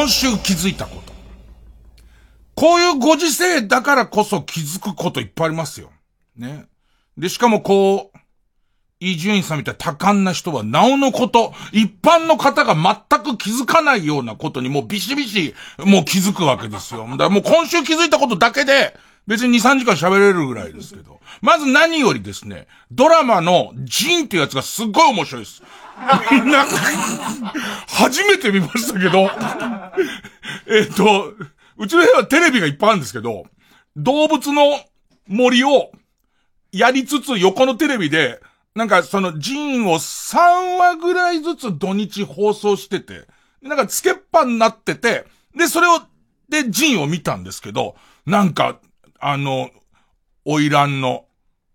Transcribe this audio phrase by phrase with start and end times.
[0.00, 1.12] 今週気づいたこと。
[2.54, 5.90] こういうご時世だからこそ気づくこといっぱいありますよ。
[6.38, 6.64] ね。
[7.18, 8.18] で、しかもこう、
[8.98, 17.06] 伊集院さんみたいな多感な人は、なおのこと、一般の方が全く気づかないようなことにもうビシビシ、もう気づくわけですよ。
[17.06, 18.96] だからもう今週気づいたことだけで、
[19.26, 21.20] 別に2、3時間喋れるぐらいですけど。
[21.42, 25.62] まず何よりですね、ドラマのジンっていうやつがすっごい面白いです。
[26.00, 26.76] なんか、
[27.88, 29.30] 初めて見ましたけど、
[30.66, 31.34] えっと、
[31.76, 33.44] うちの部屋はテレビがいっぱいあるんですけど、
[33.96, 34.80] 動物の
[35.28, 35.92] 森を
[36.72, 38.40] やりつつ横のテレビで、
[38.74, 43.26] なんかそのジンを3話ぐらいずつ土日放送してて、
[43.62, 46.00] なんかつけっぱになってて、で、それを、
[46.48, 48.80] で、ジンを見たんですけど、なんか、
[49.18, 49.70] あの、
[50.44, 51.26] オイランの、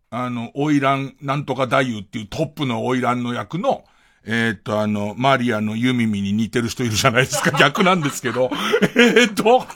[0.09, 3.83] あの、オイランなんとか太夫っていうトップのオイランの役の、
[4.27, 7.51] えーっと、あの、マリアのユミミに似てる人いるじゃないですか。
[7.59, 8.49] 逆なんですけど。
[8.95, 9.67] えーっと、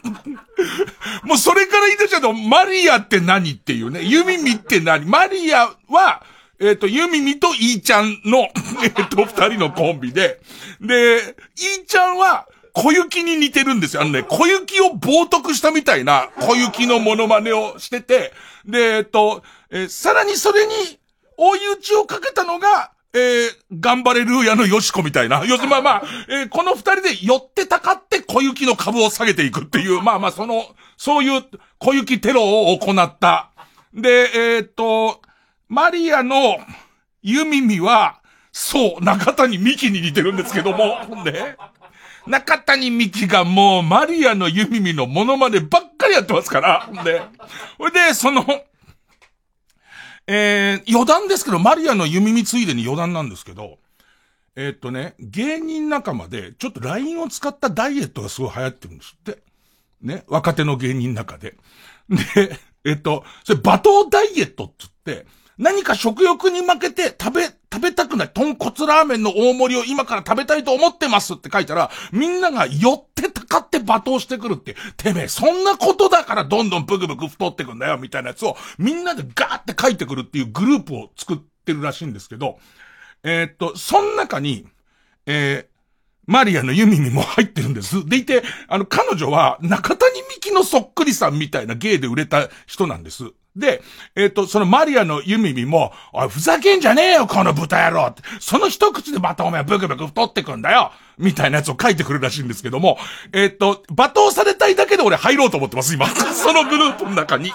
[1.23, 4.02] もうそれから言い出しちゃうと、マリアって何っていうね。
[4.03, 5.05] ユミミって何？
[5.05, 6.23] マリアは、
[6.59, 8.50] えーっと、ユミミとイーちゃんの、
[8.83, 10.39] えーっと、二人のコンビで。
[10.81, 14.02] で、イーちゃんは、小雪に似てるんですよ。
[14.02, 18.33] あのね、小雪を冒涜したみたいな小雪のモノマネをしてて、
[18.66, 20.73] で、えっと、えーさらにそれに、
[21.38, 25.43] 追い打ちをかけたのが、えー、頑張れルーヤのよしこみたいな。
[25.45, 30.65] 要するにまあまあ、えーこの二人で寄ってたかって小雪の株を下げていくっていう、まあまあその、
[30.97, 31.43] そういう
[31.80, 33.52] 小雪テロを行った。
[33.93, 35.21] で、えーっと、
[35.67, 36.58] マリアの
[37.23, 38.20] ユミミは、
[38.52, 41.55] そう、中谷美紀に似てるんですけども、ね。
[42.27, 46.89] 中谷美紀がもうマリアのユミミのモノマネばっかりやってますから。
[47.03, 47.21] で、
[47.77, 48.45] ほいで、その、
[50.32, 53.80] えー、余談ですけど、マリアの弓見ついでに余談なんですけど、
[54.56, 59.42] えーっとね、芸人仲間で、ちょっと LINE を使ったダイエットがすごい流行ってるんですって。
[60.04, 61.56] ね、若手の芸人の中で。
[62.36, 64.73] で、えーっと、それ罵倒ダイエットって
[65.08, 65.28] 言って、
[65.59, 82.58] 何か食欲に負けて食べ、食べたくない、豚骨ラーメンの大盛りを今から食べたいと思ってますって書いたら、みんなが寄ってたかって罵倒してくるって、てめえ、そんなことだからどんどんブクブク太ってくんだよ、みたいなやつを、みんなでガーって書いてくるっていうグループを作ってるらしいんですけど、
[83.23, 84.65] えーっと、その中に、
[85.26, 85.80] えー
[86.30, 88.05] マリアのユミミも入ってるんです。
[88.05, 93.31] でいて、あの、彼女は中谷美紀のそっくりさんみたいな芸で売れた人なんです。
[93.55, 93.82] で、
[94.15, 98.21] えっ、と、そのマリアのユミミも、おい、ふざけんじゃねえよ、この豚野郎って。
[98.39, 102.98] その一口でまたお前ブクブク太ってくんだよみたいなやつを書いてくるらしいんですけども、
[103.33, 106.08] えっ、と、罵倒されたいだけで俺入ろうと思ってます、今。
[106.33, 107.52] そのグループの中に。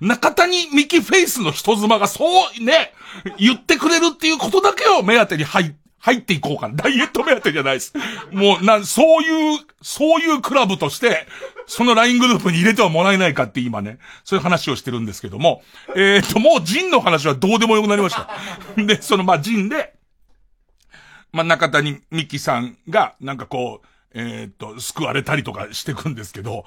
[0.00, 2.92] 中谷美紀フェイスの人妻がそうね、
[3.38, 6.74] 言ってくれるっていうことだけを目当てに入って、入っていこうかな。
[6.74, 7.94] ダイエット目当てじゃないです。
[8.32, 11.28] もう、な、そういう、そういうクラブとして、
[11.68, 15.62] その LINE グループに入れてはもらえないかって今ね、そういう話をしてるんですけども、
[15.94, 18.28] えっ、と、もうジンの話はどうでもよくなりました。
[18.82, 19.94] で、その、まあ、ジンで、
[21.30, 26.64] まあ、中谷美紀さんが、なんかこう、えっ、と、救われたりとかしてくんですけど、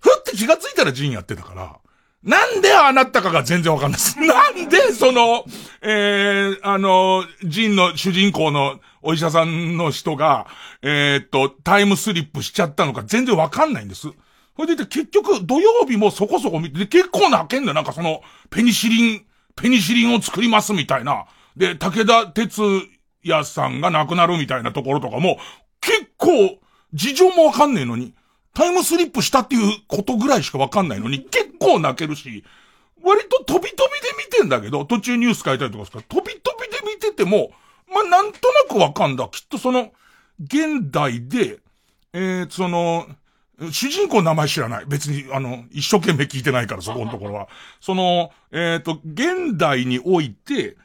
[0.00, 1.76] ふって気がついたらジンやってたから、
[2.22, 4.18] なんであなたかが全然わかんないです。
[4.20, 5.44] なんで、その、
[5.80, 10.46] えー、あの、ジンの主人公のお医者さんの人が、
[10.82, 14.08] えーっと、タイムスリップしちゃったのか全然わかんないんです。
[14.54, 17.74] ほいでて結局土曜日もそこそこ見て、で結構泣けんだよ。
[17.74, 19.24] なんかその、ペニシリン、
[19.56, 21.24] ペニシリンを作りますみたいな。
[21.56, 22.62] で、武田鉄
[23.24, 25.38] 矢さんが亡くなるみたいなところとかも、
[25.80, 26.60] 結構、
[26.92, 28.14] 事情もわかんねえのに、
[28.54, 32.44] タイムスリップしたっていうことぐらいしかわかんないのに、結構泣けるし、
[33.02, 37.50] 割と飛び飛びで見てんだけど、途中ニュース書いたりとかすから、飛び飛びで見てても、
[37.92, 38.38] まあ、なんと
[38.68, 39.28] なくわかんだ。
[39.28, 39.92] きっとその、
[40.40, 41.58] 現代で、
[42.12, 43.06] えー、その、
[43.70, 44.86] 主人公の名前知らない。
[44.86, 47.48] 別に、あの、一生懸命聞いてないから、そこのところは。
[47.80, 50.76] その、えっ、と、現代において、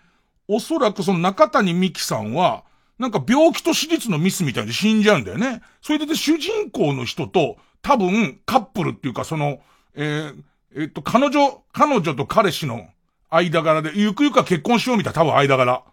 [0.47, 2.63] おそらくその中谷美紀さんは、
[2.99, 5.61] なんか病気と手術のミスみたいに死んじゃうんだよね。
[5.81, 9.59] それで主人公の人と多分カップルっていうかその、
[9.95, 10.43] えー、
[10.75, 12.87] えっと、彼女、彼女と彼氏の
[13.29, 15.83] 間柄で、ゆくゆくは結婚しようみたいな多分間柄。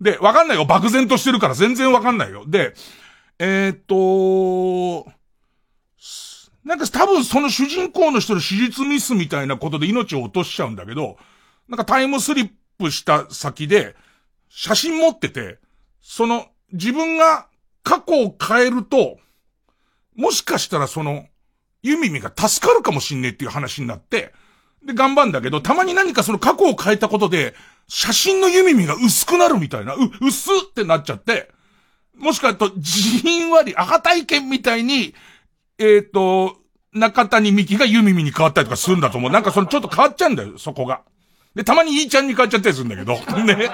[0.00, 0.64] で、わかんないよ。
[0.64, 2.44] 漠然としてるから全然わかんないよ。
[2.46, 2.74] で、
[3.38, 3.78] えー、っ
[5.04, 5.10] と、
[6.64, 11.16] なんか多分その主人公の人の手術ミスみたいなことで命を落としちゃうんだけど、
[11.68, 13.94] なんかタイムスリップした先で、
[14.48, 15.58] 写真持ってて、
[16.06, 17.46] その自分が
[17.82, 19.16] 過去を変えると、
[20.14, 21.24] もしかしたらその、
[21.82, 24.32] ユミミが助かるかもしんねえっていう話になって、
[24.86, 27.54] で、頑張んだけど、たまに何かその過去を変えたことで、
[27.88, 31.50] 写真のユミミが薄くなるみたいな、う、薄ってなっちゃって、
[32.16, 35.14] もしかすると、じんわり、赤体験みたいに、
[35.78, 36.58] えっ、ー、と、
[36.92, 39.30] 中谷美紀がユミミに変わったりとかするんだと思う。
[39.30, 41.02] なんかそのちょっと変わっちゃうんだよ、そこが。
[41.54, 43.14] で、たまにいいちゃんに変わっちゃったりするんだけど。
[43.44, 43.70] ね。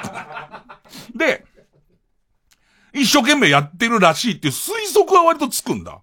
[1.15, 1.45] で、
[2.93, 6.01] 一生懸命やってるらしいっていう推測は割とつくんだ。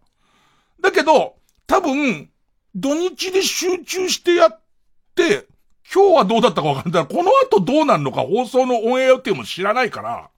[0.82, 1.36] だけど、
[1.66, 2.30] 多分、
[2.76, 4.62] 土日で集中してやっ
[5.16, 5.48] て、
[5.94, 7.08] 今日はどうだったかわかんない。
[7.08, 10.30] この後どうなるのか放送のオンエア予定も知らないから、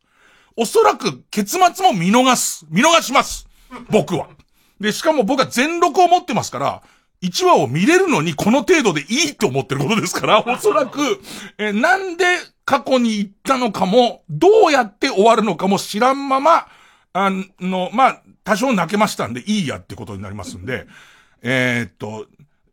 [0.55, 2.65] おそらく結末も見逃す。
[2.69, 3.47] 見逃します。
[3.89, 4.27] 僕は。
[4.79, 6.83] で、しかも僕は全録を持ってますから、
[7.21, 10.99] 1話を見れるのにこの程度でいいと思ってることですから、おそらく、
[11.57, 12.25] え、なんで
[12.69, 16.67] 過去に行ったのかも、どうやって終わるのかも知らんまま、
[17.13, 20.85] あの、まあ、多少泣けましたんでいいやってことになりますんで、
[21.41, 22.27] え、っと、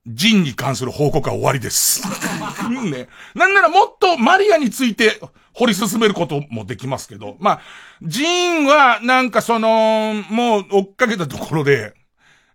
[0.06, 2.02] ジンに関する報告は終わりです。
[2.90, 3.08] ね。
[3.34, 5.19] なんならもっとマリアについて
[5.54, 7.60] 掘り進めることもできますけど、まあ、
[8.02, 11.94] ジーンはなんかその、もう追っかけたところで、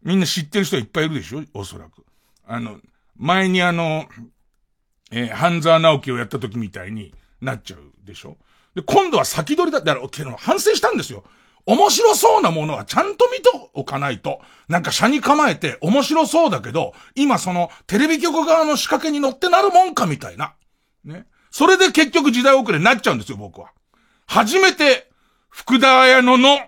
[0.03, 1.43] みんな知ってる人いっぱいいるでしょ？
[1.55, 2.05] おそらく。
[2.45, 2.77] あの、
[3.17, 4.07] 前にあの、
[5.09, 8.37] えー、半沢直樹をやった時みたいになっちゃうでしょ？
[8.75, 11.23] で、今度は先取りだ、だから、反省したんですよ。
[11.65, 20.55] 面白そうなものはちゃんと見とおかないと、なんか車に構えて面白そうだけど、今そのテレビ局側の仕掛けに乗ってなるもんかみたいな。
[21.03, 21.25] ね。
[21.51, 23.71] それで結局時代遅れになっちゃうんですよ、僕は。
[24.25, 25.11] 初めて、
[25.49, 26.59] 福田彩乃の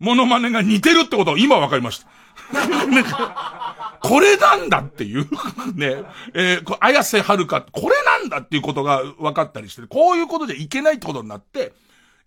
[0.00, 2.08] モノマネが似てるってことを今わかりました。
[4.02, 5.28] これなんだっていう
[5.74, 6.02] ね。
[6.34, 11.72] えー、綾瀬はるか、これなんだっていうことが分かったりして、こういうことでいけないってことになって、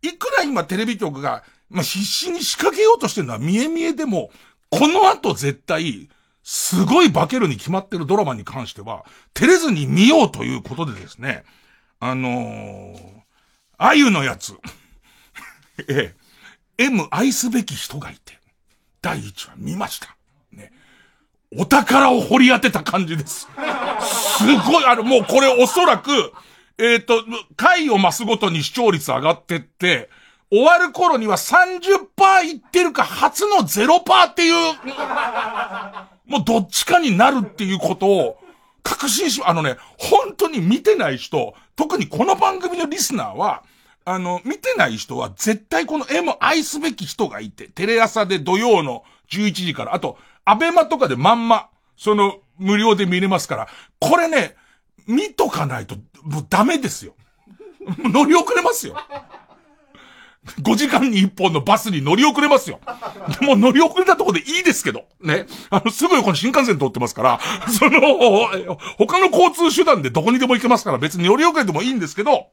[0.02, 4.32] いくら今テレビ局が、まあ、必死に仕掛けようとしてるのは見え見えでも、
[4.70, 6.10] この後絶対、
[6.44, 11.44] すごい化けるに決まってるドラマに関しては、照れずに見ようということでですね、
[12.00, 13.22] あのー、
[13.78, 14.54] あゆのやつ、
[15.90, 16.16] え
[16.78, 18.40] え、M 愛すべき人がいて、
[19.02, 20.15] 第一話見ました。
[21.58, 23.48] お宝を掘り当てた感じです。
[24.38, 26.10] すごい、あの、もうこれおそらく、
[26.78, 27.24] えっ、ー、と、
[27.56, 30.10] 回を増すごとに視聴率上がってって、
[30.52, 34.76] 終わる頃には30%いってるか、初の0%っていう、
[36.26, 38.38] もうどっちかになるっていうことを、
[38.84, 43.64] 確信し、あのね、本当に見てない人、特にこの番組のリスナーは、
[44.06, 53.68] あの、見てない人は絶対この M 愛すべき人がいて、テレ朝で土曜の11時から、あと、アベマとかでまんま、その、無料で見れますから、
[54.00, 54.56] これね、
[55.08, 57.16] 見とかないと、もうダメですよ。
[57.98, 58.96] 乗り遅れますよ。
[60.62, 62.80] 5時間に1本のバスに乗り遅れますよ。
[63.40, 65.48] でも乗り遅れたとこでいいですけど、ね。
[65.72, 68.00] あの、すぐ横に新幹線通ってますから、その、
[68.98, 72.48] 他の交通手段でどこにでも行けますから別に乗り遅れてもいいんですけど、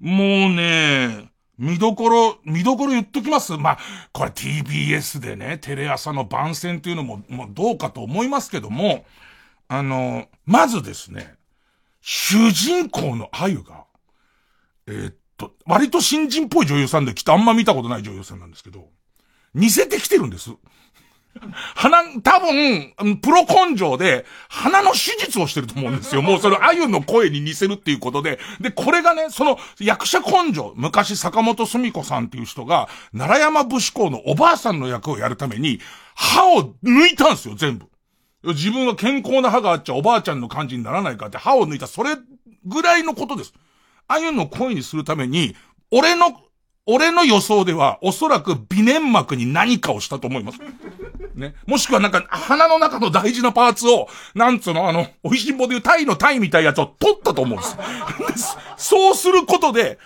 [0.00, 3.78] もうね、見どころ、見どころ言っときますまあ、
[4.12, 9.04] これ TBS でね、テレ朝の番宣っていうのも、もうどうかと思いますけども、
[9.66, 11.34] あの、まずですね、
[12.00, 13.84] 主人公のあゆが、
[14.86, 18.88] えー、っと、割と新人っぽい女優さんできっとあんま見たことない女優さんなんですけど、
[19.52, 20.50] 似せてきてるんです。
[21.74, 26.22] 鼻、多分、プロ根性で、鼻の手術をしてると思うんですよ。
[26.22, 28.38] もうそれ、あゆの声に似せるっていうことで。
[28.60, 35.80] で、これがね、その、役者根性、昔坂本澄子さんっていう人が、奈良山武士公のおばあさんの役をやるために、
[36.14, 37.86] 歯を抜いたんですよ、全部。
[38.44, 42.16] 自分は健康な歯があっちゃおばあちゃんの感じにならないかって歯を抜いた、それ
[42.64, 43.52] ぐらいのことです。
[44.06, 45.54] あゆの声にするために、
[45.90, 46.40] 俺の
[46.90, 50.58] 俺の予想では、おそらく微粘膜に何かをしたと思います。
[51.38, 51.54] ね。
[51.66, 57.66] もしくはなんか、鼻の中の大事なパーツを、なんつうの、あの、美味しんぼでいうタイのタイみたいなやつを取ったと思うんで
[58.38, 58.56] す。
[58.76, 59.98] そうすることで、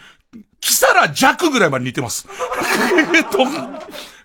[0.61, 2.29] キサラ弱ぐらいまで似てます。
[3.15, 3.39] えっと、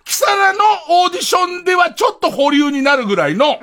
[0.04, 3.60] キサラのオーディションではちょっと保留になるぐらいの、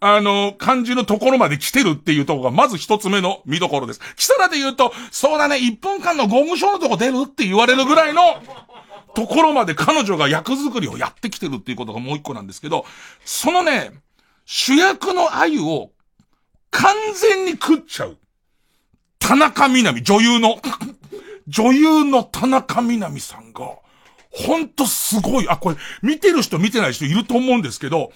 [0.00, 4.00] あの、感じのところまで来てるっていうとこが、まず一つ目の見どころです。
[4.16, 8.22] キサラで言うと、そうだね、1分間のゴムショーのとこ出るって言われるぐらいの、
[9.14, 12.84] ところまで彼女が役作りをやってきてるっていうことがもう一個なんですけど、
[13.24, 13.92] そのね、
[14.44, 15.90] 主役の鮎を
[16.70, 18.18] 完全に食っちゃう。
[19.18, 20.60] 田中みなみ、女優の、
[21.48, 23.78] 女優の田中みなみさんが、
[24.30, 25.48] ほんとすごい。
[25.48, 28.12] あ、これ、見てる人見てない人いると思うんですけど、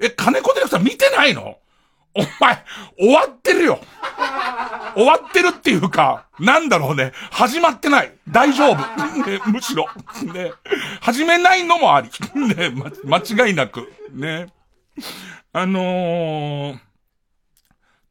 [0.00, 1.58] え、金子ディレクター見てないの？
[2.16, 2.64] お前、
[2.96, 3.80] 終わってるよ。
[4.94, 7.12] 終わってるっていうか、なんだろうね。
[7.32, 8.12] 始まってない。
[8.28, 8.76] 大丈夫。
[9.28, 9.88] ね、むしろ。
[10.32, 10.52] ね。
[11.00, 12.10] 始めないのもあり。
[12.34, 13.92] ね、ま、間違いなく。
[14.12, 14.46] ね。
[15.52, 16.78] あのー、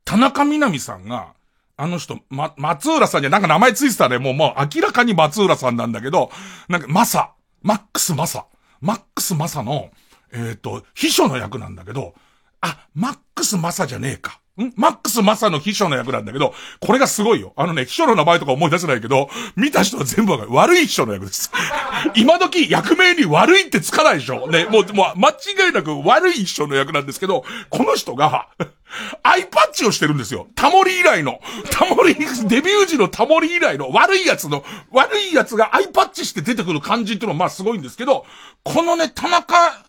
[0.03, 1.33] 田中みなみさんが、
[1.77, 4.17] あの人、ま、松浦さんじゃなんか名前ついてたね。
[4.17, 6.29] もう、もう明らかに松浦さんなんだけど、
[6.67, 8.47] なんか、マサ、マックスマサ、
[8.81, 9.91] マックスマサの、
[10.33, 12.13] えっ、ー、と、秘書の役なんだけど、
[12.61, 14.39] あ、マックスマサじゃねえか。
[14.61, 14.71] ん？
[14.75, 17.53] マックスマサの秘書の役なんだけど、これがすごいよ。
[17.55, 20.53] あのね、秘書の名前とか思い出せないけど、見た人は全部わかる。
[20.53, 21.51] 悪い秘書の役です。
[22.15, 24.47] 今時役名に悪いってつかないでしょ。
[24.47, 28.47] ね、もう、もう、間違いなく悪い秘書の役なんですけど、この人が、
[29.23, 30.47] アイパッチをしてるんですよ。
[30.55, 31.39] タモリ以来の。
[31.71, 38.25] タモリ、デビュー時のタモリ以来の悪いやつの、悪いやつがアイパッチして出てくる感じっていうのはまあすごいんですけど、
[38.63, 39.83] このね、田中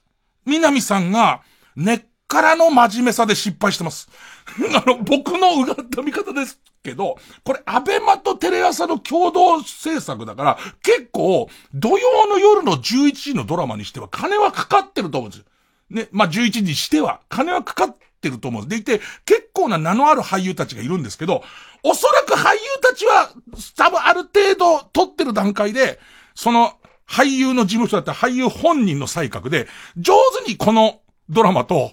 [0.45, 1.43] みなみさんが、
[1.77, 4.09] 根っからの真面目さで失敗してます。
[4.75, 15.47] あの、僕のうがった見方ですけど、これ、アベマとテレ朝の共同制作だから、結構、土曜の夜の11時のドラマにしては金はかかってると思うんですよ。
[15.91, 18.85] ね、まあ、11時にしては、金はかかってると思うんです。
[18.85, 21.45] でいて、結構な名のある俳優たちがいるんですけど、
[21.83, 23.31] おそらく俳優たちは、
[23.77, 26.01] 多分ある程度撮ってる段階で、
[26.35, 31.93] その、俳優の事務所だった俳優本人の才覚で、上手にこのドラマと、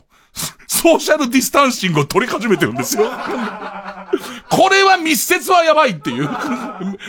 [0.67, 3.03] ソーシャルディスタンシングを取り始めてるんですよ。
[4.49, 6.29] これは密接はやばいっていう。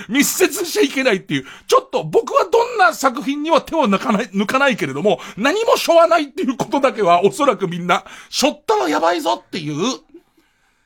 [0.09, 1.47] 密接しちゃいけないっていう。
[1.67, 10.01] ちょっと僕はどんな作品には手を抜かない、抜かないけれども、何もしょわないっていうことだけはおそらくみんな、しょったらやばいぞっていう。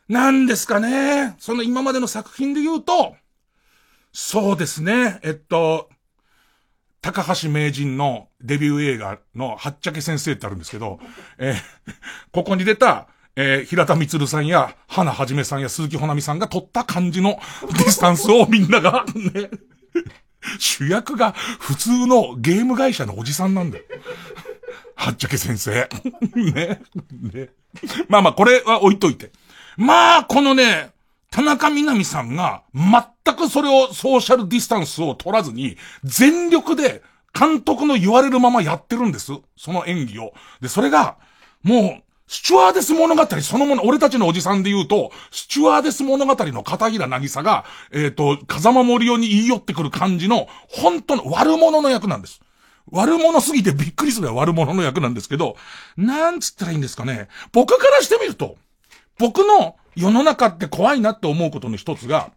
[0.09, 1.35] なんですかね。
[1.39, 3.17] その今までの作品で言うと、
[4.13, 5.19] そうですね。
[5.23, 5.89] えっと、
[7.07, 10.99] 高橋名人のデビュー映画のはっちゃき先生ってあるんですけど、
[11.39, 11.57] えー、
[12.33, 17.39] ここに出た、えー、平田光さんや、ハナ肇さんや鈴木保奈美さんが撮った感じの
[17.79, 19.51] ディスタンスをみんなが、ね、
[20.59, 23.85] 主役が普通のゲーム会社のおじさんなんだよ。
[24.97, 25.89] はっちゃき先生。
[26.35, 26.81] ね。
[27.13, 27.51] ね。
[28.09, 29.31] まあまあ、これは置いといて。
[29.77, 30.91] まあ、このね、
[31.37, 37.03] 田中みなみさんが、全くそれをソーシャルディスタンスを取らずに、全力で
[37.39, 39.33] 監督の言われるままやってるんです。
[39.55, 40.33] その演技を。
[40.63, 41.19] で、それが、
[41.63, 52.41] もう、スチュワーデス物語そのもの、俺たちのおじさんで言うと、スチュワーデス物語の片平なぎさが、えっ、ー、と、風間森夫に言い寄ってくる感じの、本当の悪者の役なんです。
[52.91, 55.57] 悪者すぎてびっくりする悪者の役なんですけど、
[55.99, 57.29] なんつったらいいんですかね。
[57.53, 58.57] 僕からしてみると、
[59.19, 62.31] 僕の世の中って怖いなって思うことの一つが、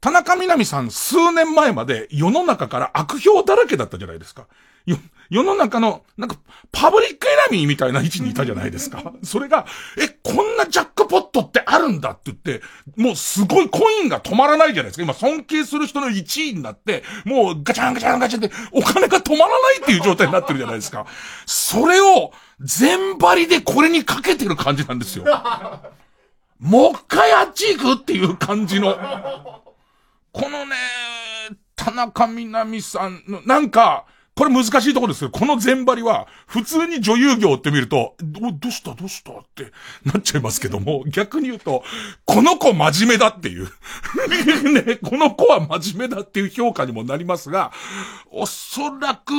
[0.00, 4.46] 田中みなみさん数年前まで世の中から悪評だらけだったじゃないですか。
[4.86, 4.98] よ、
[5.30, 6.36] 世の中の、なんか、
[6.70, 9.12] パブリックエナミーみたいな位置にいたじゃないですか。
[9.24, 9.66] それが、
[9.98, 12.62] え、こんなジャックポットってあるんだって言って、
[12.96, 15.02] もうすごいコインが止まらないじゃないですか。
[15.02, 21.06] 今尊敬する人の1位になって、もうガチャンガチャンガチャンってお金が止まらないっていう状態になってるじゃないですか。
[21.46, 25.24] それを全張りでこれにかけてる感じなんですよ。
[26.60, 28.94] もう一回あっち行くっていう感じの。
[30.32, 30.76] このね、
[31.74, 38.92] 田中みなみさんの、なんか、これ難しいところですけど、この全張りは、普通に女優業って見ると、ど、どうした？
[38.94, 39.32] どうした？
[39.32, 39.72] って
[40.04, 41.82] なっちゃいますけども、逆に言うと、
[42.26, 43.64] この子真面目だっていう。
[44.74, 47.72] ね、この子は真面目だっていう評価にもなりますが、
[48.30, 49.32] おそらく、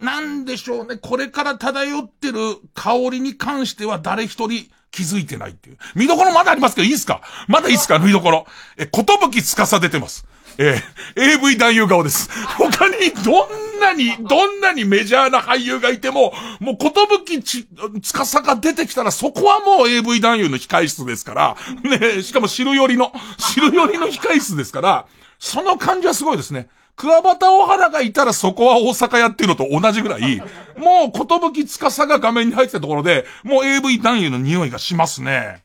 [0.00, 2.38] なんでしょうね、これから漂ってる
[2.74, 5.78] 香りに関しては誰一人、気づいてないっていう。
[5.94, 7.20] 見どころまだありますけど、いいですか？
[7.48, 7.98] まだいいですか？
[7.98, 8.46] 見どころ。
[8.76, 10.26] え、ことぶきつかさ出てます。
[10.56, 12.30] えー、AV 男優顔です。
[12.56, 17.66] 他にどんなに、どんなにメジャーな俳優がいても、もうことぶきち、
[18.02, 25.06] つかさが出てきたらそこはもう AV 男優の控室ですから、ね、しかも汁寄りの、汁寄りの控室ですから、
[25.40, 26.68] その感じはすごいですね。
[26.96, 30.40] 桑畑大原がいたらそこは大阪屋っていうのと同じぐらい、
[30.78, 35.62] もうことぶきつかさが画面に入ってたところで、もう AV 男優の匂いがしますね。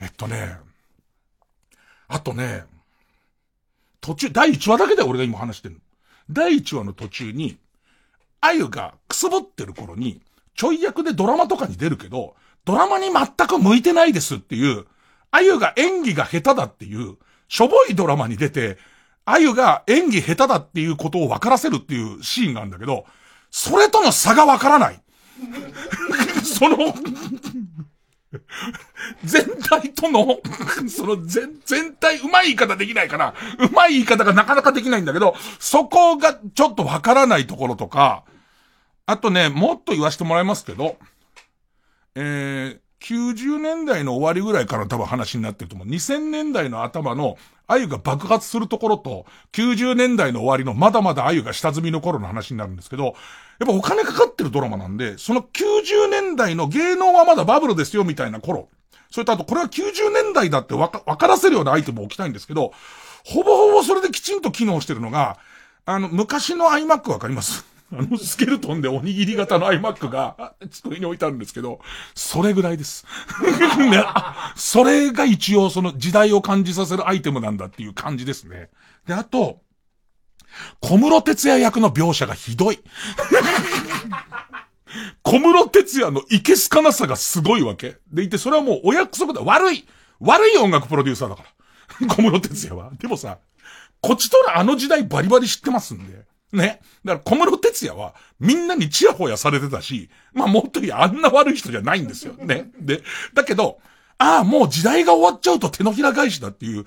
[0.00, 0.56] えっとね、
[2.08, 2.64] あとね、
[4.00, 5.80] 途中、第1話だけで俺が今話してる
[6.28, 7.58] 第1話の途中に、
[8.40, 10.20] あゆがくすぶってる頃に、
[10.54, 14.86] ちょい役でドラマとかに出るけど、ドラマに全く向いてないですっていう、
[15.30, 17.16] あゆが演技が下手だっていう、
[17.48, 18.78] しょぼいドラマに出て、
[19.24, 23.06] あゆが演技下手だっていうことを分からせるっていうシーンがあるんだけど、
[23.50, 25.00] それとの差が分からない。
[26.44, 26.94] その
[29.24, 30.38] 全体との、
[30.88, 33.34] その全、全体、うまい言い方できないかな。
[33.58, 38.24] うまい言い方がなかなかできないんだけど、そこがちょっとわからないところとか、
[39.06, 40.96] あとね、もっと言わせてもらいますけど、
[42.14, 45.88] えー、90年代の終わりぐらいから多分話になってると思う。
[45.88, 53.14] 2000年代の頭の鮎が爆発するところと、90年代の終わりのまだまだ鮎が下積みの頃の話になるんですけど、やっ
[53.66, 58.68] ぱお金かかってるドラマなんで、その90年代の芸能はまだバブルですよみたいな頃。
[59.10, 62.72] それとあと、これは90年代だってわか、わからせるようなアイテムを置きたいんですけど、
[63.24, 65.38] ほぼほぼそれできちんと機能してるのが、
[65.84, 67.71] あの、昔の iMac わかります？
[67.92, 71.80] あのスケルトンでおにぎり型の iMac が机に置いてあるんですけど、
[72.14, 73.04] それぐらいです。
[73.78, 74.02] ね、
[74.56, 78.70] それが一応その時代を感じさせるアイテムなんだっていう感じですね。
[79.06, 79.60] で、あと、
[80.80, 82.80] 小室哲也役の描写がひどい。
[85.22, 87.98] 小室哲也のいけすかなさがすごいわけ。
[88.12, 89.40] でいて、それはもうお約束だ。
[89.42, 89.86] 悪い
[90.20, 91.42] 悪い音楽プロデューサーだか
[92.00, 92.06] ら。
[92.14, 92.90] 小室哲也は。
[92.98, 93.38] でもさ、
[94.00, 96.24] こっちとらあの時代バリバリ知ってますんで。
[96.52, 96.80] ね。
[97.04, 102.34] だから小室哲也はみんなにチヤホヤされてたし、まあもっと言あんな悪い人じゃないんですよ。
[102.34, 102.70] ね。
[102.78, 103.02] で、
[103.34, 103.78] だけど、
[104.18, 106.84] ああ、もう時代が終わっちゃうと手のひら返しだっていう、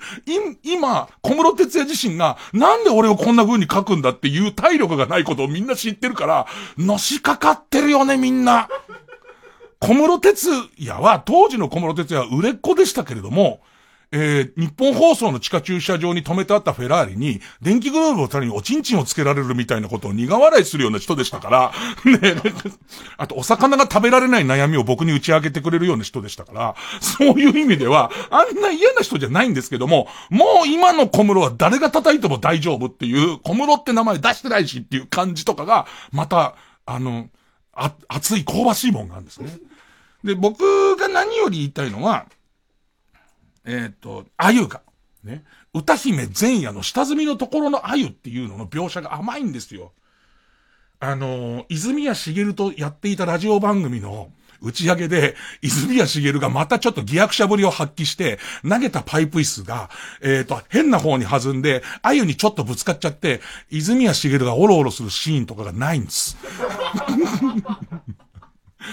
[0.63, 8.69] 今、小室哲也自身が、なんで俺をこんな風に書くんだっていう体力がないことをみんな知ってるから、のしかかってるよね、みんな。
[9.79, 13.59] 小室哲也は、当時の小室哲也は売れっ子でしたけれども、
[14.17, 21.73] えー、日本放送の地下駐車場に止めてあったフェラーリに、電気グローブをたにおちんちんをつけられるみたいなことを苦笑いするような人でしたから、
[22.09, 22.35] ね、
[23.17, 36.55] あとお魚が食べられない悩みを僕に打ち明けてくれるような人でしたから、そういう意味では、あんな嫌な人じゃないんですけども、もう今の小室は誰が叩いても大丈夫っていう、小室って名前出してないしっていう感じとかが、また、
[36.85, 37.27] あの、
[37.73, 39.49] あ、熱い香ばしいもんがあるんですね。
[40.23, 42.25] で、僕が何より言いたいのは、
[43.65, 44.81] えっ、ー、と、あゆが、
[45.23, 49.91] ね、歌姫前夜の下積みのところのあゆっていうのの描写が甘いんですよ。
[50.99, 54.29] あの、泉谷しげるとやっていたラジオ番組の
[54.61, 59.89] 打ち上げで、泉谷しげるがまたちょっと偽役者ぶりを発揮して、投げたパイプ椅子が、
[60.21, 66.37] えっ、ー、と、変な方に弾んで、あゆにちょっとぶつかっちゃって、泉谷しげるがオロオロするシーンとかがないんです。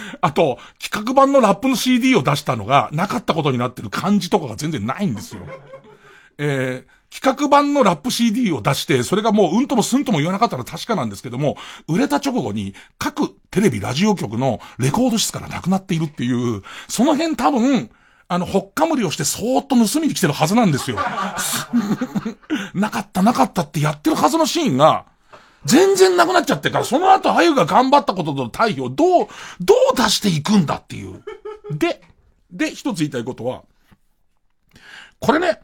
[0.20, 5.42] あと、企画版のラップの CD を出したのがなかったことになってる感じとかが全然ないんですよ。
[6.38, 17.90] えー、企画版のラップ CD を出して、それがもううんともすんとも言わなかったら確かなんですけども、売れた直後に各テレビ、ラジオ局のレコード室からなくなっているっていう、その辺多分、
[18.28, 20.96] あの、ほっかむりをしてそーっと盗みに来てるはずなんですよ。
[22.72, 25.04] なかったなかったってやってるはずのシーンが、
[25.64, 29.28] 全然なくなっちゃってから、その後、あゆが頑張ったこととの対比をどう、
[29.60, 31.22] どう出していくんだっていう。
[31.70, 32.02] で、
[32.50, 33.62] で、一つ言いたいことは、
[35.20, 35.60] これね、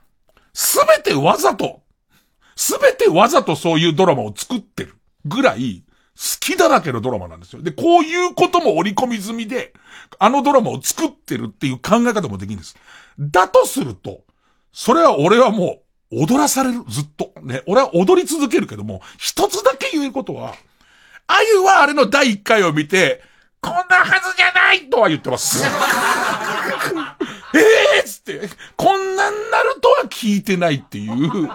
[0.55, 1.83] すべてわざと、
[2.57, 5.83] すべてわざとそういうドラマを作ってるぐらい、
[6.17, 7.63] 好きだらけのドラマなんですよ。
[7.63, 9.73] で、こういうことも織り込み済みで、
[10.19, 12.77] あのドラマを作ってるっていう考え方もできるんです。
[13.19, 14.23] だとすると、
[14.73, 15.81] それは俺はも
[16.11, 17.33] う、踊らされる、ずっと。
[17.43, 17.63] ね。
[17.67, 20.55] 俺は踊り続けるけども、一つだけ言えることは、
[21.27, 23.23] あゆはあれの第一回を見て、
[23.61, 25.65] こんなはずじゃないとは言ってます。
[27.55, 27.59] え
[27.99, 31.51] え、つって、こんなんなるとは聞いてないっていう、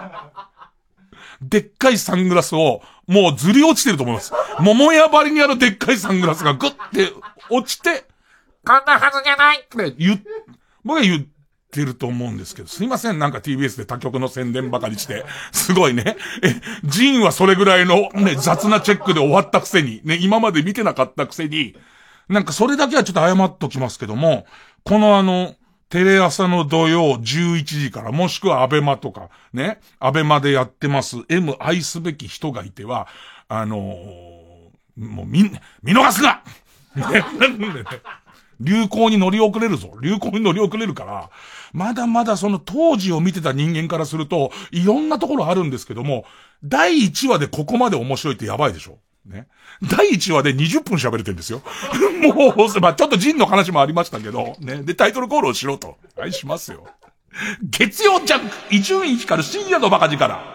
[1.40, 4.32] でっかいサングラスを、もうずり落ちてると思います。
[4.58, 7.12] 桃屋張りにあるでっかいサングラスがグッて
[7.50, 8.06] 落ちて、
[8.66, 10.22] こんなはずじゃないって言、
[10.84, 11.26] 僕は言っ
[11.74, 16.16] ってると思うんですけど、すいません、なんか TBS で他局の宣伝ばかりして、すごいね。
[16.42, 21.74] え、ジンはそれぐらいのね、雑なチェックで終わったくせに、ね、今まで見てなかったくせに、
[22.28, 24.46] なんかそれだけはちょっと謝っときますけども、
[24.84, 25.56] このあの、
[25.88, 33.08] テレ朝の土曜11時から、もしくはアベマとか、ね、アベマでやってます、M 愛すべき人がいては、
[33.48, 35.50] あのー、もうみ、
[35.82, 36.42] 見逃すな
[36.94, 37.24] ね、
[38.60, 39.96] 流行に乗り遅れるぞ。
[40.00, 41.30] 流行に乗り遅れるから、
[41.74, 46.24] まだまだその当時を見てた人間からすると、いろんなところあるんですけども、
[46.62, 48.98] 第1話でここまで面白いってやばいでしょ。
[49.26, 49.48] ね。
[49.82, 51.62] 第1話で20分喋れてるんですよ。
[52.22, 54.82] もう、まあ、ちょっとジンの話もありましたけど、ね。
[54.84, 55.96] で、タイトルコールをしろと。
[56.16, 56.86] はい、しますよ。
[57.64, 60.53] 月曜ジャンク、伊集院光る深夜のバカ力。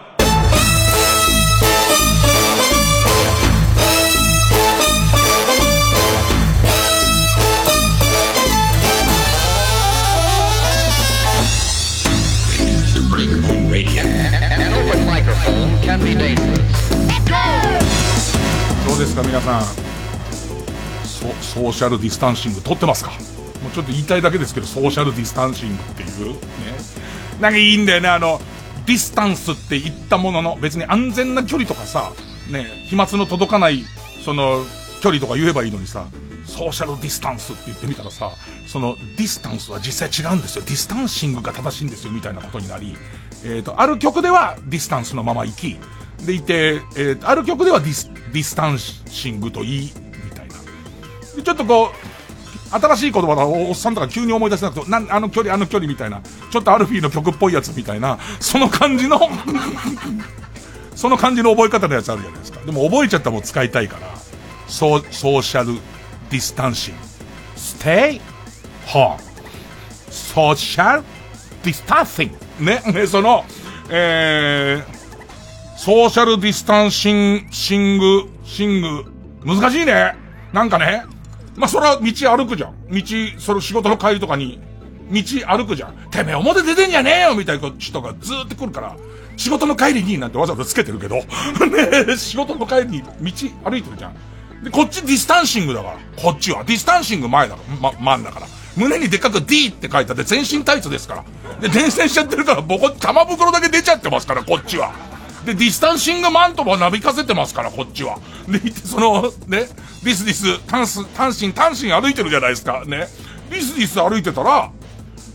[15.90, 15.98] どう
[18.98, 19.62] ですか皆さん。
[21.04, 23.16] ソソーシャルディスタンシング取ってますかも
[23.70, 26.38] うちょっと言いたいだけですけどソーシャルディスタンシングっていうね。
[27.40, 28.40] なんかいいんだよねあの
[28.86, 32.12] ディスタンスって言ったものの別に安全な距離とかさ
[32.48, 33.82] ね飛沫の届かない
[34.24, 34.64] その
[35.02, 36.06] 距離とか言えばいいのにさ
[36.44, 38.30] ソーシャルディスタンスって言ってみたらさ
[38.68, 40.62] そのディスタンスは実際違うんですよ。
[40.64, 42.96] ディスタンシングが正しいんですよみたいなことになり
[43.44, 45.78] えっ、ー、と、ある曲ではディスタンスのまま行き、
[46.24, 49.92] でいて、えー、ある曲ではディス、ディスタンシングといい、
[50.24, 50.54] みたいな。
[51.36, 52.10] で、ちょっとこう、
[52.70, 59.20] 新しい言葉だ、おっさんとか急に思い出せなくて、な、あの距離、あの距離みたいな、ちょっとアルフィーの曲っぽいやつみたいな、その感じの
[60.94, 62.60] その感じの覚え方のやつあるじゃないですか。
[62.64, 64.06] でも覚えちゃったらもう使いたいから、
[64.68, 65.80] ソー、ソーシャル
[66.30, 67.00] ディスタンシング。
[67.56, 68.20] stay
[68.86, 69.16] home.
[70.10, 71.04] ソーシャル
[71.62, 72.64] ディスタンシング。
[72.64, 73.44] ね、ね、その、
[73.90, 79.04] えー、ソーシャルディスタンシン、シング、シング、
[79.44, 80.14] 難しいね。
[80.52, 81.04] なんかね、
[81.56, 82.74] まあ、それは道歩くじゃん。
[82.88, 83.02] 道、
[83.38, 84.60] その仕事の帰りとかに、
[85.10, 85.94] 道歩くじゃん。
[86.10, 88.96] てめえ表出てんじゃねえよみたいな人がずーっと来るから、
[89.36, 91.16] 仕事の帰りになんてわざわざつけてるけど、
[92.06, 93.10] ね仕事の帰りに道
[93.70, 94.14] 歩いてるじゃん。
[94.62, 95.96] で、こっちディスタンシングだから。
[96.16, 96.62] こっちは。
[96.64, 97.90] ディスタンシング前だから。
[97.90, 98.46] ま、真んだから。
[98.76, 101.24] 胸にでっかく D って書いてあって全身タイツですか
[101.60, 101.60] ら。
[101.60, 104.92] で、伝染しちゃってるから、ボコ、玉袋だけ出ちゃってますから、こっちは。
[105.44, 108.18] で、ディスタンシングマントもなびかせてますから、こっちは。
[108.48, 109.68] で、その、ね、
[110.04, 112.84] ディスディス、タンス、単身、単身歩いてるじゃないですか。
[112.86, 113.08] ね。
[113.50, 114.70] ディスディス歩いてたら、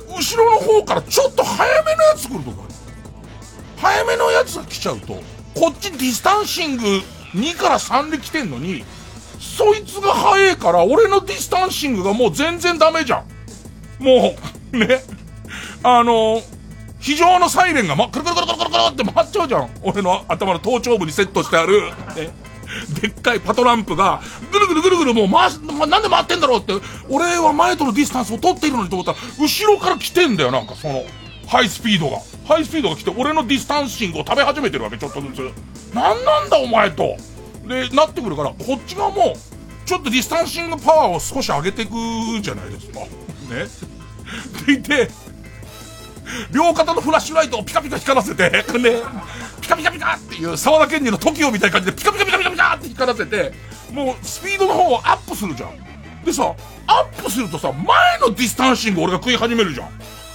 [0.07, 2.63] 後ろの方からちょっと早めのやつ来るとか。
[3.77, 5.21] 早めのやつが来ちゃうと、
[5.53, 7.01] こっちディスタンシング
[7.33, 8.85] 2から3で来てんのに、
[9.55, 13.23] そいつが早いから、俺のディスタンシングがもう全然ダメじゃ
[13.99, 14.03] ん。
[14.03, 14.35] も
[14.73, 15.01] う、ね。
[15.81, 16.41] あの
[16.99, 19.69] 非常のサイレンが、ま、くるくるくるくるくるって回っちゃうじゃん。
[19.83, 21.83] 俺の頭の頭頂部にセットしてある、
[22.15, 22.33] ね、
[22.99, 26.73] でっかいパトランプが、ぐるぐるぐるぐるもう回す、ま、なんで回ってんだろうって、
[27.09, 31.03] 俺は前とのディスタンスを取っているのにと思ったら、後ろから来てんだよ、なんかその、
[31.47, 32.17] ハイスピードが。
[32.47, 35.93] ハイスピードが来て、俺のディスタンシングを食べ始めてるわけ、ちょっとずつ。
[35.93, 37.15] なんなんだお前と。
[37.67, 39.35] で、なってくるから、こっち側も、
[39.85, 41.91] ちょっとディスタンシングパワーを少し上げていく
[42.41, 42.99] じゃないですか。
[42.99, 43.07] ね。
[44.65, 45.09] でいて、
[46.51, 48.63] 両肩のフラッシュライトをピカピカ光らせて、ね、
[49.61, 53.53] ピカピカピカっていう沢田研二の TOKIO みたいな感じでピカピカピカピカピカって光らせて、
[53.91, 56.25] もうスピードの方をアップするじゃん。
[56.25, 56.55] でさ、
[56.87, 59.89] アップするとさ、前のディスタンシング俺が食い始めるじゃん。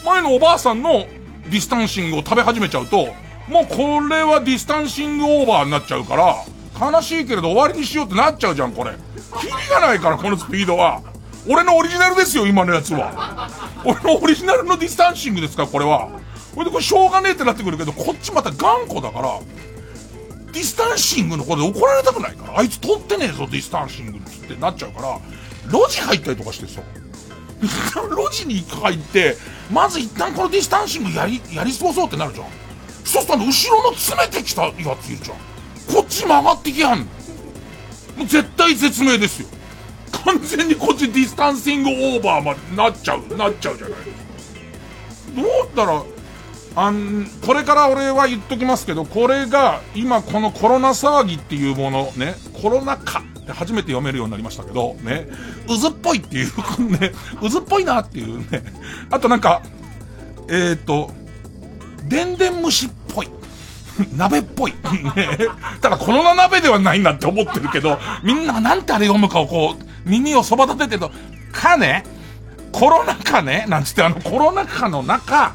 [0.05, 1.07] 前のおばあさんの
[1.51, 3.09] ディスタンシングを食べ始めちゃうと、
[3.49, 6.37] もうこれはディスタンシングオーバーになっちゃうから、
[6.81, 8.93] 悲しいけれど終わりにしようってなっちゃうじゃん、これ。
[9.41, 11.03] キリがないから、このスピードは。
[11.47, 13.51] 俺のオリジナルですよ、今のやつは。
[13.85, 16.09] 俺のオリジナルのディスタンシングですから、これは。
[16.55, 19.41] これでこれしょうがねえってなってくるけど、こっちまた頑固だから、
[20.53, 25.19] ディスタンシングのこれ怒られたくないから、あいつ取ってねえぞ、ディスタンシングってなっちゃうから、
[25.71, 26.83] 路地入ったりとかしてさ、
[27.61, 29.37] 路地に入って、
[29.71, 32.47] まず一旦このディスタンシングやり、やり過ごそうってなるじゃん。
[33.05, 35.50] そうすると後ろの詰めてきたやついるじゃん。
[35.93, 37.01] こっち曲がってきやん。
[37.01, 37.05] も
[38.25, 39.49] う絶体絶命ですよ。
[40.25, 43.99] 完全にこっちディスタンシングオーバーまでなっちゃう、なっちゃうじゃない
[45.37, 46.03] どうったら、
[46.77, 55.29] あん、これから俺は言っときますけど、これが今このコロナ騒ぎっていうものね、コロナ禍って初めて読めるようになりましたけど、ね、
[55.67, 58.63] 渦っぽいっていう、ね、渦っぽいなっていうね、
[59.11, 59.63] あとなんか、
[60.49, 61.11] えっ、ー、と、
[62.09, 63.29] でんでん虫っぽい。
[64.17, 64.75] 鍋っぽい。
[65.81, 71.13] ただこの鍋ではないなって思ってるけど、みんななんてあれ読むかをこう、耳をそば立ててると、
[71.53, 72.05] かね、
[72.73, 75.55] コロナ禍ね、なんつってあのコロナ禍の中、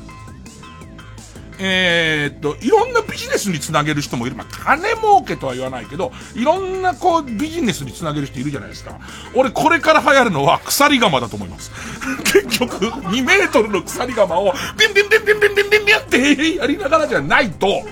[1.58, 4.36] えー、っと、いろんなビジネスにつなげる人もいる。
[4.36, 9.00] まあ、金儲けとは言わないけど、いろんなこう、ビジネスにつなげる人いるじゃないですか。
[9.34, 11.72] 俺、これから流行るのは鎖鎌だと思います。
[12.26, 17.84] 結局、2メートルの鎖鎌を、ビンビンビンビンビンビンビンビンってやりながらじゃないと、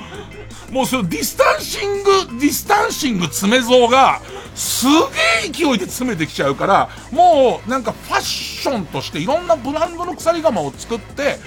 [0.74, 4.20] もうそのディスタンシング、ディスタンシング詰め小僧が、
[4.56, 11.38] すげえ勢いで詰めてきちゃうから、もうなんかファッションとしていろんなブランドの鎖鎌を作って、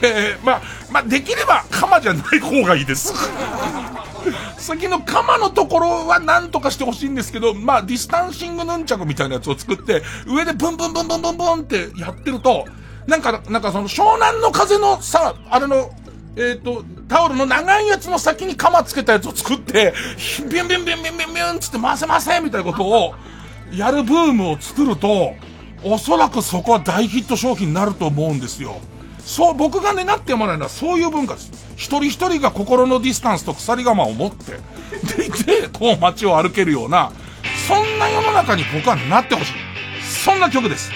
[0.00, 3.14] で、まあ、まあ、できれば鎌じゃない方がいいです。
[4.58, 12.66] 先の鎌のところは何とかしてほしいんですけど、まあ、ディスタンシングヌンチャクみたいなやつを作って、上でブンブンブンブンブンブンってやってると、
[13.06, 15.90] なんか、なんかその湘南の風のさ、あれの、
[16.36, 19.92] えっ、ー、と、タオルの長いやつの先に鎌つけたやつを作って、
[20.50, 23.14] ビュンビュンビュンビュンビュンビュンつって回せませんみたいなことを、
[23.72, 25.34] やるブームを作ると、
[25.84, 28.76] おそらくそこは大ヒット商品になると思うんですよ。
[29.24, 31.50] そう、僕が願ってもらうのはそういう文化です。
[31.76, 34.52] 一人一人が心のディスタンスと鎖釜を持って、
[35.16, 37.12] でいて、こう街を歩けるような、
[37.68, 39.52] そんな世の中に僕はなってほしい。
[40.02, 40.90] そんな曲です。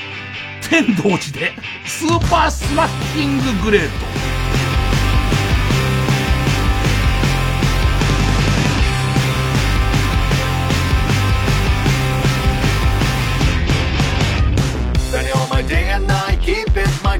[0.68, 1.52] 天童寺で、
[1.84, 4.35] スーパースマッキンググレート。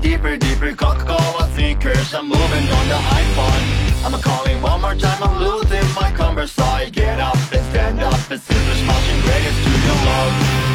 [0.07, 5.21] Deeper, deeper Coca-Cola sneakers I'm moving on the high iPhone I'm calling one more time,
[5.21, 6.57] I'm losing my converse.
[6.61, 8.31] I get up and stand up.
[8.31, 10.67] And super smashing greatest to your love.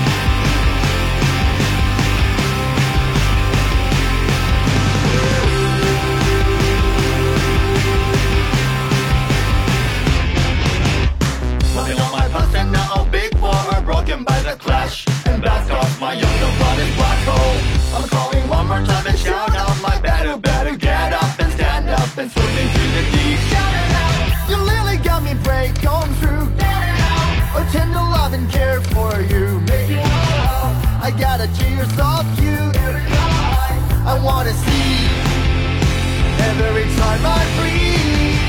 [13.85, 15.05] Broken by the clash.
[15.25, 16.70] And blast off my younger
[22.11, 23.39] stand up And swim into the deep.
[23.49, 26.49] Shout it out You literally got me break on through.
[26.57, 29.59] Get it out Or to love and care for you.
[29.61, 32.57] Make it out I gotta cheers off you.
[32.85, 35.07] Every time I wanna see
[36.61, 38.39] Every time I breathe.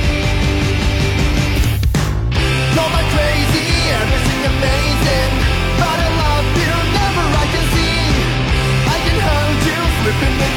[2.74, 3.68] You're my crazy,
[4.00, 5.32] everything amazing.
[5.80, 7.98] But I love you, never I can see.
[8.94, 10.51] I can hold you, flipping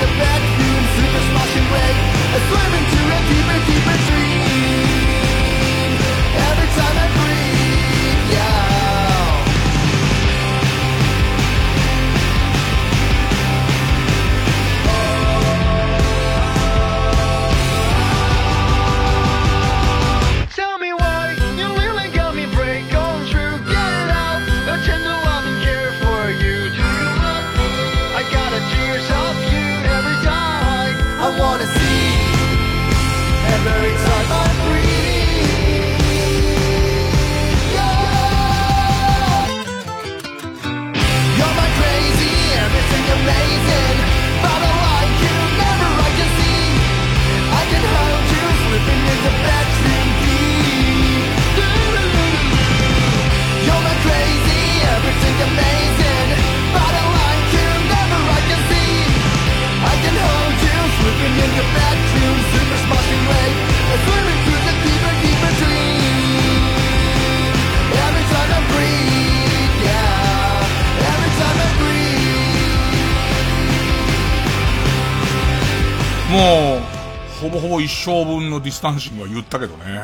[77.85, 80.03] 一生分のディスタンシングは言ったけどね。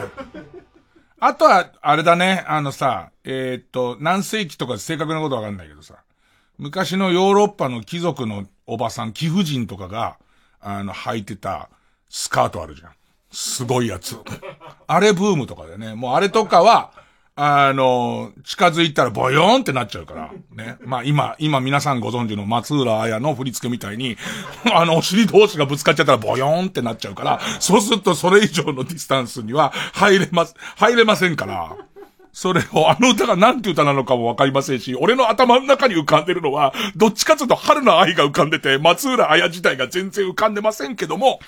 [1.20, 5.96] あとは、あれだね、あのさ、えーっと、何世紀とか正確なことわかんないけどさ、
[6.58, 10.18] 昔のヨーロッパの貴族のおばさん、貴婦人とかが、
[10.60, 11.70] あの、履いてた
[12.10, 12.92] スカートあるじゃん。
[13.32, 14.18] すごいやつ。
[14.88, 16.92] あれブームとかでね、もうあれとかは、
[17.44, 20.32] あの、近づいたらボヨーンってなっちゃうから。
[20.52, 20.78] ね。
[20.86, 24.16] まあ今、今皆さんご存知の松浦亜弥の振り付けみたいに、
[24.72, 31.76] あの、お尻同士がぶつかっちゃったらボヨーンってなっちゃうから、そうするとそれ以上のディスタンスには入れます、入れませんから。
[32.32, 41.40] それを、あの歌がなんて歌なのかもわかりませんし、俺の頭の中に浮かんでるのは、どっちかというとはるな愛が浮かんでて、松浦亜弥自体が全然浮かんでませんけども、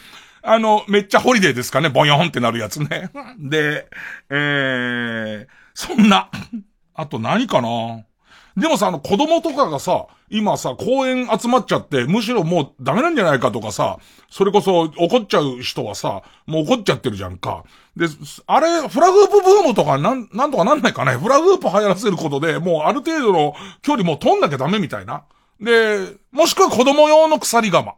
[0.41, 3.11] あの、めっちゃホリデーですかね、ボヨーンってなるやつね。
[3.37, 3.87] で、
[4.31, 6.29] えー、そんな。
[6.93, 8.05] あと何かな？
[8.55, 13.97] でもさ、あの子供とかがさ、今さ、公園集まっちゃって、むしろもうダメなんじゃないかとかさ、
[14.29, 17.63] それこそ怒っちゃう人はさ、もう怒っちゃってるじゃんか。
[17.95, 18.05] で、
[18.45, 21.17] あれ、フラフープブームとかなん、なんとかなんないかね？
[21.17, 25.23] フラフープ流行らせることで、もうある程度の距離もう取んなきゃダメみたいな。
[25.59, 27.95] で、もしくは子供用の鎖釜。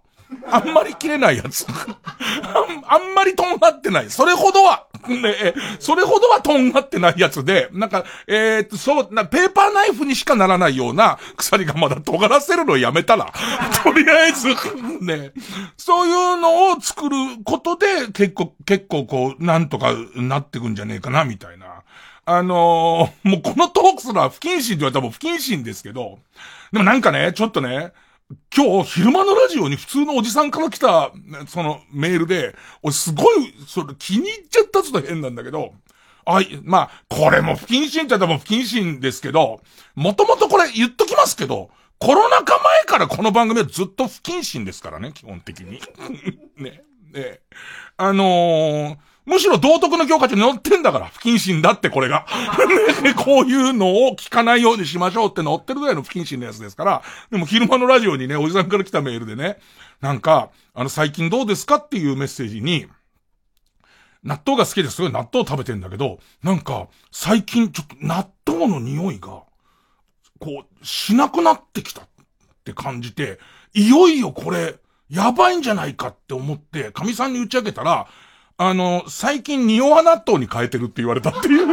[0.49, 1.65] あんまり切れないやつ。
[1.67, 4.09] あんあんまりとんがってない。
[4.09, 13.31] それほどは、ね、それほどはとんがってないやつで、なんか、えー、っと、そう、な、ペーパーナイフにしかならないような鎖がまだ尖らせるのをやめたら、
[13.83, 14.49] とりあえず、
[15.01, 15.31] ね、
[15.77, 21.65] そういうのを作ることで、結構、結構こう、なんとかなってくんじゃねえかな、みたいな。
[22.27, 26.17] あのーもうこのトークすら不謹慎って言われたらもう不謹慎ですけど、
[26.71, 27.91] でもなんかね、ちょっとね、
[28.55, 31.11] 今日、昼間のラジオに普通のおじさんから来た、
[31.47, 35.73] そのメールで、俺すごい、それ気に入っちゃったつと変なんだけど、
[36.25, 39.61] あ、いまあ、これも不謹慎って言ったらも不謹慎ですけど、
[39.93, 45.79] もともとこれ言っときますけど、コロナ禍前からこの番組はずっと不謹慎ですからね、基本的に。
[46.57, 47.41] ね、ね。
[47.97, 52.25] あのーむしろ道徳の教科書に載ってんだから、不謹慎だってこれが。
[53.17, 59.57] こういうのを聞かないようにしましょうって載ってるぐらいの不謹慎のやつですから、でも昼間のラジオにね、おじさんから来たメールでね、
[59.99, 62.87] なんか、あの最近どうですかっていうメッセージに、
[64.23, 69.43] 納豆が好きですごい納豆食べてんだけど、なんか、最近ちょっと納豆の匂いが、
[70.39, 72.07] こう、しなくなってきたっ
[72.63, 73.39] て感じて、
[73.73, 74.75] いよいよこれ、
[75.09, 78.07] やばいんじゃないかって思って、神さんに打ち明けたら、
[78.57, 81.67] あの、最近ニオア納豆に変えてるって言われたっていう。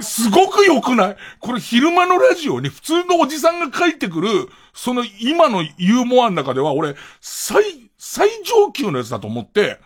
[0.00, 1.16] すごく良くない？
[1.38, 4.28] これ昼間のラジオに普通のおじさんが書いてくる、
[4.74, 7.62] その今のユーモアの中では俺、最、
[7.96, 9.78] 最上級のやつだと思って、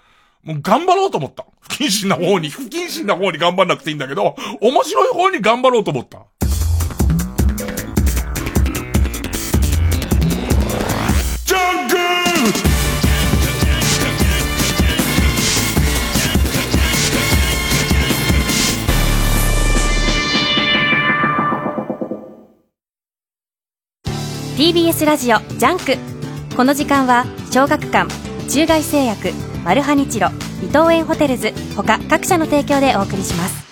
[0.42, 1.44] もう頑張ろうと思った。
[1.60, 6.20] 不謹慎な方に、不謹慎な方に頑張んなくていいんだけど、面白い方に頑張ろうと思った。
[24.56, 25.96] TBS ラジオジャンク。
[26.56, 28.08] この時間は小学館
[28.48, 29.32] 中外製薬
[29.64, 30.28] マルハニチロ
[30.62, 33.64] 伊藤園ホテルズ他各社の提供でお送りします。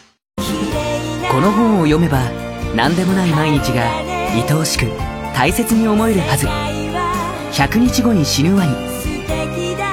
[1.31, 2.19] この本を読めば
[2.75, 3.89] 何でもない毎日が
[4.33, 4.87] 愛おしく
[5.37, 6.49] 大切に思えるはず。
[7.57, 8.75] 100日後に死ぬワニ。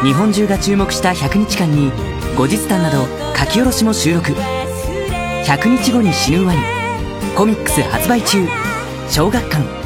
[0.02, 1.92] 日本中が注目した100日間に
[2.36, 3.06] 後日談など
[3.38, 4.32] 書き下ろしも収録。
[4.32, 6.60] 100日後に死ぬワニ。
[7.38, 8.48] コミックス発売中。
[9.08, 9.79] 小学館。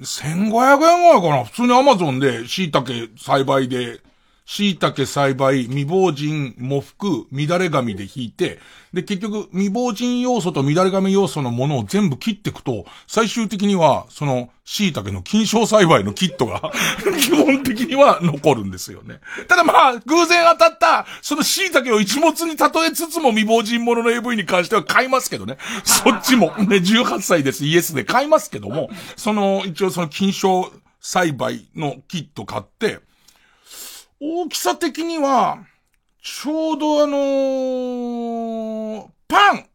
[0.00, 1.44] 1500円ぐらいかな？
[1.44, 4.00] 普通にアマゾンで椎茸栽培で
[4.46, 8.58] 椎茸栽培、未亡人、喪服、乱れ髪で引いて、
[8.92, 16.72] で、結局、未亡人要素と乱れ髪要素のものを全部切っていくと、最終的には、その、椎茸の金賞栽培のキットが
[17.20, 19.20] 基本的には残るんですよね。
[19.48, 25.56] ただまあ、偶然当たった、その椎茸を一物に例えつつも未亡人ものの AV に関しては買いますけどね。
[25.84, 33.00] そっちも、ね、18歳です、イエスで買いますけども、その、一応その金賞栽培のキット買って、
[34.20, 35.66] 大きさ的には、
[36.22, 39.66] ちょうどあのー、パン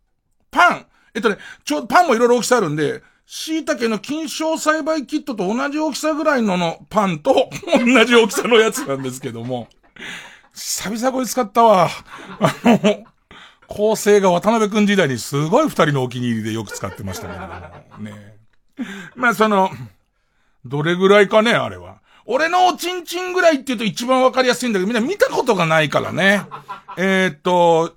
[0.50, 7.50] パンえっとね、ちょうどパンもいろいろ大きさあるんで、椎茸の金賞栽培キットと同じ大きさぐらいののパンと
[7.86, 9.68] 同じ大きさのやつなんですけども、
[10.54, 11.90] 久々これ使ったわ。
[12.40, 13.04] あの、
[13.68, 17.48] 構成が渡辺くん時代にすごい二人のお気に入りでよく使ってましたけども。
[18.00, 18.38] ね。
[19.16, 19.70] まあその、
[20.66, 21.99] どれぐらいかね、あれは。
[22.32, 26.44] 俺のおちんちんぐらいって言うと一番わかりやすいんだけど、みんな見たことがないからね。
[26.96, 27.96] えっと、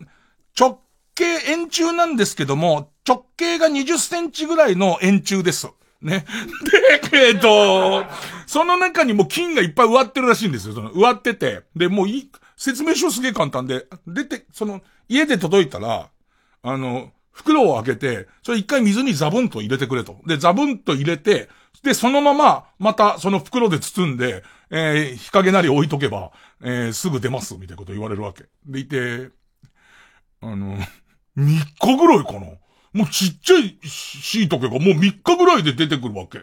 [0.59, 0.81] 直
[1.15, 5.69] 径、円柱なんですけども、直径が20センチぐらいの円柱です。
[6.01, 6.25] ね。
[7.11, 8.07] で、えっ、と、
[8.47, 10.75] その中にも金がいっぱい植わってるらしいんですよ。
[10.75, 11.65] その植わってて。
[11.77, 16.09] で、もういい、説明書すげえ簡単で、出て、その、家で届いたら、
[16.63, 20.17] あの、袋を開けて、それ一回水にザブンと入れてくれと。
[20.27, 21.51] で、ザブンと入れて、
[21.83, 28.45] で、そのまま、また、その袋で包んで、えー、日陰なり置いとけば、えー、すぐ出ます、みたいなこと言われるわけ。
[28.67, 29.31] でいて、
[30.41, 30.87] あの、3
[31.37, 32.41] 日ぐらいかな。
[32.93, 36.41] もうちっちゃい椎茸がもう3日ぐらいで出てくるわけ。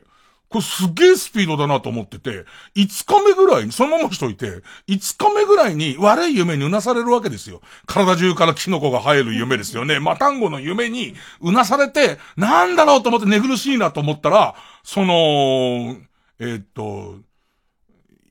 [0.49, 2.45] これすげえスピードだなと思ってて、
[2.75, 7.61] 5日目ぐらいに、そのまましといて、5日目ぐらいに悪い夢にうなされるわけですよ。
[7.85, 9.99] 体中からキノコが生える夢ですよね。
[9.99, 15.97] マタンゴの夢にうなされて、なんだろうと思って寝苦しいなと思ったら、その、
[16.39, 17.17] えー、っと、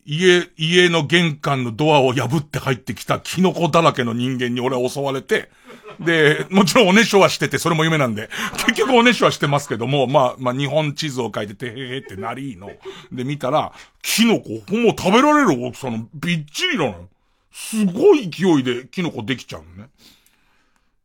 [0.05, 5.51] 家、家の玄関のドアを破って入ってきたキノコだらけの人間に俺は襲われて、
[6.01, 8.31] で、もちろんおねしょはしてて、それも夢なんで、
[8.67, 12.71] 結局おねしょはしてますけども、まあ、まあ、日本地図を書いてて、へへってなりの。
[13.13, 13.73] で、見たら、
[14.03, 14.63] キノコ、もう
[14.99, 17.09] 食べられる大きさのびっちりなのよ。
[17.53, 19.91] すごい勢いでキノコできちゃうのね。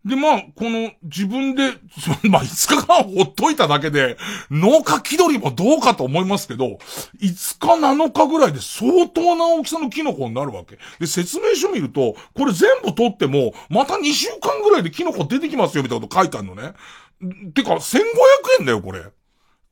[0.06, 1.72] で、まあ、この自分で、
[2.30, 4.18] まあ、5日間ほっといただけで、
[4.52, 6.78] 農家気取りもどうかと思いますけど、
[7.22, 10.78] 5日7日ぐらいで相当な大きさのキノコになるわけ。
[11.00, 16.74] で、説明書見ると、これ全部取っても、また2週間ぐらいでキノコ出てきますよ、みたいなこと書いてあるのね。
[17.54, 18.00] てか、1500
[18.60, 19.04] 円だよ、これ。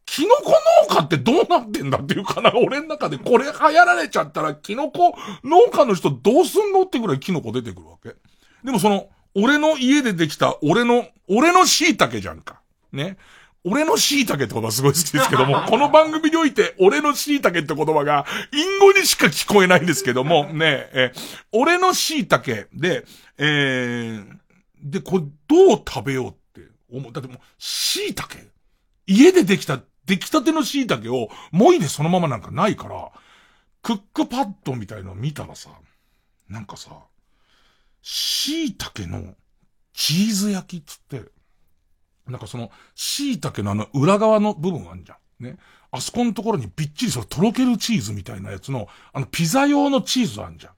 [0.05, 0.51] キノコ
[0.89, 5.13] 農家ってどうなってんだっていうかな、俺の中でこれ流行られちゃったら、キノコ
[5.43, 8.15] 農家の人どうすんのってぐらいキノコ出てくるわけ。
[8.63, 12.61] でもその、俺の家でできた、俺の、俺の椎茸じゃんか。
[12.91, 13.17] ね。
[13.63, 21.13] 俺の椎茸って言葉すごい好きですけども、 この番組において、俺の椎茸って言葉が、隠語にしか聞こえないんですけども、ねえ、
[21.51, 23.05] 俺の椎茸で、
[23.37, 24.37] えー、
[24.81, 27.13] で、これどう食べようって思う。
[27.13, 28.35] だってもう、椎茸
[29.05, 33.11] 家でできた、出来たての椎茸を、もいでそのままなんかないから、
[33.83, 35.69] クックパッドみたいのを見たらさ、
[36.49, 36.91] なんかさ、
[38.01, 39.35] 椎茸の
[39.93, 41.29] チーズ焼きっつって、
[42.27, 45.43] なんかその、椎茸のあの裏側の部分あんじゃん。
[45.43, 45.57] ね。
[45.91, 50.73] あそこのところにびっちりそのとろけるチーズみたいなやつの、あのピザ用のチーズあんじゃん。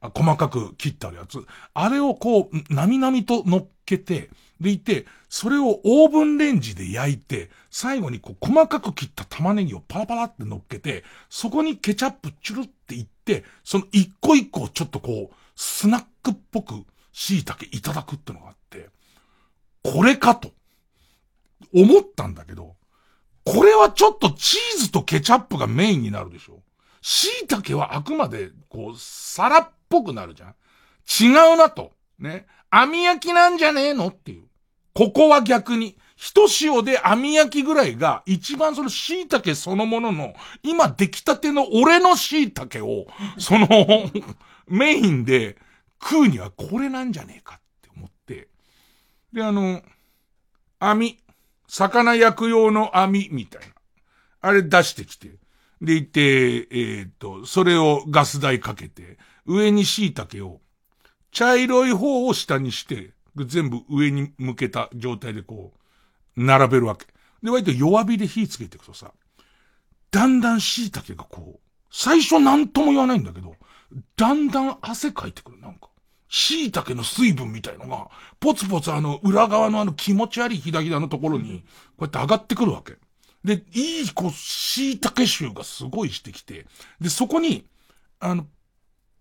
[0.00, 1.44] あ細かく切ってあるやつ。
[1.74, 18.90] あれをこう、なみなみと乗っけて、でいて、それをオーブンレンジで焼いて、最後にこう細かく切った玉ねぎをパラパラって乗っけて、そこにケチャップチュルっていって、その一個一個ちょっとこう、スナッククっぽく椎茸いただくってのがあって、
[19.82, 20.52] これかと、
[21.74, 22.76] 思ったんだけど、
[23.44, 26.62] これはちょっとチーズとケチャップがメインになるでしょ
[27.00, 30.54] 椎茸はあくまで、こう、皿っぽくなるじゃん
[31.08, 31.92] 違うなと。
[32.18, 32.46] ね。
[32.70, 34.44] 網焼きなんじゃねえのっていう。
[34.92, 43.06] ここは逆に、一塩で網焼きぐらいが一番その椎茸そのものの、今出来たての俺の椎茸を、
[43.38, 43.68] その
[44.66, 45.56] メインで
[46.02, 48.48] 食うにはこれなんじゃねえかって思って。
[49.32, 49.82] で、あの、
[50.78, 51.18] 網、
[51.66, 53.68] 魚焼く用の網みたいな。
[54.40, 55.36] あれ出してきて。
[55.80, 60.60] で、いて、えー、っと、それをガス台かけて、上に椎茸を、
[61.30, 65.72] 茶色い方を下にして、全部上に向けた状態でこ
[66.36, 67.06] う、並べるわけ。
[67.42, 69.12] で、割と弱火で火つけていくとさ、
[70.10, 73.54] だんだん椎茸がこう、最初なんとも言わないんだけど、
[74.16, 75.88] だんだん汗かいてくる、なんか。
[76.28, 78.08] 椎茸の水分みたいのが、
[78.38, 81.64] ポツポツあの、裏側のあの気持ち悪いひだひだのところに、
[81.96, 82.96] こうやって上がってくるわけ。
[83.44, 86.66] で、いい、こう、椎茸臭がすごいしてきて、
[87.00, 87.66] で、そこに、
[88.20, 88.46] あの、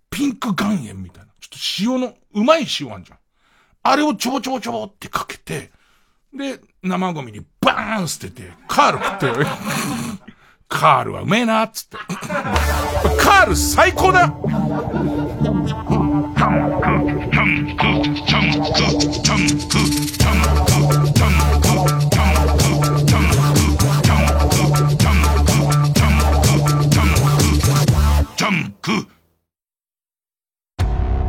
[0.10, 3.20] ピンク岩塩みたいな、ちょっと塩の、うまい塩あんじゃん。
[3.84, 5.72] あれをちょぼちょぼちょぼってかけて、
[6.34, 10.27] で、生ゴミにバーン捨てて、カール食って、
[10.68, 11.98] カールはうめえなっつって。
[13.20, 14.34] カール最高だ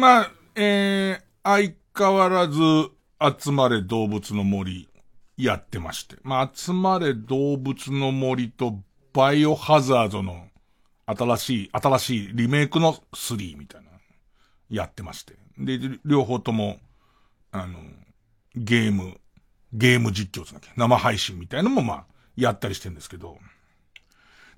[0.00, 2.58] まあ、えー、相変わらず、
[3.38, 4.88] 集まれ動物の森、
[5.36, 6.16] やってまして。
[6.22, 8.78] まあ、集まれ動物の森と、
[9.12, 10.46] バイオハザードの、
[11.04, 13.90] 新しい、新しいリメイクの3みたいな、
[14.70, 15.34] やってまして。
[15.58, 16.78] で、両方とも、
[17.52, 17.78] あの、
[18.56, 19.20] ゲーム、
[19.74, 22.04] ゲーム実況つなきゃ、生配信みたいのもまあ、
[22.36, 23.36] やったりしてんですけど。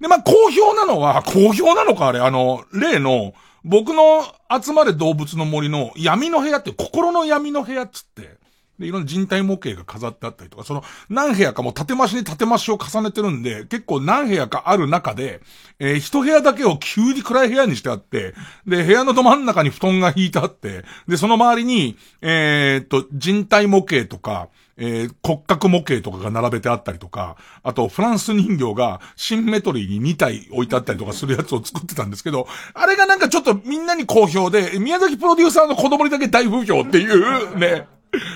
[0.00, 3.34] で、まあ、好評なのは、好評なのかあれ、あの、例の、
[3.64, 8.42] 僕の集まれ動物の森の闇の部屋って心の闇の部屋っつって、
[8.78, 15.40] で、いろんな人体模型が飾ってあったりとか、その何部屋かも縦増しに縦増しを重ねてるんで、結構何部屋かある中で、
[15.78, 18.34] えー、一部屋だけを急に暗い部屋にしてあって、
[18.66, 37.86] で、部屋のど真ん中に布団が引いてあって、で、その周りに、えー、っと、人体模型とか、えー、骨格模型とかが並べてあったりとか、あと、フランス人形がシンメトリーに2体置いてあったりとかするやつを作ってたんですけど、あれがなんかちょっとみんなに好評で、宮崎プロデューサーの子供にだけ大不評っていう、 ね。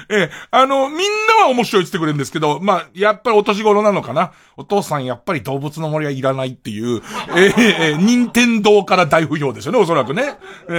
[0.09, 0.99] ええ、あの、みん
[1.39, 4.32] なは面白いって言ってくれるんですけど、まあ、やっぱりお年頃なのかな。
[4.57, 7.03] お父さんやっぱり動物の森はいらないっていう、
[7.37, 7.53] え
[7.91, 10.39] えー、任天堂から大不評ですよね、おそらくね。
[10.70, 10.74] ええ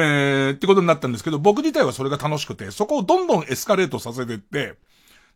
[0.54, 4.78] ー、ってことになったんですけど、僕自体はそれが楽しくて、そこをどんどんエスカレートさせてって、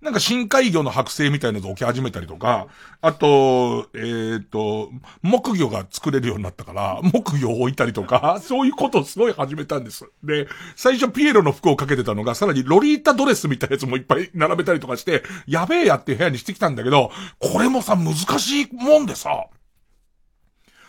[0.01, 2.67] なんか深海魚の剥製みたいなのが起き始めたりとか、
[3.01, 4.89] あと、えっ、ー、と、
[5.21, 10.09] 木魚が作れるようになったから、木魚を置いたりとか、 そういうことをすごい始めたんです。
[10.23, 19.45] で、最初ピエロの服をかけてたのが、さらにロリータドレスみたいなやつもいっぱい並べたりとかして、やべえやって部屋にしてきたんだけど、これもさ、難しいもんでさ、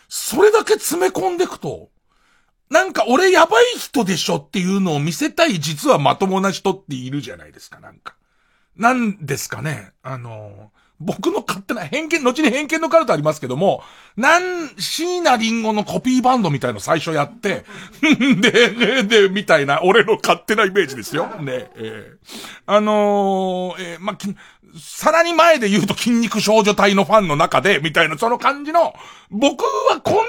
[0.09, 1.91] それだけ詰め込んでくと、
[2.71, 8.15] なんか俺やばい人でしょっていうのを見せたい実はまともな人っているじゃないですか、なんか。
[8.77, 9.93] なんですかね。
[10.03, 13.83] あの、僕の勝手な偏見、後に偏見のカルトありますけども、
[14.17, 17.65] なん、椎名林檎のコピーバンドみたいの最初やって、
[18.41, 21.27] で、で、で、みたいな、俺の勝手なイメージですよ。
[21.41, 22.17] ね、えー、
[22.67, 24.17] あのー、えー、ま
[24.81, 28.95] さらに前で言うと筋肉少女隊のファンの中で、みたいな、その感じの、
[29.31, 30.23] 僕はこんな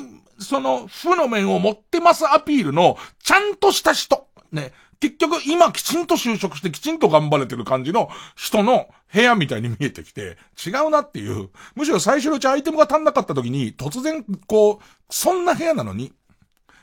[0.00, 4.72] に、その、負の面を持ってますアピールの、ちゃんとした人、ね、
[5.04, 11.50] 結局今きちんと就職してきちんと頑張れてる感じの人の部屋みたいに見えてきて、違うなっていう。
[11.74, 16.14] むしろ最初のうちアイテムが足んなかった時に、突然、こう、そんな部屋なのに、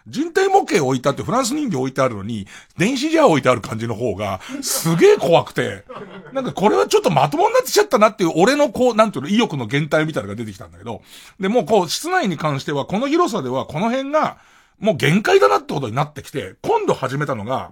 [0.06, 2.46] 人体模型置いてあってフランス人形置いてあるのに、
[2.78, 5.84] 電子ジャー置いてある感じの方が、すげえ怖くて、
[6.32, 11.02] なんかこれはちょっとまともになってきちゃったなっていう俺のこう、なんていうの、意欲の減退みたいなのが出てきたんだけど、
[11.40, 14.38] で、もうこう、室内に関しては、この広さではこの辺が、
[14.78, 17.72] もう限界だなってことになってきて、今度始めたのが、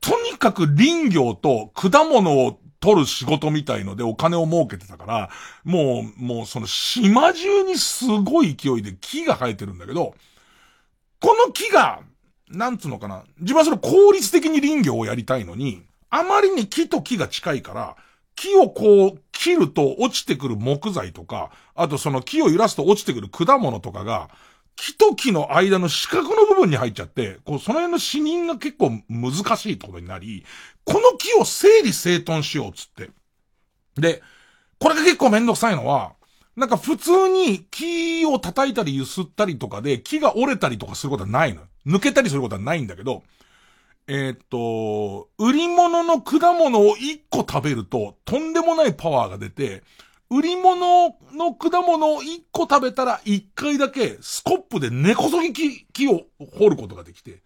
[0.00, 5.30] とにかく林業と果物を取る仕事みたいのでお金を儲けてたから、
[5.64, 10.14] もう、もうその島中にすごい勢いで木が生えてるんだけど、
[11.20, 12.00] この木が、
[12.48, 17.96] なんつうのかな、自分はその効率的に林業をやりたいのに、あまりに木と木が近いから、
[18.34, 24.30] 木をこう切ると落ちてくる木材とか、あとその木を揺らすと落ちてくる果物とかが、
[24.80, 30.46] 木と木の間の四角の部分に入っちゃって、こう、その辺の死人が結構難しいってことになり、
[30.84, 33.10] この木を整理整頓しようっつって。
[34.00, 34.22] で、
[34.78, 36.14] これが結構めんどくさいのは、
[36.56, 41.60] なんか普通に木を叩いたり揺すったりとかで木が折れたりとかすることはないの。
[41.86, 43.22] 抜けたりすることはないんだけど、
[44.06, 49.82] えー、っと、売り物の果物を一個食べるととんでもないパワーが出て、
[50.30, 56.22] 売り物の果物を1個食べたら1回だけスコップで根こそぎ木木を
[56.56, 57.42] 掘ることができて。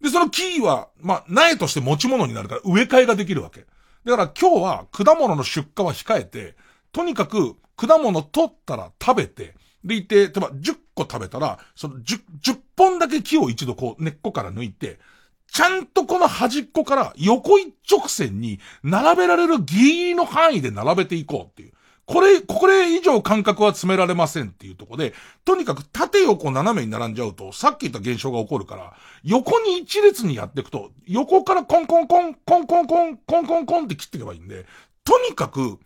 [0.00, 3.66] で、その木は、まあ、苗として持ち物になるから植え替えができるわけ。
[4.04, 6.56] だから今日は果物の出荷は控えて、
[6.92, 9.54] とにかく果物取ったら食べて、
[9.84, 15.00] でいて、例えば10個食べたら、その 10, 10本だけ木を一度こう根っこから抜いて、
[15.48, 21.72] ちゃんとこの端っこから横一直線に並べられるギリギリの範囲で並べていこうっていう。
[22.12, 25.14] これ、これ以上間隔は詰められませんっていうとこで、
[25.46, 28.94] とにかく縦横斜めに並んじゃうと、さっき言った現象が起こるから、
[29.24, 34.66] 横に一列にやっていくと、横からコンコンコン、コンコンコン、コンコンコンって切っていけばいいんで、
[35.04, 35.78] とにかく、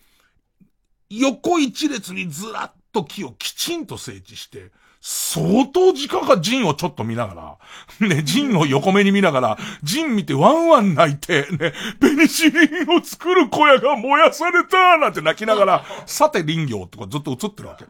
[1.10, 4.72] 横一列にずらっと木をきちんと整地して、
[5.08, 7.56] 相当時間がジンをちょっと見なが
[8.00, 17.84] ら、ね、ジンを横目に見ながら、ジン見てワンワン泣いて、ね、ペニシリンを作る小屋が燃やされたなんて泣きながら、さて林業とかずっと映ってるわけ。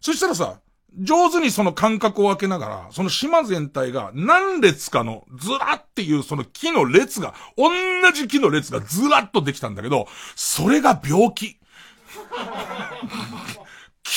[0.00, 0.60] そしたらさ、
[0.98, 7.68] 上手にその間隔を空けながら、その島全体が何列かのずらっていうその木の列が、同
[8.12, 11.58] じ木の列がずらっとできたんだけど、それが病気。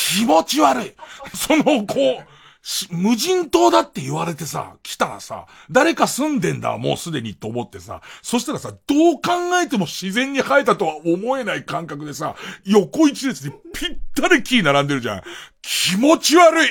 [0.07, 0.93] 気持ち悪い。
[1.35, 2.23] その、こう、
[2.91, 12.35] 無人島だって言われてさ、来たらさ、誰か住んでんだ、もうすでにと思ってさ、そしたらさ、どう考えても自然に生えたとは思えない感覚でさ、
[12.65, 15.21] 横一列にぴったり木並んでるじゃん。
[15.61, 16.69] 気持ち悪い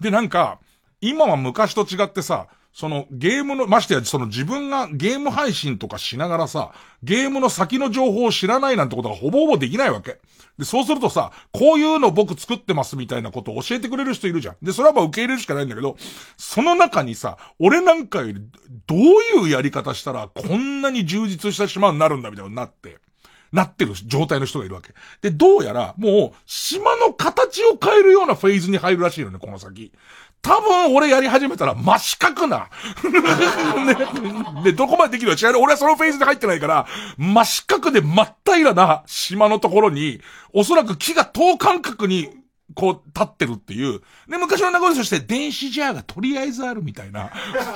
[0.00, 0.58] で、なんか、
[1.00, 10.18] 今は昔と違ってさ、そのゲームの、ましてやその自分がゲーム配信とかしながらさ、ゲームの先の情報を知らないなんてことがほぼほぼできないわけ。
[10.58, 14.56] で、そうするとさ、こういうの僕作ってますみたいなことを教えてくれる人いるじゃん。
[14.62, 15.96] で、それはまあ受け入れるしかないんだけど、
[16.36, 18.40] その中にさ、俺なんかより
[18.86, 22.98] どういうやり方したらこんなに充実した島になるんだみたいになって。
[23.52, 24.94] なってる状態の人がいるわけ。
[25.20, 29.92] で、どうやら、もう、島の形を変えるようなフェーズに入るらしいよね、この先。
[30.42, 32.68] 多分俺やり始めたら真四角な。
[33.86, 33.96] ね、
[34.64, 35.36] で、どこまでできるの？
[35.36, 35.62] 知らない。
[35.62, 36.86] 俺はそのフェーズで入ってないから、
[37.16, 40.20] 真四角で真っ平らな島のところに、
[40.52, 42.28] おそらく木が等間隔に、
[42.74, 44.00] こう、立ってるっていう。
[44.28, 47.30] で、昔の流れとして電子ジャーがとりあえずあるみたいな。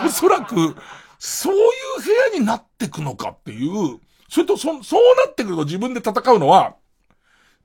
[0.04, 0.76] おそらく、
[1.20, 1.58] そうい
[1.98, 4.00] う部屋になってくのかっていう。
[4.28, 6.74] それと、そ、そうなってくると自分で戦うのは、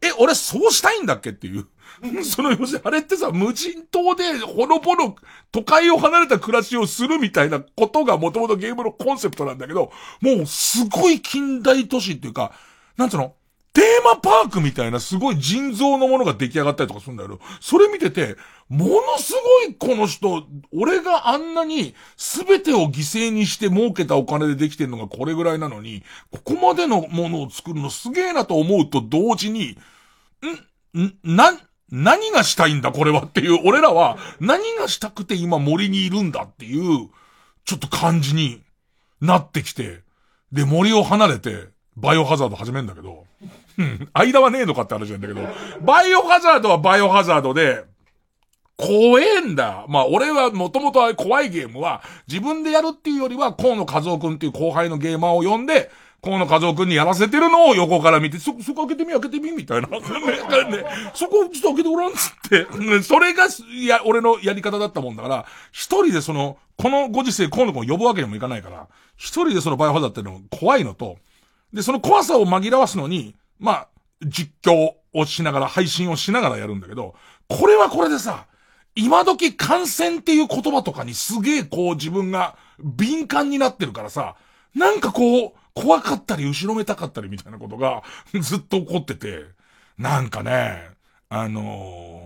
[0.03, 1.67] え、俺そうしたいんだっけっていう。
[2.23, 5.15] その、要するに、あれってさ、無人島で、ほのぼの、
[5.51, 9.91] 都会を離れた暮らしをするみたいなことがもともとゲームのコンセプトなんだけど、
[10.21, 12.53] もう、すごい近代都市っていうか、
[12.97, 13.33] なんつうの？
[13.73, 18.35] テーマパークみたいなすごい人造のものが出来上がったりとかするんだけど、それ見てて、
[18.67, 20.43] ものすごいこの人、
[20.73, 29.77] 俺があんなに全てを犠牲にして儲けたお金でできてるのがこれぐらいなのに、ここまでのものを作るのすげえなと思うと同時に、
[30.97, 31.53] ん、ん、な、
[31.91, 37.09] 何がしたいんだこれはっていう、俺らは何がしたくて今森にいるんだっていう、
[37.65, 38.61] ちょっと感じに
[39.19, 40.01] なってきて、
[40.51, 43.25] で、森を離れて、バイオハザード始めるんだけど、
[43.77, 45.41] うん、間はねえのかって話なんだけど、
[45.81, 47.83] バイオハザードはバイオハザードで、
[48.77, 49.85] 怖えんだ。
[49.87, 55.91] まあ、俺はもともと怖いゲームは、自分でやるっていうよりは、河野和夫くんっていう後輩のゲーマーを呼んで、
[56.23, 59.87] 河野和夫くんにやらせてるのを横から見て、そ、そこ開けてみ、開けてみ、みたいな。
[59.89, 59.99] ね、
[61.15, 62.67] そこちょっと開けてごらん、つって。
[62.77, 71.17] ね、 それが、いや、俺のやり方だったもんだから、一人でその、このご時世河野くんを呼ぶわけにもいかないから、一人でそのバイオハザードっていうの怖いのと、
[71.73, 73.87] で、その怖さを紛らわすのに、まあ、
[74.23, 77.15] 実況をしながら、配信をしながらやるんだけど、
[77.47, 78.45] これはこれでさ、
[78.93, 84.35] 今時感染っていう言葉とかにすげえこう自分が敏感になってるからさ、
[84.75, 88.03] なんかこう、怖かったり後ろめたかったりみたいなことが
[88.39, 89.45] ずっと起こってて、
[89.97, 90.89] なんかね、
[91.29, 92.23] あの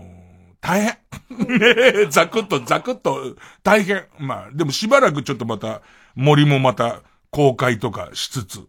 [0.52, 0.98] ー、大変。
[1.58, 4.06] ねザクッと、ザクッと、大変。
[4.18, 5.82] まあ、でもしばらくちょっとまた、
[6.14, 8.66] 森もまた、公開とかしつつ。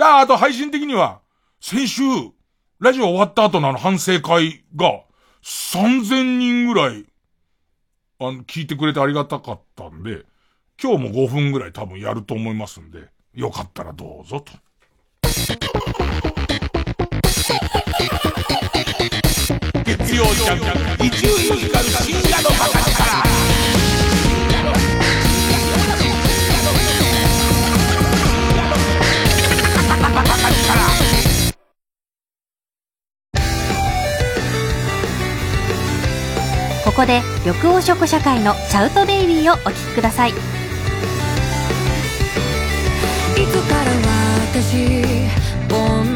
[0.00, 1.20] あ、あと配信的には、
[1.60, 2.02] 先週、
[2.80, 5.02] ラジオ終わった後のあの反省会が、
[5.42, 7.04] 3000人ぐらい、
[8.20, 10.24] あの、聞いてくれてありがたかったんで、
[10.80, 13.08] 今日も5分ぐらい多分やると思いますんで、
[13.38, 14.52] よかったらどうぞと。
[19.84, 21.34] 月曜ジャンク伊集院
[21.68, 22.98] 光深夜のバカ力
[36.84, 40.57] ここで緑黄色社会のシャウトベイビーをお聴きください
[43.38, 43.94] いつから
[44.50, 46.07] 私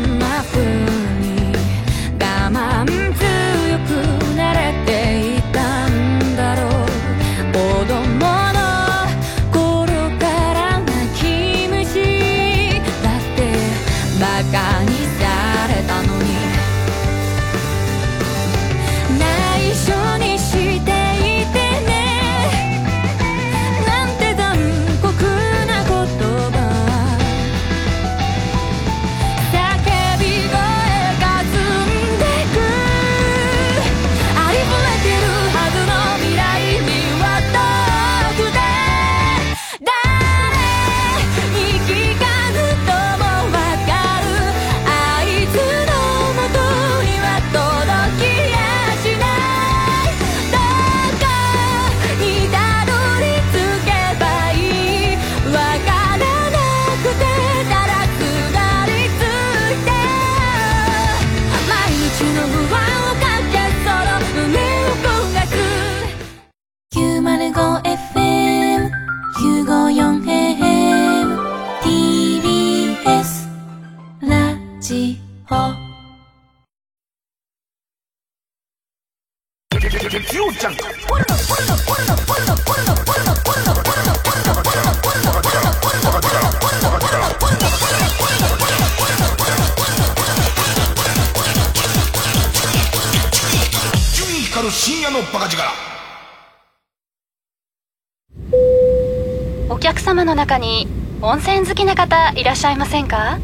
[101.25, 103.39] 温泉好きな方いらっしゃいませんか？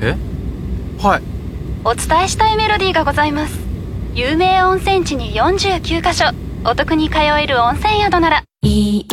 [0.00, 0.14] え？
[1.02, 1.22] はい。
[1.84, 3.58] お伝えしたいメロディーがございます。
[4.14, 6.26] 有名温泉地に49カ所。
[6.64, 8.44] お得に通える温泉宿なら。
[8.62, 9.06] いい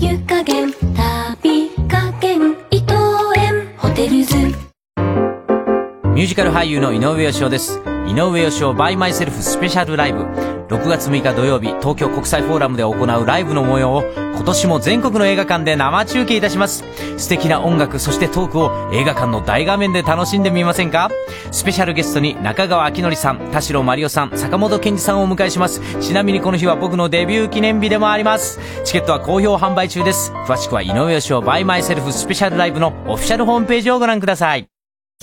[0.00, 2.94] 湯加減旅加減伊藤
[3.36, 3.72] 園。
[3.78, 4.36] ホテルズ。
[4.36, 7.80] ミュージカル俳優の井上芳雄です。
[8.08, 10.26] 井上芳雄 by myself スペシャルライブ。
[10.70, 16.84] 6月6日土曜日、東京国際フォーラムで行うライブの模様を今年も全国の映画館で生中継いたします。
[17.18, 21.10] 素敵な音楽、そしてトークを映画館の大画面で楽しんでみませんか？
[21.50, 25.80] スペシャルゲストに中川明則さん、田代真理夫さん、坂本健二さんをお迎えします。
[26.00, 28.60] ちなみにこの日は僕のデビュー記念日でもあります。
[28.84, 30.32] チケットは好評販売中です。
[30.46, 34.68] 詳しくは井上芳雄 by myself スペシャルライブのオフィシャルホームページをご覧ください。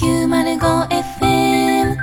[0.02, 1.96] 905FM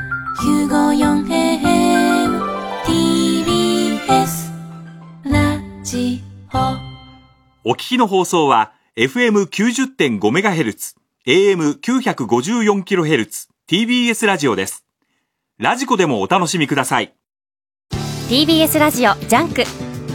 [7.65, 10.95] お聞きの放送は FM90.5MHz、
[11.27, 14.85] AM954kHz、TBS ラジオです。
[15.59, 17.15] ラジコでもお楽しみください。
[18.29, 19.65] TBS ラジオジャンク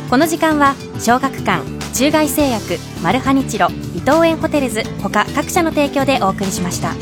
[0.10, 1.64] この時間は小学館
[1.94, 6.96] 中外製薬マルハニチロ伊藤園ホテルズ他各社の提供でお送りしました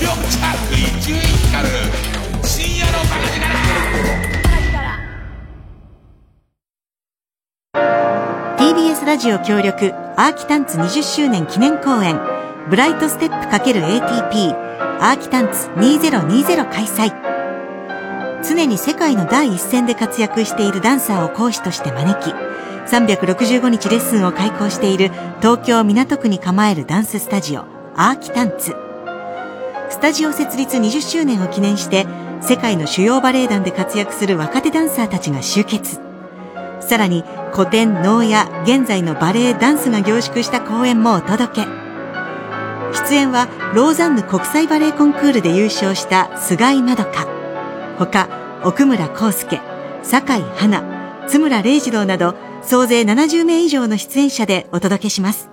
[0.00, 1.74] 月曜ジャンク伊集院光る
[2.42, 3.28] 深夜のバカ
[8.56, 12.18] 力 TBS ラジオ協力アーキタンツ20周年記念公演
[12.70, 14.54] ブライトステップ ×ATP
[15.00, 17.12] アーキタンツ2020開催。
[18.42, 22.32] 常に世界の第一線で活躍しているダンサーを講師として招き
[22.90, 28.89] 365日レッスンを開講している東京港区に構えるダンススタジオアーキタンツ。
[29.90, 32.06] スタジオ設立20周年を記念して
[32.40, 36.00] 世界の主要バレエ団で活躍する若手ダンサーたちが集結。
[36.80, 41.66] さらに古典能や現在のバレエダンスが凝縮した公演もお届け。
[42.92, 47.26] 出演はローザンヌ国際バレエコンクールで優勝した菅井まどか。
[47.98, 48.28] 他
[48.64, 49.60] 奥村康介
[50.02, 55.50] 酒井花津村礼二郎など総勢70名以上の出演者でお届けします。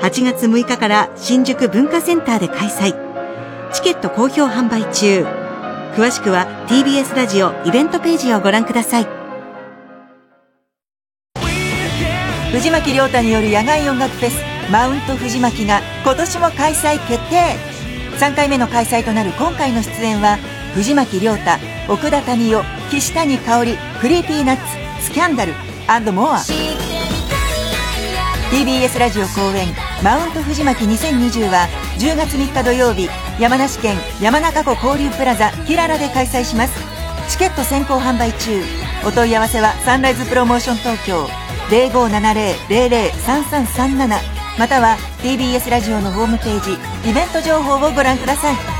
[0.00, 3.03] 8月6日から新宿文化センターで開催。
[3.74, 5.24] チケット好評販売中。
[5.96, 9.06] 詳しくは TBS ラジオイベントページをご覧ください。
[12.52, 14.36] 藤巻亮太による野外音楽フェス
[14.70, 17.56] マウント藤巻が今年も開催決定。
[18.20, 20.38] 3回目の開催となる今回の出演は
[20.74, 21.58] 藤巻亮太
[21.92, 25.52] 奥田民生岸谷香織クリーピーナッツスキャンダル
[26.12, 26.38] モア。
[28.52, 29.66] TBS ラジオ公演
[30.02, 31.68] マウント藤巻2020は
[31.98, 33.08] 10月3日土曜日
[33.40, 36.74] 山梨県山中湖交流プラザキララで開催します。
[37.30, 38.60] チケット先行販売中。
[39.06, 41.26] お問い合わせはサンライズプロモーション東京
[41.68, 44.08] 0570-003337
[44.58, 46.72] または TBS ラジオのホームページ
[47.10, 48.73] イベント情報をご覧ください。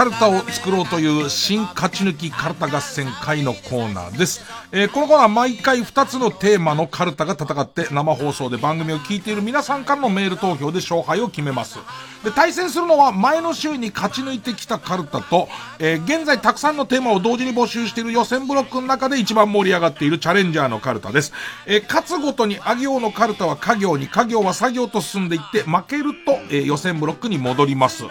[0.00, 4.40] カルタを作ろうという新勝ち抜きカルタ合戦会のコーナーです。
[4.72, 11.80] えーこのコーナー毎回2つのテーマのカルタが戦って生放送で番組を聞いている皆さんからのメール投票で勝敗を決めます。
[12.24, 21.34] で、対戦するのは前の週に勝ち抜いてきたカルタと、えー現在たくさんのテーマを同時に募集している予選ブロックの中で一番盛り上がっているチャレンジャーのカルタです。
[21.66, 28.04] えー勝つごとにあ行のカルタは家行に、家行は作業と進んでいって、負けると、えー予選ブロックに戻ります。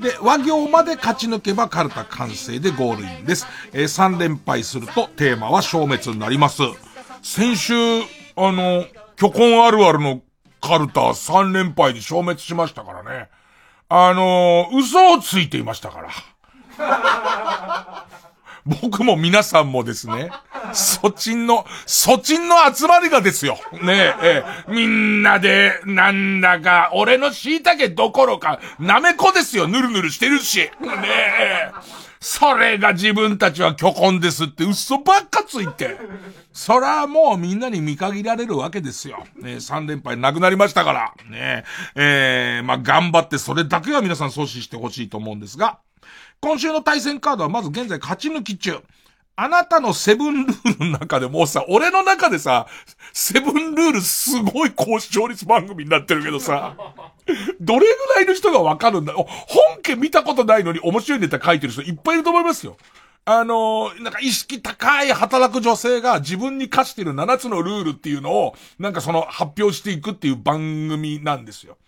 [0.00, 3.46] で、和行まで勝ち抜けばカルタ完成でゴールインです。
[3.72, 6.62] えー3連敗するとテーマは消滅になります。
[7.22, 7.74] 先週、
[8.36, 8.84] あの、
[9.16, 10.20] 巨根あるあるの
[10.60, 13.28] カルタ3連敗で消滅しましたからね。
[13.88, 16.10] あの、嘘をついていましたから。
[18.66, 20.30] 僕も皆さんもですね、
[20.72, 23.58] そちんの、そちんの集まりがですよ。
[23.82, 30.58] ねえ、ええみんなで、なんだか、俺の椎茸どころか、なめこですよ、ぬるぬるしてるし。
[30.58, 30.70] ね
[31.40, 32.02] え。
[32.22, 35.98] それが自分たちは巨根ですって嘘ばっかついて。
[36.52, 39.24] そらもうみんなに見限られるわけですよ。
[39.40, 41.14] ね3連敗なくなりましたから。
[41.28, 41.64] ね
[41.96, 45.80] えー、まあ、頑張ってそれだけは皆さん阻止してほしいと思うんですが、
[46.44, 48.82] 今週の対戦カードはまず現在勝ち抜き中。
[49.36, 52.66] あなたのセブンルールの中でもうさ、俺の中でさ、
[53.12, 56.76] セブンルールすごい高視聴率番組になってるけどさ、
[57.60, 59.16] どれぐらいの人がわかるんだ？
[59.16, 62.76] お本家見たことないのに面白いネタ書いてる人いっぱいいると思いますよ。
[63.24, 71.78] あのなんか意識高い働く女性が自分に課してる7つのルールっていうのを、なんかその発表していくっていう番組なんですよ。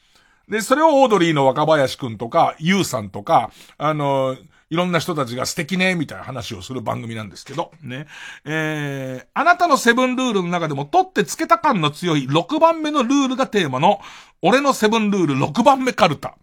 [0.49, 4.37] で、それをオードリーの若林くんとか、ユウさんとか、あの
[4.71, 8.07] いろんな人たちが素敵ね、みたいな話をする番組なんですけど、ね。
[8.45, 14.01] えー、あなたのセブンルールの中でも取ってつけた感の強い6番目のルールがテーマの、
[14.43, 16.37] 俺のセブンルール6番目カルタ。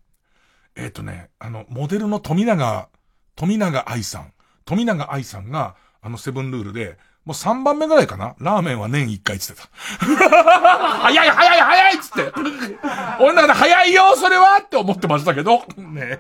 [0.76, 2.88] えっ、とね、あの、モデルの富永、
[3.36, 4.34] 富永愛さん。
[4.66, 9.70] 富永愛さんが、あのセブンルールで、もう3番目ぐらいかなラーメンは年1回って言ってた。
[11.04, 12.34] 早い早い早いっつって。
[13.20, 15.64] 俺の中で早いよそれはって思ってましたけど。
[15.78, 16.20] ね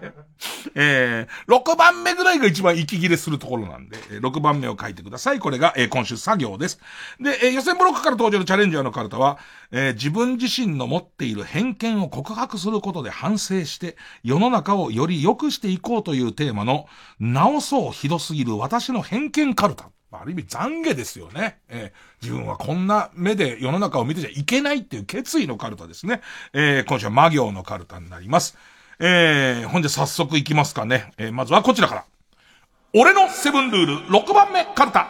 [0.75, 5.39] えー、6番目ぐらいが一番息切れするところなんで、えー6番目を書いてください。
[5.39, 6.79] これが、えー今週作業です。
[7.19, 9.39] で、えー予選ブロックから登場のチャレンジャーのカルタは、
[9.71, 16.85] えー自分自身の持っている偏見を告白することで反省して、世の中をより良くしていこうというテーマの、
[17.19, 19.89] 直そうひどすぎる私の偏見カルタ。
[20.13, 21.59] ある意味懺悔ですよね。
[21.69, 26.21] えー自分はこんな目で世の中を見てちゃいけないっていう決意のカルタですね。
[26.53, 28.57] えー今週は魔行のカルタになります。
[28.99, 31.13] えー、ほんで早速いきますかね。
[31.17, 32.05] えーまずはこちらから。
[32.93, 35.07] 俺のセブンルール6番目カルタ。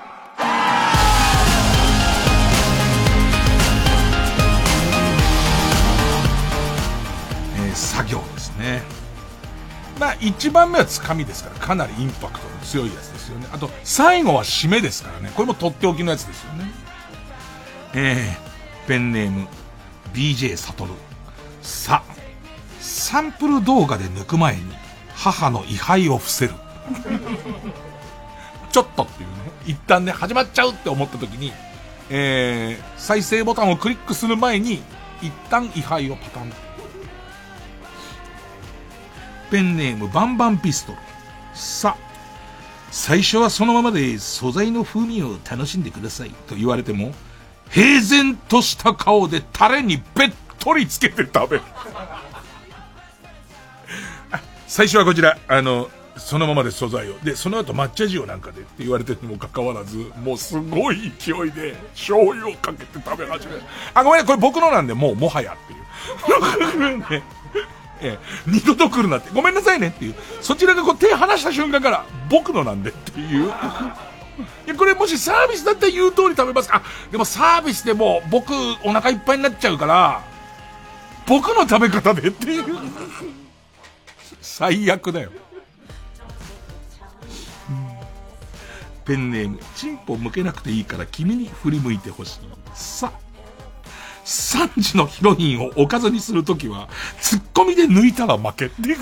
[7.58, 9.01] えー作業ですね。
[10.02, 13.48] まあ、1番目はつかみですから、かなりインパクトの強いやつですよね。
[13.54, 15.32] あと、最後は締めですからね。
[15.36, 16.72] これもとっておきのやつですよね。
[17.94, 19.48] えー、ペンネーム、
[20.12, 20.94] BJ サトル。
[21.62, 22.02] さ、
[22.80, 24.64] サンプル動画で抜く前に、
[25.14, 26.56] 母の位牌を伏せる。
[28.74, 29.36] ちょっとっていうね。
[29.68, 31.54] 一旦ね、始まっちゃうって思った時に、
[32.10, 34.82] えー、再生ボタンをクリックする前に、
[35.22, 36.52] 一旦位牌をパタン。
[39.52, 40.98] ペンネームバンバンピストル。
[41.54, 42.12] さあ、
[42.90, 47.14] 最初はそのままで素材の風味を楽しんでくださいと言われても、
[47.70, 51.64] 平然とした顔でタレにべっとりつけて食べる。
[54.68, 57.20] 最初はこちら、あの、そのままで素材を。
[57.20, 63.62] で、その後抹茶塩なんかでって言われてるにもかかわらず、もうすごい勢いで醤油をかけて食べ始める。
[63.94, 67.10] あ、ごめん、これ僕のなんで、もうもはやっていう。
[67.10, 67.24] ね
[68.02, 73.48] ええ、二度と来るなって、ごめんなさいねっていう、そちらがこう手離した瞬間から、僕のなんでっていう。
[74.66, 76.82] いや、これもしサービスだったら言う通り食べますか。
[77.12, 80.22] でもサービスでも僕お腹いっぱいになっちゃうから、
[81.28, 82.66] 僕の食べ方でっていう。
[84.42, 85.32] 最悪だよ。
[89.06, 92.40] ペンネーム、チンポ向けなくていいから君に振り向いてほしい。
[92.74, 93.31] さあ、
[94.26, 96.88] 3時のヒロインをおかずにするときは、
[97.20, 98.98] ツッコミで抜いたら負けっていう。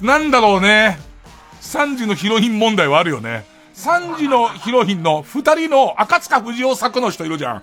[0.00, 0.98] なんだろうね。
[1.60, 3.44] 3時のヒロイン問題はあるよね。
[3.74, 7.62] 3時のヒロインの2人の赤塚不二夫作の人いるじゃん。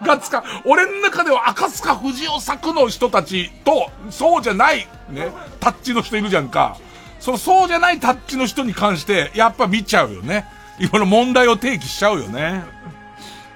[0.00, 5.30] 赤塚、俺の中では赤塚不二夫作の人たちと、そうじゃない、ね、
[5.60, 6.76] タッチの人いるじゃんか。
[7.20, 10.46] そのそうじゃないタッチの人に関して、やっぱ見ちゃうよね。
[10.78, 12.62] いろいろ問題を提起しちゃうよね。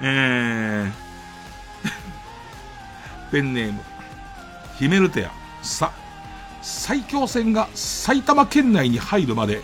[0.03, 0.93] えー、
[3.31, 3.81] ペンネーム、
[4.79, 5.31] ヒメルテア、
[5.63, 5.93] さ、
[6.61, 9.63] 最強戦が埼玉県内に入るまで、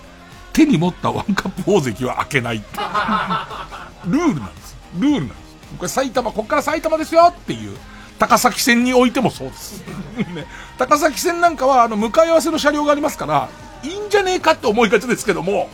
[0.52, 2.62] 手に持ったワンカップ大関は開けない。
[4.06, 4.76] ルールなんです。
[4.98, 5.38] ルールなんです。
[5.76, 7.76] これ埼玉、こっから埼玉ですよっていう。
[8.18, 9.84] 高崎線においてもそうです。
[10.34, 10.46] ね、
[10.78, 13.48] 高崎線なんかは、あの、向かい合わせの車両がありますから、
[13.82, 15.68] いいんじゃねえかって思いがちですけども、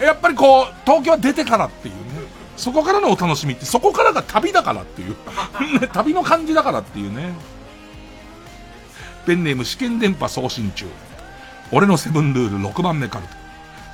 [0.00, 2.19] やっぱりこう、東京は出てからっていうね。
[2.60, 5.16] そこからのお楽しみって、そこからが旅だからっていう。
[5.80, 7.32] ね 旅の感じだからっていうね。
[9.26, 10.86] ペンネーム試験電波送信中。
[11.72, 13.30] 俺のセブンルール6番目カルト。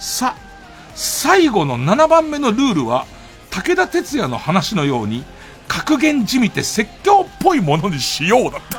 [0.01, 0.35] さ、
[0.97, 3.07] 最後の7番目のルールは、
[3.51, 5.25] 武田鉄矢の話のように、
[5.69, 8.77] 格言じみて説教っぽいものにしようだって。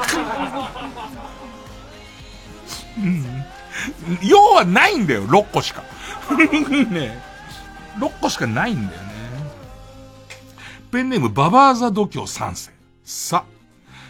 [2.97, 3.25] うん
[4.21, 5.83] 要はないんだよ、6個しか。
[6.89, 7.23] ね
[7.99, 9.06] 6個しかないんだよね。
[10.91, 12.71] ペンネーム、ババーザ度胸3世。
[13.03, 13.43] さ、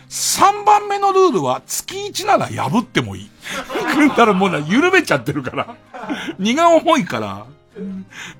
[0.10, 3.30] 3番目のルールは月1なら破ってもいい。
[4.10, 5.76] だからもうな、緩めちゃってるから。
[6.40, 7.46] 荷が重いから。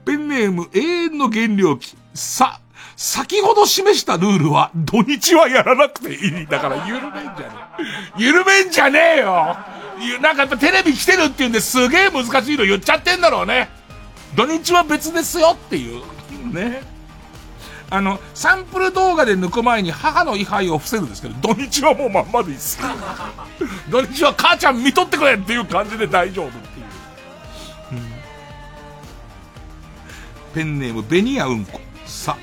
[0.06, 1.96] ペンネーム、永遠の減量期。
[2.14, 2.60] さ、
[2.96, 6.48] 先ほど示したルールは土日はやらなくていい。
[6.48, 7.54] だから緩めんじゃね
[8.18, 8.22] え。
[8.24, 9.58] 緩めんじゃねえよ
[10.22, 13.70] なんかやっぱテレビ来てるって言うんですげえ難しいの言っちゃってんだろうね。
[14.36, 16.04] 土日は別ですよっていう。
[16.52, 16.97] ね。
[17.90, 22.78] あの、サンプル動画で抜く前に母の位牌を伏せるんですけど、土日はもうまんまでいいっす。
[23.90, 26.86] 土日は母ちゃん見とってくれっていう感じで大丈夫っていう。
[27.94, 28.18] うん
[30.54, 31.80] ペンネーム、ベニヤうんこ。
[32.06, 32.36] さ、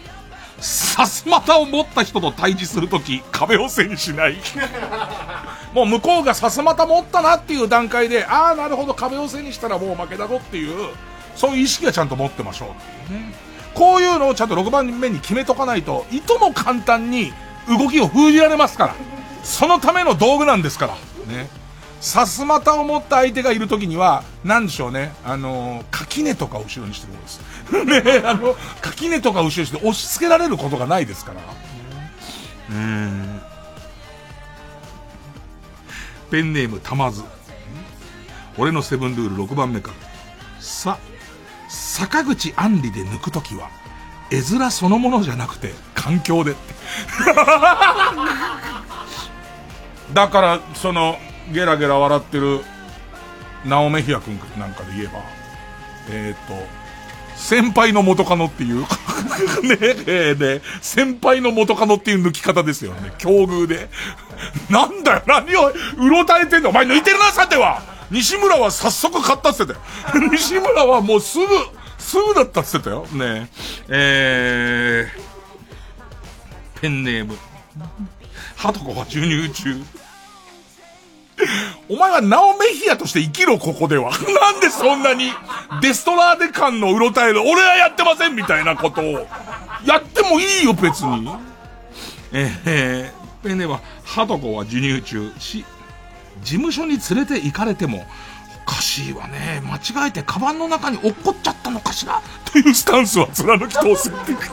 [0.61, 4.37] さすまたを持った人と対峙するとき、壁を背にしない。
[5.75, 10.91] もう向こうがさすまた持ったなっていう段階で、ああ、なるほど、壁を背にしたらもう負けだぞっていう、
[11.35, 13.54] そういう意識はちゃんと持ってましょうっていうね。
[13.75, 17.33] こういうのをちゃんと6番目に決めとかないと、いとも簡単に
[17.69, 18.95] 動きを封じられますから。
[19.43, 20.95] そのための道具なんですから。
[21.27, 21.49] ね。
[22.01, 25.15] さすまたを持った相手がいるときには、なんでしょうね。
[25.25, 27.19] あの、垣根とか後ろにしてるこ
[27.71, 28.21] とです。
[28.21, 31.41] ね、あの、垣根とか後ろにして押し付けられることがないですから。
[32.71, 33.41] うん。
[36.31, 37.23] ペンネームたまず。
[38.59, 39.95] 俺のセブンルール6番目から。
[40.61, 40.99] さ、
[41.75, 43.69] 坂口杏里で抜くときは、
[44.31, 46.75] 絵面そのものじゃなくて、環境でって。
[50.15, 51.19] だから、その、
[51.53, 52.65] ゲラゲラ笑ってる、
[53.65, 55.21] ナオメヒア君なんかで言えば、
[56.11, 56.55] えっ、ー、と、
[57.35, 58.83] 先輩の元カノっていう、
[59.67, 63.13] ねえ、ね先輩の元カノっていう抜き方ですよね。
[63.19, 63.91] 境遇で。
[64.71, 70.29] なんだよ、何を、うろたえてんのお前抜いてるな、さては西村は早速買ったって言ってたよ。
[70.33, 71.47] 西村はもうすぐ、
[71.99, 73.07] すぐだったって言ってたよ。
[73.13, 73.49] ね
[73.89, 77.37] えー、ペンネーム。
[78.57, 79.83] ハトコが授乳中。
[81.89, 84.11] お前はナオメヒアとして生きろ、ここでは。
[84.41, 85.33] なんでそんなに、
[85.83, 89.27] デストラーデ感のうろたえる、俺はやってませんみたいなことを、
[89.85, 91.29] やってもいいよ、別に。
[92.33, 95.33] えー、ペンネームは、ハトコは授乳中。
[95.39, 95.65] し、
[96.45, 98.07] 事務所に連れて行かれても、
[98.67, 99.61] おかしいわね。
[99.65, 102.23] 間違えてカバンの中に落っこっちゃったのかしら？
[102.51, 104.39] というスタンスは貫き通すっていう。
[104.39, 104.49] はい。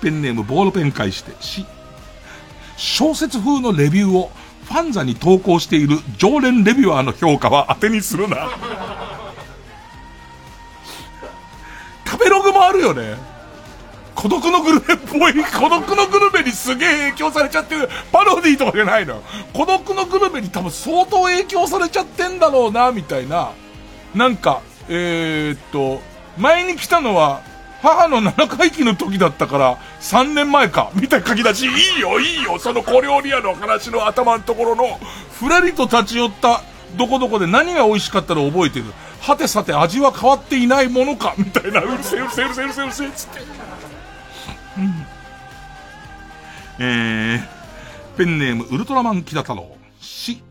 [0.00, 1.66] ペンネームボールペン返して、し、
[2.76, 4.30] 小説風のレビューを
[4.68, 8.48] ファンザに投稿している常連レビュアーの評価は当てにするな。
[12.06, 13.16] 食べログもあるよね。
[14.16, 19.22] 孤独のグルメっぽい、 孤独のグルメにすげえ影響されちゃってる、パロディーとかじゃないの。
[19.52, 23.50] 孤独のグルメに多分相当影響されちゃってんだろうな、みたいな。
[24.14, 26.02] なんか、えー、っと、
[26.38, 27.42] 前に来たのは、
[27.82, 34.98] 母の7回忌の時だったから、3年前か、みたいな書き出し、いいよ、いいよ、その小料理屋の話の頭のところの、
[35.38, 36.62] ふらりと立ち寄った、
[36.96, 38.86] どこどこで何が美味しかったら覚えてる。
[39.20, 43.40] はてさて味は変わっていないものか、みたいな、うるせえうるせえうるせえうるせえうるせえ、つって。
[44.78, 45.06] うん。
[46.78, 49.76] えー、ペンネームウルトラマンキダ太郎。
[50.00, 50.42] し、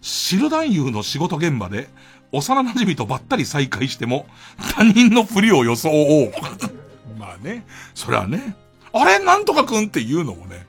[0.00, 1.88] シル男優の仕事現場で、
[2.32, 4.26] 幼馴染とばったり再会しても、
[4.74, 6.32] 他人のふりを装おう。
[7.18, 8.56] まあね、それはね、
[8.92, 9.18] あれ？
[9.18, 10.66] なんとかくんって言うのもね、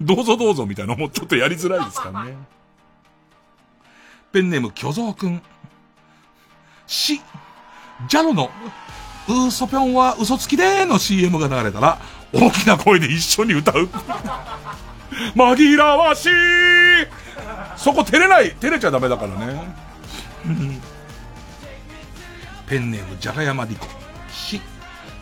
[0.00, 2.36] どうぞどうぞみたいなのもちょっとやりづらいですからね。
[4.32, 5.42] ペンネーム巨像くん。
[6.86, 7.20] し、
[8.08, 8.50] ジャロの、
[9.28, 11.98] ウーソぴょんは嘘つきでーの CM が流れたら、
[12.32, 13.88] 大きな声で一緒に歌う。
[15.34, 16.30] 紛らわしい
[17.76, 19.74] そこ照れない、照れちゃダメだからね。
[22.68, 23.86] ペンネームじゃがやまりこ。
[24.32, 24.60] し、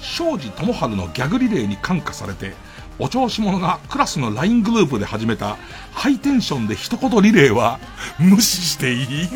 [0.01, 2.55] 庄司智春のギャグリレーに感化されて、
[2.99, 5.57] お調子者がクラスの LINE グループで始めた
[5.93, 7.81] ハイテンションで一言リレーは
[8.19, 9.29] 無視していい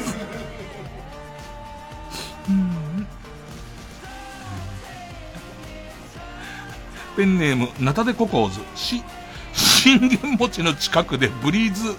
[7.18, 8.60] ペンネームナタデココーズ。
[8.76, 9.02] し、
[9.52, 11.96] 信玄餅の近くでブリーズ、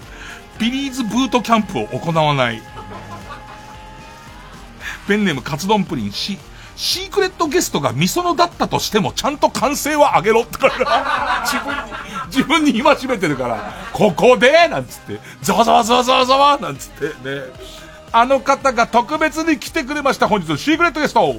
[0.58, 2.62] ビリーズブートキャンプを行わない。
[5.06, 6.10] ペンネームカツ丼プリン。
[6.10, 6.38] し、
[6.74, 10.40] シークレットゲストがミソノだったとしても、ちゃんと歓声は上げろ。
[10.44, 10.56] って、
[11.44, 11.92] 自分に、
[12.28, 14.68] 自分に戒めてるから、ここで？
[14.68, 16.58] なんつって、ざわざわざわざわざわ。
[16.58, 17.04] なんつって。
[17.08, 17.42] ね。
[18.10, 21.34] あの方が特別に来てくれました、本日のシークレットゲスト。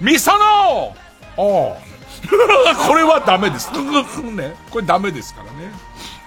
[0.00, 0.96] ミソノ
[1.36, 1.76] お
[2.86, 3.70] これはダメです。
[3.72, 4.54] ね。
[4.70, 5.72] これダメですからね。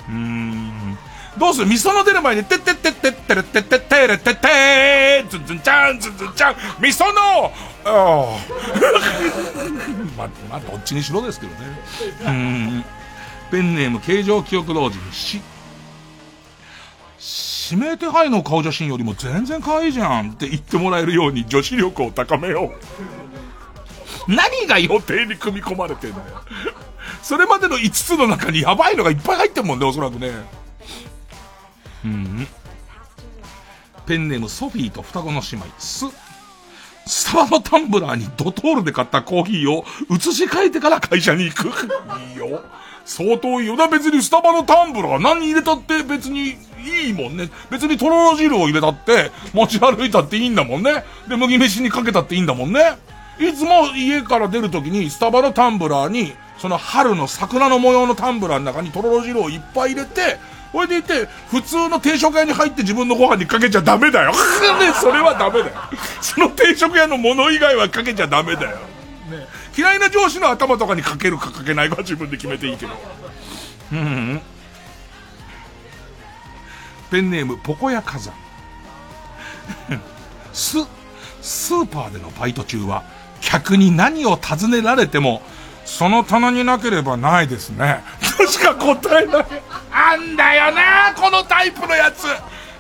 [0.09, 0.97] うーん。
[1.37, 1.67] どうする？
[1.67, 7.51] 味噌の出る前に、てってってってってれってってってれってってーズンズンちゃんズンズンちゃん味噌の
[7.85, 8.37] ああ。
[10.17, 11.57] まあ、まあ、どっちにしろですけどね。
[12.21, 12.85] うーん。
[13.51, 15.41] ペンネーム、形状記憶老人、し。
[17.71, 22.71] 指名手配の顔写真よりも全然可愛いじゃんって言ってもらえるように女子力を高めよう。
[24.27, 26.41] 何が予定に組み込まれてんだよ。
[27.21, 30.31] それまでの5つの中にやばいのがいっぱい入ってんもんね、おそらくね。
[32.05, 32.47] うん。
[34.05, 36.05] ペンネームソフィーと双子の姉妹、す。
[37.05, 41.67] スタバのタンブラーにドトールで買ったコーヒーを移し替えてから会社に行く。
[41.67, 42.63] いいよ。
[43.05, 43.87] 相当いいよな。
[43.87, 47.49] 別にスタバのタンブラー何入れたって別にいいもんね。
[47.69, 51.03] 別にとろろ汁を入れたって持ち歩いたっていいんだもんね。
[51.27, 52.97] で、麦飯にかけたっていいんだもんね。
[53.39, 60.37] いつも家から出るときにスタバのタンブラーに、その春の桜の模様のタンブラーの中にとろろ汁をいっぱい入れて、
[60.73, 64.31] これでいて、普通の定食屋に入って自分のご飯にかけちゃダメだよ。
[64.81, 65.75] ね、それはダメだよ。
[66.19, 68.77] その定食屋のもの以外はかけちゃダメだよ。
[69.29, 72.91] ね、嫌いな上司の頭とかにかけるかかけないかは自分で決めていいけど。
[73.91, 74.41] うん、うん。
[77.11, 78.33] ペンネーム、ポコヤ火山。
[80.51, 80.79] ス、
[81.39, 83.03] スーパーでのバイト中は、
[83.43, 85.41] 客に何を尋ねられても、
[85.85, 88.01] その棚になければないですね。
[88.37, 89.45] としか答えない。
[89.91, 92.25] あんだよなこのタイプのやつ。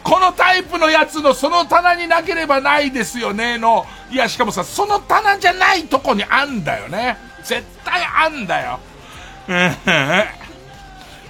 [0.03, 3.85] このタイプのやつのその棚になければないですよねの。
[4.09, 7.17] いや、しかもさ、その棚じゃないとこにあんだよね。
[7.43, 8.79] 絶対あんだよ。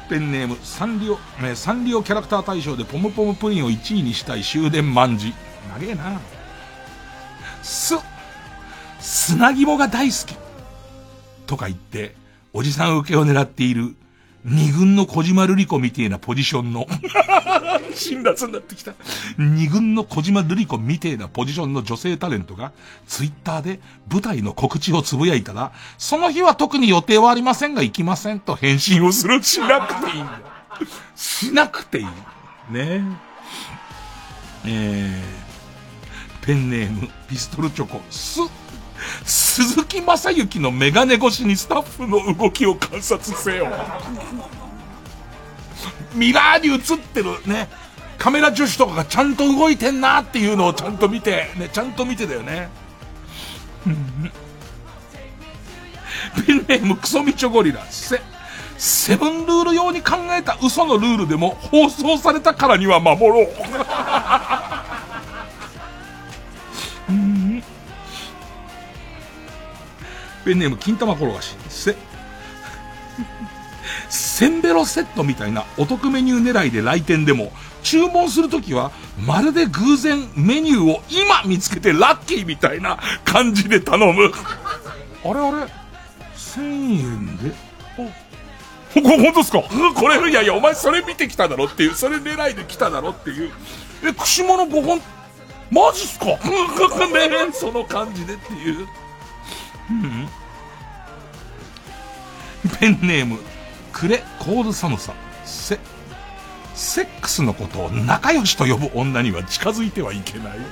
[0.10, 5.34] ペンネーム、サンリオ、えサンリオキャラクター大賞でポムポムプリンを1位にしたい終電万事。
[5.80, 6.20] 長えな。
[7.62, 7.96] す、
[9.04, 10.38] 砂肝が大好き。
[11.46, 12.16] とか言って、
[12.54, 13.96] おじさん受けを狙っている、
[14.46, 16.88] 二軍の小島瑠璃子みてえなポジションの、
[17.94, 18.94] 辛辣になってきた。
[19.38, 22.72] 二軍の小島瑠璃子みてえなポジションの女性タレントが、
[23.06, 29.44] ツイッターで舞台の告知をつぶやいたら、その日は特に予定はありませんが行きませんと返信をする。
[29.44, 30.42] しなくていいんだ。
[31.16, 32.06] しなくていい。
[32.72, 33.04] ね
[34.66, 38.40] えー、ペンネーム、ピストルチョコ、す、
[39.26, 43.68] 鈴木正幸のメガネ越しにスタッフの動きを観察せよ。
[46.16, 47.70] ミラーに映ってるね、
[48.18, 52.70] カメラ女子とかがちゃんと動いてんなっていうのをちゃんと見て、ね、ちゃんと見てだよね。
[56.46, 58.22] ペンネームクソミチョゴリラ、セ、
[58.78, 63.48] セブンルール用に考えた嘘のルールでも放送されたからには守ろう。
[70.46, 71.56] ペンネーム金玉転がし。
[71.70, 71.96] せ、
[74.10, 77.52] センベロセットみたいなお得メニュー狙いで来店でも、
[77.84, 78.92] 注文するときは、
[79.26, 84.32] まるで偶然メニューを今見つけてラッキーみたいな感じで頼む。
[85.26, 85.72] あれあれ
[86.38, 87.52] ?1000 円で？
[87.98, 87.98] あ、
[88.94, 89.62] こ、本当ですか？
[89.96, 93.52] これ、いやいや、お前それ見てきただろっていう、それ狙いで来ただろっていう。
[94.06, 95.02] え、串物5本、
[95.72, 96.26] マジっすか？
[97.08, 98.88] ねその感じでっていう。
[102.66, 102.70] うん。
[102.80, 103.40] ペンネーム、
[103.92, 105.14] クレコール寒さ。
[105.46, 105.80] セ、
[106.74, 110.58] セックスのことを仲良しと呼ぶ女には近づいてはいけない。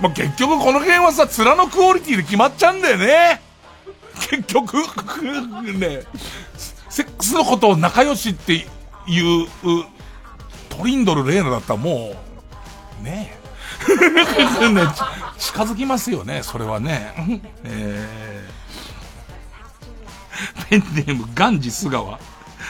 [0.00, 3.40] まあ、結局この辺はさ、面のクオリティで決まっちゃうんだよね。
[4.28, 4.78] 結局、
[5.78, 6.02] ね、
[6.88, 8.66] セックスのことを仲良しって
[9.06, 9.48] いう、
[10.68, 12.14] トリンドル・レーナだったらも
[13.00, 13.42] う、ねえ。
[14.68, 14.82] ね、
[15.42, 17.12] 近づきますよね、それはね。
[17.64, 22.20] えー、 ペンネーム、ガンジス川。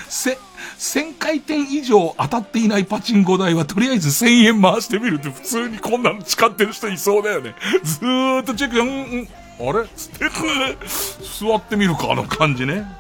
[0.09, 0.39] せ、
[0.79, 7.55] 1000回転以上当たっていないパチンコ台はとりあえず1000円回してみるって普通にこんなの誓ってる人いそうだよね。
[7.85, 8.91] ずーっとチェック、うん、う
[9.23, 9.29] ん、
[9.69, 9.87] あれ？
[9.95, 10.31] つって、
[11.41, 12.91] 座ってみるか、あの感じね。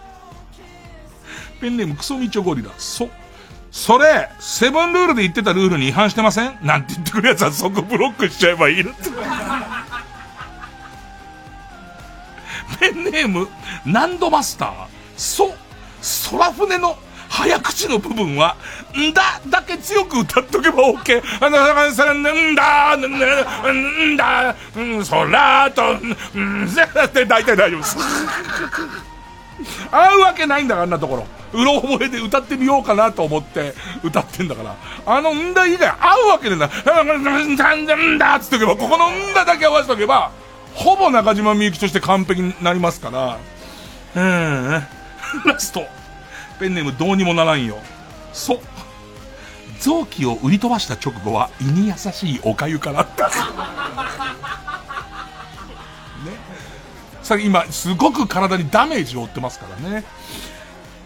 [1.62, 2.70] ペンネームクソミチョゴリラ。
[2.76, 3.08] そ、
[3.72, 6.58] それ、セブンルールで言ってたルールに違反してません？
[6.60, 9.08] なんて言ってくるやつは即ブロックしちゃえばいいのって。
[12.78, 13.48] ペンネーム、
[13.86, 14.70] ナンドマスター。
[15.16, 15.54] そ、
[16.30, 16.98] 空船の
[17.30, 18.56] 早口の部分は、
[18.94, 21.22] んだだけ強く歌っとけば OK。
[21.40, 25.94] あの、あの、それ、んだ、んだ、んだ、ん、空と、
[26.38, 27.96] ん、ぜって大体大丈夫です。
[29.90, 31.26] 合うわけないんだから、あんなところ。
[31.52, 34.76] うろ覚えで歌ってみようかなと思って歌ってんだから。
[35.04, 36.66] あのんだ以外合うわけねえんだ。
[36.66, 40.30] んだ、んだ、んだっつっておけば、ここのんだだけ合わせとけば、
[40.74, 43.38] ほぼ中島みゆきとして完璧になりますから。
[44.14, 44.82] うん。
[45.44, 45.84] ラスト。
[46.58, 47.78] ペンネームどうにもならんよ。
[48.32, 48.58] そう。
[49.80, 53.30] 臓器を売り飛ばした直後は胃に優しいおかゆからった。
[57.22, 57.26] ね。
[57.26, 60.04] さ今、すごく体にダメージを負ってますからね。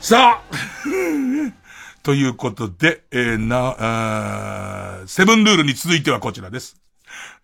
[0.01, 0.53] さあ
[2.03, 6.77] ということで、えー、な、あーセブンルールに続いてはこちらです。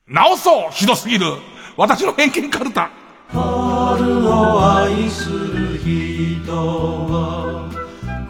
[0.07, 1.27] 直そうひどすぎる
[1.77, 2.91] 私の偏見カルタ
[3.29, 7.71] 春を愛する人は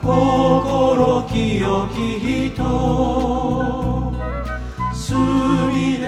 [0.01, 2.63] 心清き人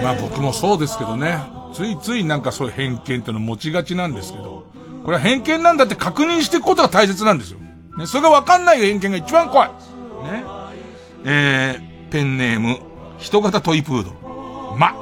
[0.02, 1.63] まあ僕もそうですけどね。
[1.74, 4.64] ついついなんかそういう偏見っていうの持ちがちなんですけど、
[5.04, 7.58] これは偏見なんだって確認していくことが大切なんですよ。
[7.98, 9.68] ね、それがわかんない偏見が一番怖い。
[9.68, 10.44] ね。
[11.24, 12.78] えー、ペンネーム、
[13.18, 14.16] 人型トイプードル。
[14.78, 14.94] ま、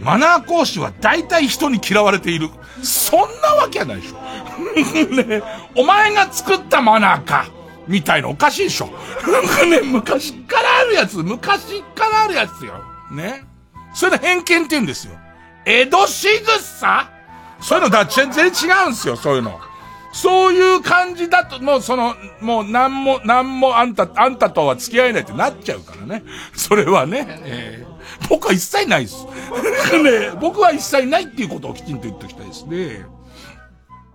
[0.00, 2.50] マナー講師は大体人に嫌われている。
[2.82, 4.18] そんなわけはないでしょ。
[5.22, 5.42] ね、
[5.76, 7.46] お前が作ったマナーか。
[7.86, 8.86] みたいなおかしいでしょ。
[9.68, 12.74] ね、昔からあるやつ、昔からあるやつよ。
[13.10, 13.44] ね。
[13.94, 15.14] それで偏見って言うんですよ。
[15.66, 17.10] 江戸仕草
[17.60, 19.58] そういうのだ、全然違うんすよ、そういうの。
[20.12, 26.22] そういう感じだと、もうその、もうなんも、なんもあんた、あんたとは付き合えないってなっちゃうからね。
[26.54, 29.26] それはね、えー、僕は一切ないです。
[29.96, 32.76] ね、僕は一切ないっていうことをきちんと言っておきたいですね。
[32.76, 33.06] え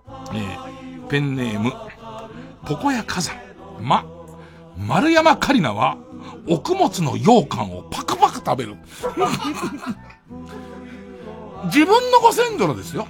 [0.06, 1.72] ー、ペンネーム、
[2.64, 3.36] ポコヤ火山。
[3.80, 4.06] ま、
[4.78, 5.98] 丸山カリナは、
[6.48, 8.76] 奥物の羊羹をパクパク食べる。
[11.66, 13.06] 自分のご先祖のですよ。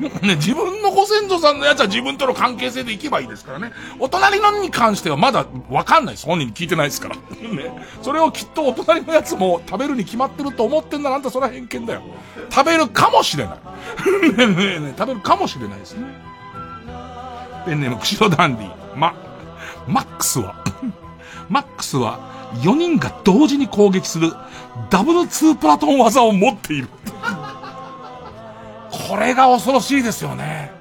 [0.00, 3.72] ね、自分のご先祖さんのやつは自分との関係性でいけばいいですからね。
[3.98, 6.26] お隣のに関してはまだわかんないです。
[6.26, 7.16] 本人に聞いてないですから。
[7.16, 7.70] ね。
[8.02, 12.02] それをきっとお隣のやつも食べるに決まってると思ってんならあんたそれは偏見だよ。
[12.50, 13.58] 食べるかもしれない。
[14.36, 16.06] ねねね食べるかもしれないですね。
[17.66, 18.96] ペンネーム、釧路ダンディ。
[18.96, 19.14] ま、
[19.86, 20.64] マックスは、
[21.48, 24.32] マックスは4人が同時に攻撃する
[24.88, 26.88] ダブルツープラトン技を持っている。
[28.90, 30.72] これが恐ろしいですよね。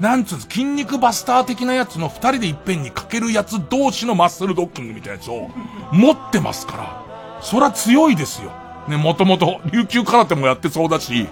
[0.00, 5.50] なんつうん、筋肉バスター的なやつの二人でいっぺんにかけるやつ同士のマッスルドッキングみたいなやつを
[5.92, 8.50] 持ってますから、そら強いですよ。
[8.88, 11.26] ね、もともと琉球空手もやってそうだし、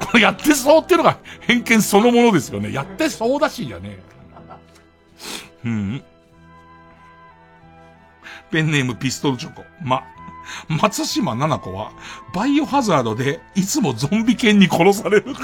[0.00, 2.72] これやってそうっていうのが偏見そのものですよね。
[2.72, 3.98] やってそうだしやね。
[5.64, 6.02] うん。
[8.50, 9.62] ペンネームピストルチョコ。
[9.82, 10.02] ま、
[10.68, 11.92] 松島奈々子は、
[12.34, 15.26] バイオハザードで、いつもゾンビ犬に殺される。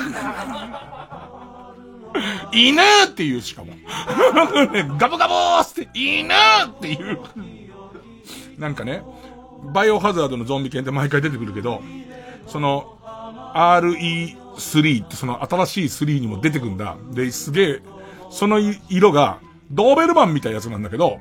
[2.52, 3.72] 犬って言うしかも。
[4.98, 7.20] ガブガブーって、犬って言う。
[8.58, 9.02] なんかね、
[9.72, 11.82] バイオハザードのゾンビ犬って毎回出てくるけど、
[12.46, 12.96] その、
[13.54, 16.96] RE3 ってその新しい3にも出てくんだ。
[17.12, 17.82] で、すげえ、
[18.30, 19.38] その色が、
[19.70, 21.20] ドーベルマンみたいなやつなんだけど、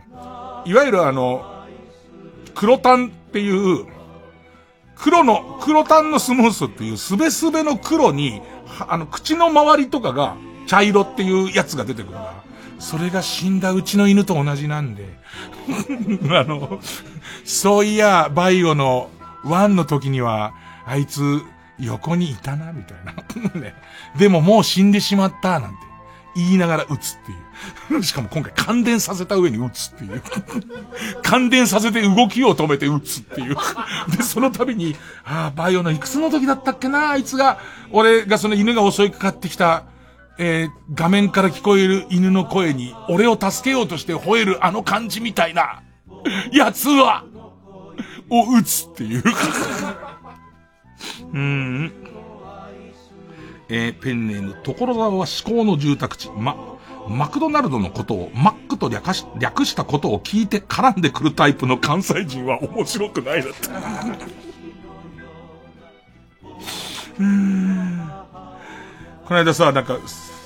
[0.66, 1.66] いわゆるあの、
[2.54, 3.86] 黒タンっていう、
[4.96, 8.42] 黒の、黒タンのスムースっていうすべすべの黒に、
[8.88, 10.38] あの、口の周りとかが
[10.68, 12.34] 茶色っていうやつが出てくるんだ。
[12.80, 15.20] それが死んだうちの犬と同じなんで。
[16.32, 16.80] あの、
[17.44, 19.10] そういや、バイオの
[19.44, 20.54] ワンの時には、
[20.86, 21.42] あいつ、
[21.78, 23.14] 横にいたな、みたいな。
[23.60, 23.76] ね。
[24.18, 25.78] でももう死んでしまった、なんて。
[26.38, 27.45] 言いながら撃つっていう。
[28.02, 30.22] しかも今回感電させた上に撃つっていう。
[31.24, 33.56] 感電させて動きを止めて撃つっていう。
[34.16, 37.60] で、その度に、ああ、バイオのいくつの時だったっけな、あいつが、
[37.92, 39.86] 俺がその犬が襲いかかってきた、
[40.38, 45.82] えー、画面から聞こえる犬の声に、俺を助けようとして吠えるあの感じみたいな、
[46.52, 47.24] やつは、
[48.30, 49.24] を撃つっていう。
[51.34, 51.92] うーん。
[53.68, 56.30] えー、ペンネーム、所沢は至高の住宅地。
[56.30, 56.75] ま、
[57.08, 63.70] マクドナルドのことを、マックと略し、略したことを聞いて絡んでくるタイプの関西人は面白くないだって。
[67.20, 68.12] うーん。
[69.26, 70.00] この間さ、なんか、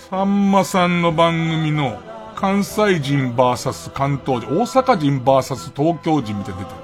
[0.09, 1.99] さんまさんの番組の、
[2.35, 6.77] 関西人バーサス関東人、大阪人バーサス東京人みたいな出てる。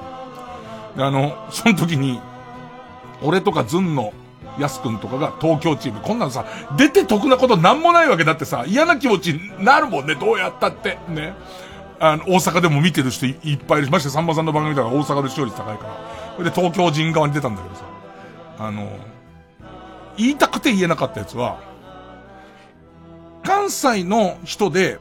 [0.98, 2.20] で、あの、その時に、
[3.22, 4.12] 俺とかズンの
[4.60, 6.00] やすくんとかが東京チーム。
[6.02, 6.46] こんなのさ、
[6.78, 10.98] 出て得なことなんもないわけだってさ、嫌な気持ちになるもんね、どうやったって。
[11.10, 11.34] ね。
[12.00, 13.92] あの、大阪でも見てる人いっぱいいるし。
[13.92, 15.94] ましてさんまさんの番組だから大阪で視聴率高いから。
[16.38, 17.82] それで東京人側に出たんだけどさ。
[18.60, 18.90] あの、
[20.18, 21.60] 言いたくて言えなかったやつは、
[23.44, 25.00] 関西の人で、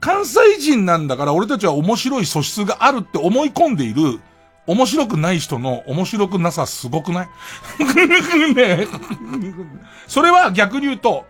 [0.00, 4.20] 関西人なんだから俺たちは面白い素質があるって思い込んでいる
[4.68, 7.28] 面白くない人の面白くなさすごくない？
[8.54, 8.86] ね
[10.06, 11.24] それは逆に言うと、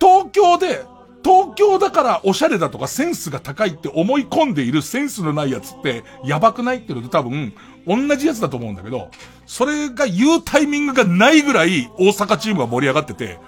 [0.00, 0.84] 東京で、
[1.22, 7.52] 東京だからおしゃれだとかセンスが高いって思い込んでいるセンスのないやつってやばくないっていうのと多分
[7.86, 9.10] 同じやつだと思うんだけど、
[9.46, 13.38] それが言うタイミングがないぐらい大阪チームが盛り上がってて、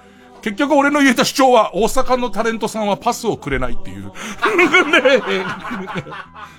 [0.43, 4.05] 結局俺の言えた主張は大阪のタレントさんはパスをくれないっていう。
[4.91, 5.21] ね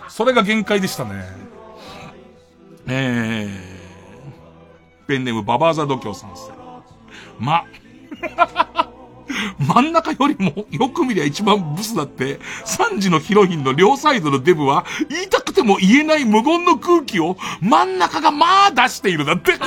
[0.09, 1.25] それが限界でしたね。
[2.87, 6.51] えー、ペンネームババーザ度胸さんです。
[7.39, 7.65] ま、
[9.59, 19.53] 真ん中よりもよく見りゃ一番ブスだって、3時のヒロインの両サイドのデブは、言いたくても言えない無言の空気を真ん中がまあ出しているだって。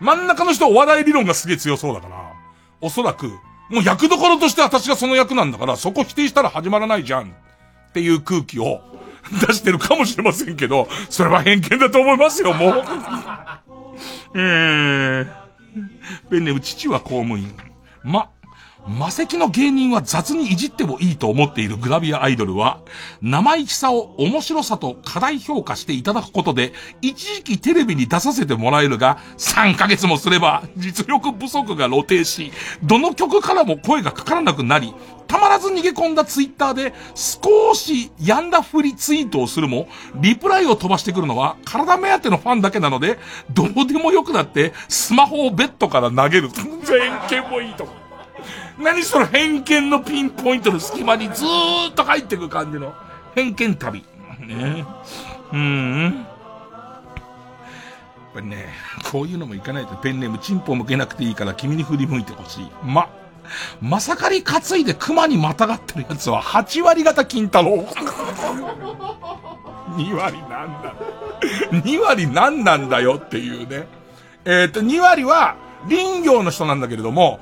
[0.00, 2.16] 真ん中の人お笑い理論がすげえ強そうだから、
[2.80, 3.26] おそらく、
[3.68, 7.34] もう役どころとして私がその役なんだから、そこ否定したら始まらないじゃん。
[7.88, 8.80] っていう空気を
[9.46, 12.84] 出してるかもしれませんけど、それは偏見だと思いますよ、もう。
[14.34, 15.26] えー、
[16.30, 17.52] ペンネーム父は公務員。
[18.04, 18.30] ま、
[18.88, 22.80] 魔石の芸人は雑にいじってもいいと思っているグラビアアイドルは、
[23.20, 32.50] 生意気さを面白さと過大評価していただくことで、一時期テレビに出させてもらえるが、3ヶ月もすれば、実力不足が露呈し、
[32.82, 34.94] どの曲からも声がかからなくなり、
[35.26, 43.18] たまらず逃げ込んだツイッターで、少しやんだふりツイートをするも、リプライを飛ばしてくるのは、体目当てのファンだけなので、
[43.52, 46.48] どうでもよくなって、スマホをベッドから投げる。
[46.48, 48.07] 全見もいいと思う。
[48.78, 52.94] 何その偏見のピンポイントの隙間にずーっと入ってく感じの
[53.34, 54.04] 偏見旅。
[54.46, 54.84] ね。
[55.52, 56.14] うん。
[56.14, 56.20] や
[58.30, 58.68] っぱりね、
[59.10, 62.70] こういうのもいかないとペンネームチンポ向けなくていいから君に振り向いてほしい。
[62.84, 63.10] ま、
[63.80, 67.84] まさかり担いで熊にまたがってるやつは8割型金太郎。
[69.96, 70.94] 2割なんだ。
[71.70, 73.88] 2割何なんだよっていうね。
[74.44, 75.56] えっ、ー、と、2割は
[75.88, 77.40] 林業の人なんだけれども、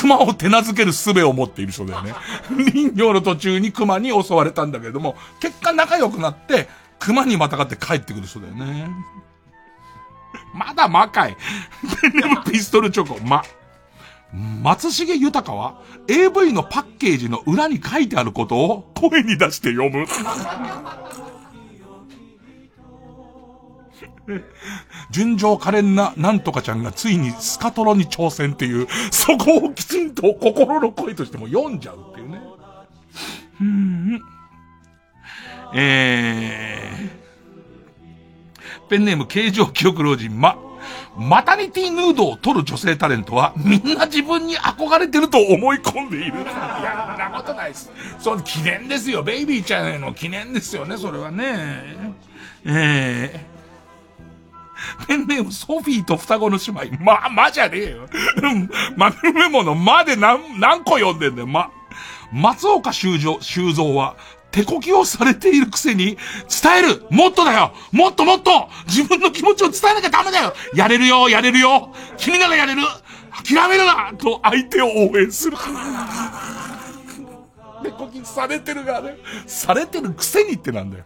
[0.00, 2.14] 熊を手なずける術を持っている人だよね。
[2.50, 6.68] 林業の途中に熊に襲われたんだけれども、結果仲良くなって、
[6.98, 8.90] 熊にまたがって帰ってくる人だよね。
[10.52, 11.36] まだ魔かい。
[12.12, 13.42] でも ピストルチョコ、ま。
[14.62, 20.06] 松重豊は AV のパッケージの裏に書いてあることを声に出して読む。
[25.10, 32.40] 純情可憐ななんとかちゃんがついにスカトロに挑戦っていう、そこをきちんと心の声としても読んじゃうっていうね。
[33.60, 34.22] うん。
[35.76, 40.56] えー、ペンネーム形状記憶老人、ま、
[41.16, 46.26] マタニティヌードを撮る女性タレントは、みんな自分に憧れてると思い込んでいる。
[46.26, 47.90] いや、そんなことないです。
[48.18, 49.22] そう、記念ですよ。
[49.22, 52.14] ベイビーちゃんへの記念ですよね、それはね。
[52.64, 53.53] えー
[55.06, 57.04] ペンネームソフィーと双子の姉妹。
[57.04, 58.08] ま、まじゃねえよ。
[58.96, 61.70] まぐメモのまで何、何個読んでんだよ、ま。
[62.32, 64.16] 松岡修造、修造は、
[64.50, 66.16] 手こきをされているくせに、
[66.62, 72.82] 伝えるもっとだよもっともっと自分の気持ちを伝えなきゃダメだよやれるよやれるよ君ならやれる
[73.44, 75.56] 諦めるなと相手を応援する。
[77.84, 79.16] 手こきされてるがね、
[79.46, 81.04] されてるくせにってなんだよ。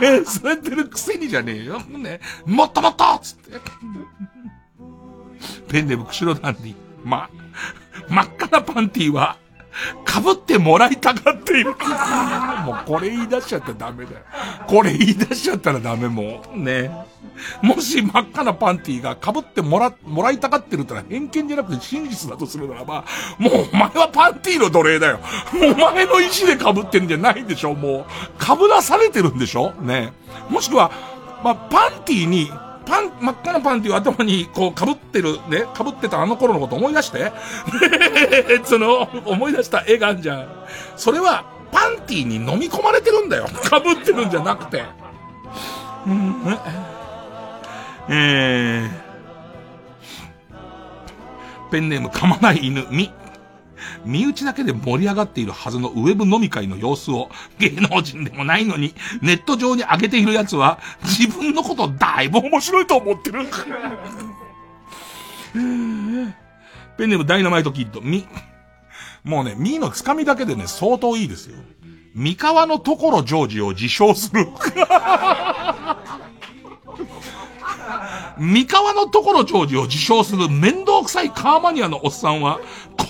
[0.00, 1.80] ね されてるくせにじゃねえよ。
[1.80, 3.60] ねもっともっとつって。
[5.68, 6.74] ペンネーム釧路ダンディ。
[7.04, 7.28] ま、
[8.08, 9.36] 真っ赤なパンティーは、
[10.06, 11.70] 被ってもらいたがっている。
[12.64, 14.18] もうこれ言い出しちゃったらダメだよ。
[14.66, 16.58] これ言い出しちゃったらダメもう。
[16.58, 16.90] ね。
[17.62, 23.04] もし真っ赤なパンティが被ってもら、もらいたがってるってのは偏見じゃなくて真実だとするならば、
[23.38, 25.20] もうお前はパンティの奴隷だよ。
[25.54, 28.06] お前の意思で被ってんじゃないんでしょも
[28.40, 30.12] う、被らされてるんでしょね。
[30.48, 30.90] もしくは、
[31.42, 32.50] まあ、パンティに
[32.84, 37.32] パン、真っ赤なパンティを頭にこう被ってる、ね、被ってたあの頃のこと思い出して、
[38.64, 40.46] その、思い出した絵があんじゃん。
[40.96, 43.46] それは、パンティに飲み込まれてるんだよ。
[43.46, 44.84] 被ってるんじゃなくて。
[46.06, 46.58] うん、
[48.08, 48.90] えー、
[51.70, 53.12] ペンネーム噛まない犬、み。
[54.04, 63.46] 身内だけで盛り上がっているはずのウェブ飲み会の様子を芸能人でもないのにネット上に上げている奴は自分のことだいぶ面白いと思ってる。
[65.54, 68.26] ペンネームダイナマイトキッド、み。
[69.24, 71.56] もうね、みのつかみだけでね、相当いいですよ。
[72.14, 74.46] 三河のところジョージを自称する。
[78.38, 82.60] 三河のところジョージを自称する面倒くさいカーマニアのおっさんは、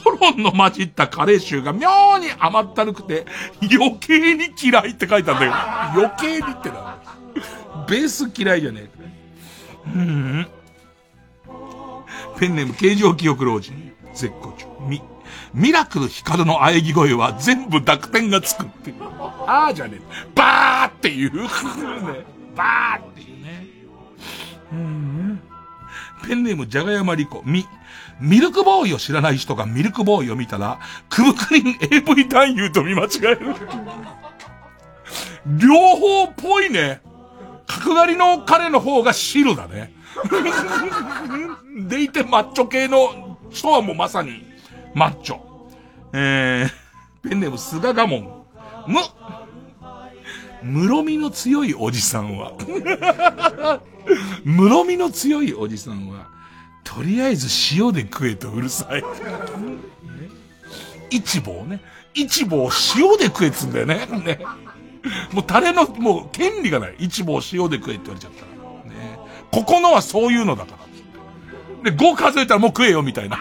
[0.05, 3.27] コロンの混じったカレー臭が妙に甘ったるくて、
[3.61, 5.53] 余計に嫌いって書いたんだよ。
[5.95, 6.99] 余計にってな。
[7.89, 9.03] ベース嫌いじゃねえ。
[9.95, 10.47] うん。
[12.39, 13.93] ペンネーム形状記憶老人。
[14.15, 14.67] 絶好調。
[14.87, 15.03] み。
[15.55, 18.97] ミラクル光の喘ぎ声は全部濁点がつくっていう。
[19.47, 20.01] あーじゃねえ。
[20.35, 21.35] バーっていう。
[21.35, 21.49] ね、
[22.57, 23.67] バーっていうね。
[24.73, 25.12] うん
[26.27, 27.67] ペンネーム、じゃがやまりこ、み、
[28.21, 30.79] ミルクボーイを知らない人がミルクボーイを見たら、
[31.09, 33.55] クブクリン AV 男優と見間違える。
[35.59, 37.01] 両方っぽいね。
[37.67, 39.93] 角刈りの彼の方が白だね。
[41.89, 44.45] でいてマッチョ系の人はもうまさに
[44.95, 45.41] マッチョ。
[46.13, 48.43] えー、ペンネーム菅ガモン。
[48.87, 49.01] む、
[50.65, 52.53] 室みの強いおじさんは
[54.45, 56.29] 室みの強いおじさんは、
[56.85, 59.05] とりあえず塩で食えとうるさい。
[61.11, 61.81] 一棒ね。
[62.15, 64.07] 一棒塩で食えっつんだよね。
[64.25, 64.41] ね。
[65.33, 66.95] もうタレの、もう権利がない。
[66.99, 68.95] 一棒塩で食えって言われちゃったら。
[68.95, 69.19] ね。
[69.51, 70.77] ここのはそういうのだか
[71.85, 71.91] ら。
[71.91, 73.39] で、5数えたらもう食えよみたいな。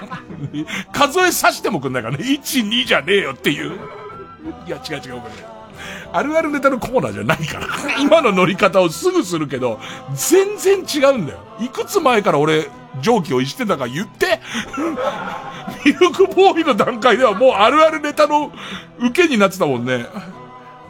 [0.92, 2.24] 数えさしてもくんないからね。
[2.24, 3.80] 1、2じゃねえよっていう。
[4.68, 5.22] いや、違う違う、
[6.12, 7.68] あるあるネタのコーナーじゃないから。
[8.02, 9.80] 今の乗り方をすぐするけど、
[10.14, 11.40] 全然違うんだよ。
[11.60, 12.70] いくつ前から俺、
[13.02, 14.42] 蒸気を逸してたか言って
[15.86, 18.52] ミルクボーイの段階ではもうあるあるネタの
[19.00, 20.06] 受けになってたもんね。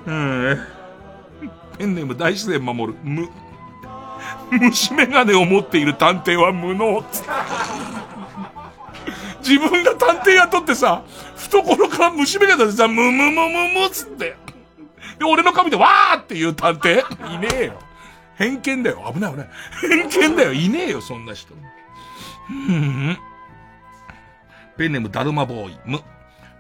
[0.07, 0.59] うん。
[1.77, 2.99] ペンネーム大自然守る。
[3.03, 3.30] む、
[4.51, 7.03] 虫眼鏡を持っている探偵は無能。
[9.39, 11.03] 自分が探偵雇ってさ、
[11.35, 14.35] 懐から虫眼鏡でさ、むむむむむつって。
[15.22, 17.80] で、俺の髪でわーって言う探偵いねえよ。
[18.38, 19.11] 偏見だよ。
[19.14, 19.49] 危ない危ない。
[20.10, 20.53] 偏見だよ。
[20.53, 21.53] いねえよ、そんな人。
[22.49, 23.18] うん。
[24.77, 25.80] ペンネームダルマボーイ。
[25.85, 26.02] む。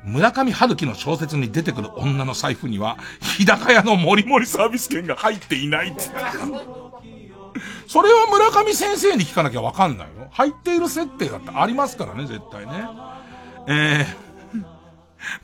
[0.03, 6.01] 村上春樹の小説に出てくる女の財布には、日高屋のモリモリサービス券が入っていないって。
[7.87, 10.27] それは村上先生に聞かなきゃわかんないよ。
[10.29, 12.73] 入っている設定だってありますからね、絶対ね。
[13.67, 14.05] え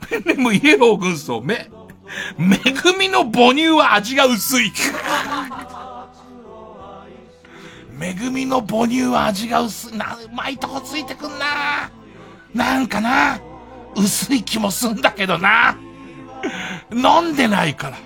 [0.06, 1.68] ー、ペンネームイエロー軍曹、め、
[2.36, 4.72] めぐみの母乳は味が薄い。
[7.92, 9.98] めぐみの母乳は味が薄い。
[9.98, 11.90] な、うまいとこついてくんな。
[12.54, 13.40] なんかな、
[13.96, 15.76] 薄い気もすんだけどな。
[16.92, 17.98] 飲んでないから。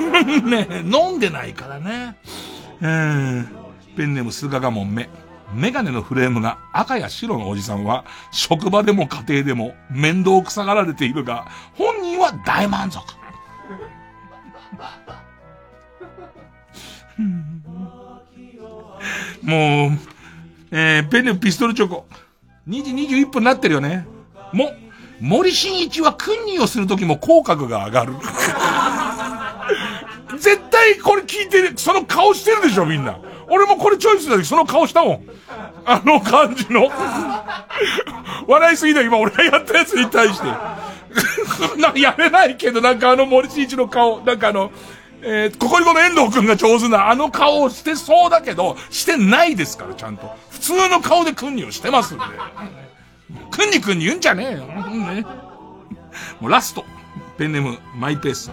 [0.42, 2.16] ね飲んでないからね。
[2.80, 3.48] うん。
[3.96, 5.10] ペンネーム菅がもんめ。
[5.52, 13.19] メガネのフレームが赤や白のおじさんは、職場でも家庭でも面倒くさがられているが、本人は大満足。
[19.42, 19.90] もう、
[20.70, 22.06] えー、ペンネピストルチョコ。
[22.68, 24.06] 2時21分になってるよね。
[24.52, 24.72] も、
[25.20, 28.14] 森進一は訓練をするときも口角が上がる。
[30.38, 33.18] 絶対これ聞いてる、その顔してるでしょ、みんな。
[33.48, 35.24] 俺もこれチョイスした時その顔したもん。
[35.84, 36.88] あの感じの。
[38.46, 40.46] 笑いすぎだ、今俺がやったやつに対して。
[41.78, 44.70] な、やれないけど、なんかあの森進一の顔、なんかあの、
[45.22, 50.30] えー、ここにこの遠藤くんが上手なあの顔をしてそうだけど、してないですから、ちゃんと。
[50.50, 52.24] 普通の顔で君にをしてますんで。
[53.50, 54.58] 君に君に言うんじゃねえよ。
[54.60, 55.24] ね、
[56.40, 56.84] もうラスト。
[57.38, 58.50] ペンネーム、マイペース。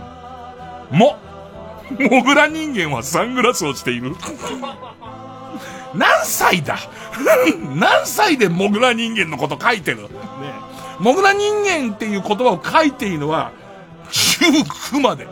[0.92, 1.18] も、
[2.00, 4.16] モグラ人間はサングラスをしている。
[5.94, 6.78] 何歳だ？
[7.76, 10.10] 何歳でモグラ人間のこと書いてる？
[11.00, 13.52] モグラ人間っていう言葉を書いていいのは、
[14.10, 15.28] 19まで。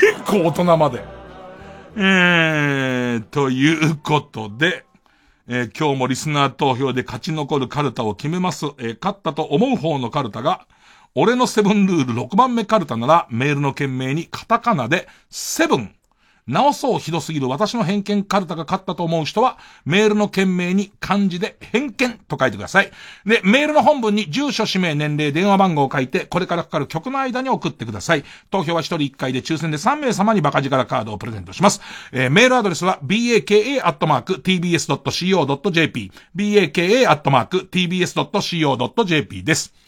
[0.00, 1.04] 結構大人まで。
[1.96, 4.84] えー、ということで、
[5.48, 8.66] えー、今日もリスナー投票で勝ち残るカルタを決めます。
[8.78, 10.66] えー、勝ったと思う方のカルタが、
[11.14, 15.94] 俺のセブンルール6番目カルタなら、メールの件名にカタカナで、セブン
[16.48, 22.90] 直そうひどすぎる私の偏見カルタが勝ったと思う人は、メールの件名に漢字で偏見と書いてください。
[23.26, 28.24] で、メールの本文に住所、氏名、年齢、電話番号を書いて、これからかかる曲の間に送ってください。
[28.50, 31.82] 投票は1人1回で抽選で3名様にバカ力カードをプレゼントします。
[32.12, 33.72] えー、メールアドレスは baka.tbs.co.jp
[36.34, 37.84] baka.tbs.co.jp
[39.44, 39.87] です。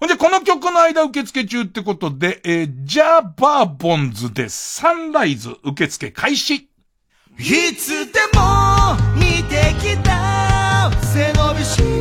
[0.00, 6.68] ほんで、この曲の間受付中ってことで、えー、ジャーバーボンズでサンライズ受付開始。
[7.36, 11.97] いつでも見てきた背伸びし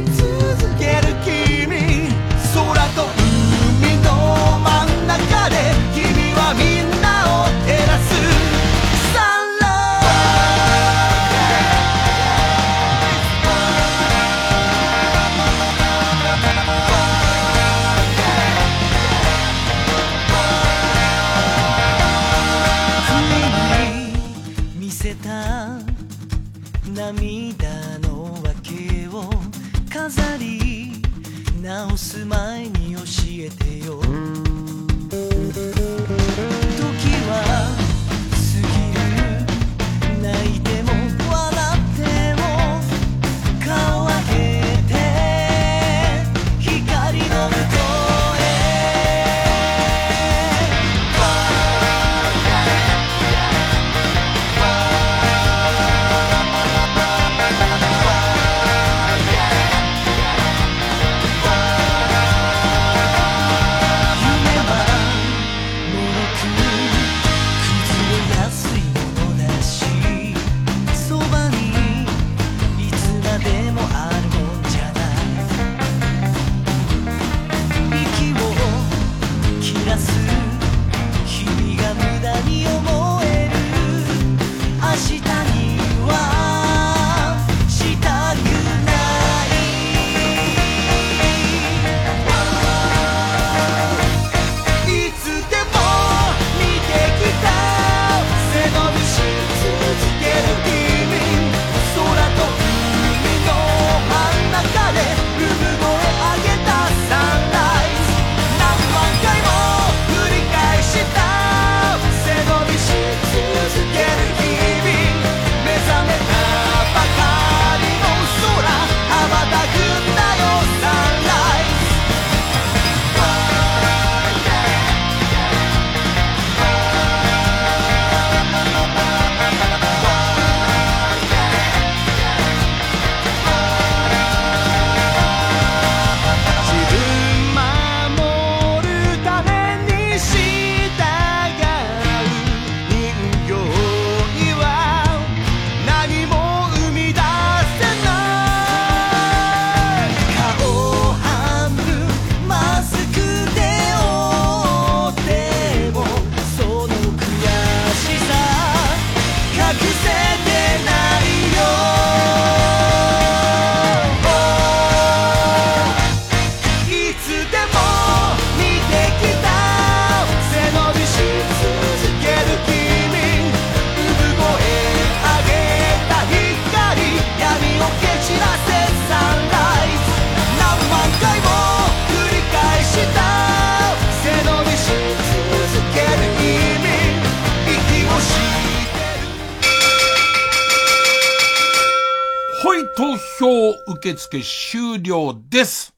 [193.87, 195.93] 受付終了です。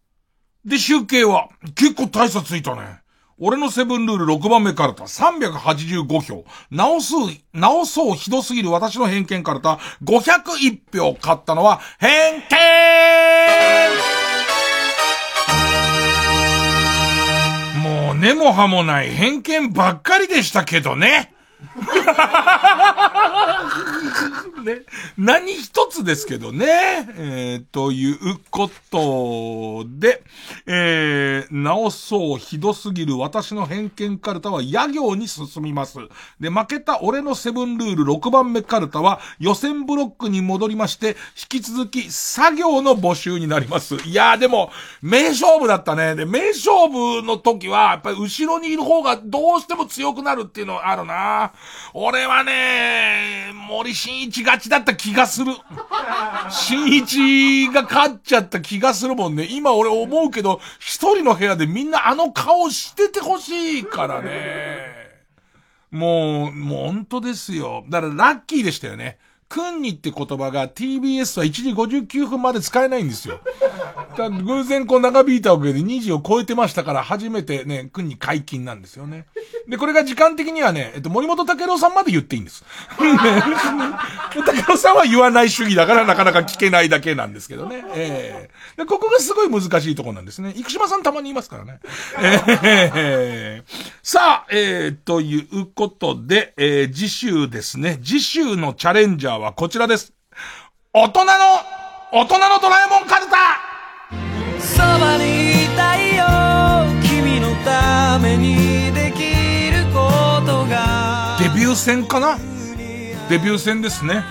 [0.66, 3.00] で、集計は、結構大差ついたね。
[3.42, 6.44] 俺のセブンルール6番目カルタ385票。
[6.70, 7.14] 直す、
[7.54, 12.50] 直そうひどすぎる私の偏見カルタ501票買ったのは偏見
[17.82, 21.34] もう根も葉もない偏見ばっかりでしたけどね。
[24.64, 24.82] ね、
[25.18, 26.66] 何一つですけどね。
[27.18, 30.24] えー、ということで、
[30.66, 35.98] えー、直そうひどすぎる私の偏見カルタは野行に進みます。
[36.40, 41.18] で、負けた俺のセブンルール6番目カルタは予選ブロックに戻りまして、
[41.52, 43.96] 引き続き作業の募集になります。
[44.08, 44.72] いやーでも、
[45.02, 46.16] 名勝負だったね。
[46.16, 51.49] で、名勝負の時は、やっぱり後ろにいる方がどうしても強くなるっていうのはあるな。
[51.94, 55.54] 俺はね、森進一勝ちだった気がする。
[56.50, 59.48] 新一が勝っちゃった気がするもんね。
[59.50, 65.00] 今俺思うけど、一人の部屋でみんなあの顔しててほしいからね。
[65.92, 67.84] もう、もう本当ですよ。
[67.90, 69.18] だからラッキーでしたよね。
[69.50, 73.40] くんにって言葉が TBS は1時59分まで使えないんですよ。
[74.46, 79.26] 偶然こう長引いたわけで2時を超えてましたから初めてね、くんに解禁なんですよね。
[79.68, 82.64] で、これが時間的にはね、えっと、森本武郎さんまで言っていいんです。
[83.00, 87.84] 武郎さんは言わない主義だからなかなか聞けないだけなんですけどね。
[87.96, 90.54] ええで、ここがすごい難しいとこなんですね。
[90.56, 91.80] 生島さんたまにいますからね。
[92.64, 93.64] ええ
[94.04, 98.00] さあ、えー、ということで、えー、次週ですね。
[98.04, 100.14] 次週のチャレンジャーはこちらです。
[100.94, 101.32] 大人の、
[102.12, 103.60] 大人のドラえもんカルタ
[104.60, 106.26] そばにいたいよ
[107.08, 112.38] 君のためにできることがデビュー戦かな？
[113.30, 114.24] デビュー戦ですね。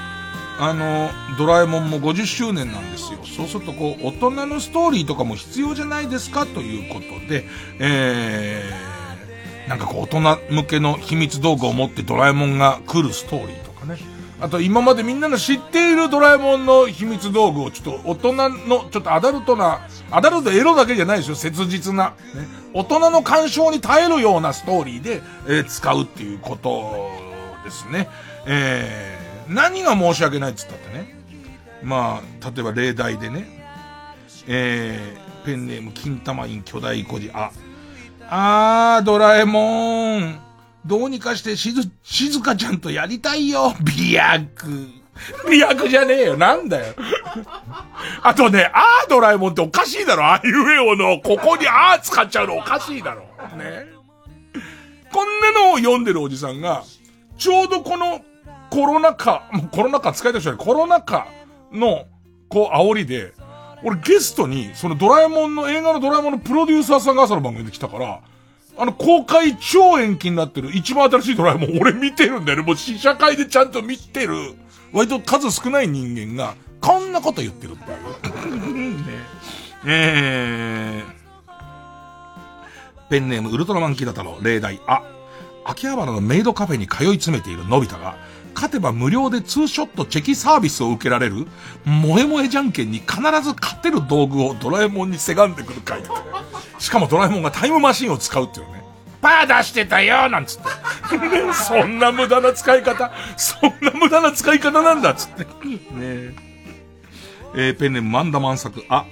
[0.61, 1.09] あの、
[1.39, 3.21] ドラえもんも50周年なんですよ。
[3.25, 6.47] そうするとこう、大人のストーリーとかも必要じゃないですか？
[6.47, 7.45] ということで、
[7.79, 13.68] えー、なんかこう、大人向けの秘密道具を持ってドラえもんが来るストーリーとかね。
[14.41, 18.33] あと今までみんなの知っているドラえもんの秘密道具をちょっと大人
[18.69, 22.11] の、ちょっとアダルトな、アダルトエロだけじゃないですよ、切実な。
[22.35, 27.11] ね、大人の干渉に耐えるようなストーリーで、えー使うっていうこと
[27.65, 28.09] ですね。
[28.47, 31.17] えー、何が申し訳ないっつったってね。
[31.83, 33.59] まあ、例えば例題でね。
[34.47, 37.51] えー、ペンネーム金玉院巨大孤児、あ、
[38.31, 40.48] あー、ドラえもん。
[40.87, 43.75] どうにかしてしず、静香ちゃんとやりたいよ。
[43.81, 44.89] 美薬。
[45.51, 46.37] 美薬じゃねえよ。
[46.37, 46.95] なんだよ。
[48.23, 50.25] あとね、あードラえもんっておかしいだろ。
[50.25, 53.23] ああいうえおの、ここにあー使っちゃうのおかしいだろ。
[53.57, 53.87] ね。
[55.13, 56.85] こんなのを読んでるおじさんが、
[57.37, 58.21] ちょうどこの
[58.71, 61.27] コロナ禍、もうコロナ禍使いたい人はコロナ禍
[61.73, 62.07] の、
[62.49, 63.33] こう、煽りで、
[63.83, 68.21] 俺ゲストに、そのドラえもんの、映画のドラえもんのプロデューサーさんが朝の番組で来たから、
[68.79, 70.71] あの、公開超延期になってる。
[70.73, 71.77] 一番新しいドラえもん。
[71.81, 72.65] 俺見てるんだよね。
[72.65, 74.55] もう試写会でちゃんと見てる、
[74.93, 77.95] 割と数少ない人間が、こんなこと言ってるってい
[78.91, 78.99] う。
[78.99, 79.03] ね
[79.85, 81.03] え。
[81.05, 81.11] ー、
[83.11, 85.03] ペンネームウルトラマンキダ太郎、例題、あ、
[85.65, 88.17] 秋葉原のメイドカフェに通い詰めているのび太が、
[88.55, 91.47] 勝てば無料でツーショットチェキサービスを受けられる、
[91.85, 96.03] 萌え萌えじゃんけんに必ず勝てる道具をドラえもんにせがんでくる回。
[96.03, 96.09] だ
[96.79, 98.83] しかもドラえもんがタイムマシンを使うっていうね。
[99.21, 100.69] パー出してたよなんつって。
[101.53, 105.45] そんな無駄な使い方、そんな無駄な使い方なんだっつって。
[105.45, 105.49] ね
[106.01, 106.35] え。
[107.55, 108.85] えーペンネームマンダ満作。
[108.89, 109.07] あ、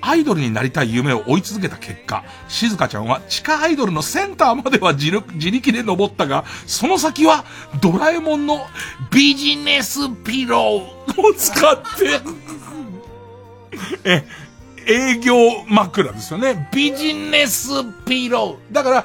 [0.00, 7.44] アイドルになりたい夢を追い続けた結果、静香ちゃんは地下アイドルのセンターまでは自力自力で登ったが、その先は
[7.80, 8.66] ドラえもんの
[9.12, 12.20] ビジネスピローを使って、
[14.04, 14.24] え、
[14.86, 15.34] 営業
[15.68, 16.68] 枕ですよね。
[16.72, 17.70] ビジネス
[18.06, 18.74] ピロー。
[18.74, 19.04] だから、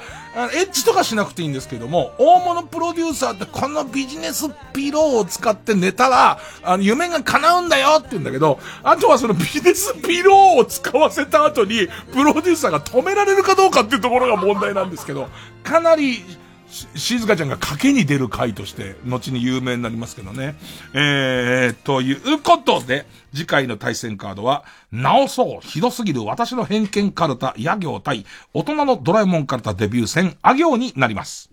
[0.54, 15.28] エッチとかしなくていいんですけども、大物プロデューサーってこのビジネスピローを使って寝たら、あの、夢が叶うんだよって言うんだけど、あとはそのビジネスピローを使わせた後に、プロデューサーが止められるかどうかっていうところが問題なんですけど、
[15.64, 16.24] かなり、
[16.70, 20.54] し静香ちゃんが賭けに出る回として、後に有名になりますけどね。
[20.94, 31.47] えー、ということで、次回の対戦カードは、直そう、ひどすぎる私の偏見カルタ、野行対、大人のドラえもんカルタデビュー戦、あ行になります。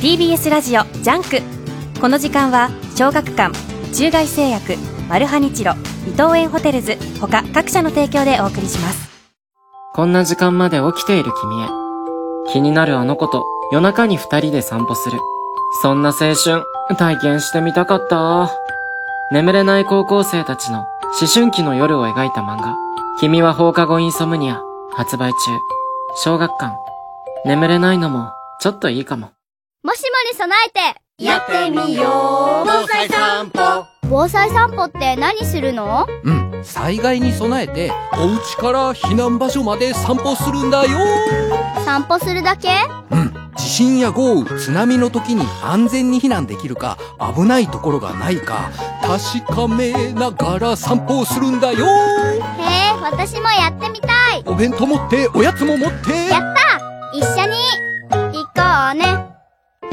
[0.00, 3.52] TBS ラジオジャンクこの時間は小学館
[3.92, 4.76] 中外製薬
[5.08, 5.72] マルハニチロ
[6.06, 9.08] 伊藤園ホテルズ他各社の提供でお送りします
[9.98, 11.66] こんな時間まで起きている君へ。
[12.52, 15.18] 気になるあの子と夜中に二人で散歩する。
[15.82, 16.62] そんな青春、
[16.96, 18.48] 体験してみたかった。
[19.32, 20.86] 眠れない高校生たちの
[21.20, 22.76] 思春期の夜を描いた漫画。
[23.18, 24.62] 君は放課後インソムニア、
[24.92, 25.36] 発売中。
[26.14, 26.76] 小学館。
[27.44, 28.30] 眠れないのも、
[28.60, 29.32] ちょっといいかも。
[29.84, 32.66] もしもに備えてやってみよう。
[32.66, 33.86] 防災散歩。
[34.10, 36.04] 防災散歩って何するの？
[36.24, 40.98] うん、災害に備えて、お家から避難場所まで散歩するんだよ。
[41.84, 42.70] 散歩するだけ？
[43.56, 46.98] 地震や豪雨、津波の時に安全に避難できるか、
[47.36, 48.70] 危ないところがないか、
[49.02, 51.86] 確かめながら散歩をするんだよ。
[51.86, 54.42] へえ私もやってみたい。
[54.44, 56.26] お弁当持って、おやつも持って。
[56.26, 56.80] やった。
[57.16, 57.56] 一緒に。
[58.10, 59.27] 行こうね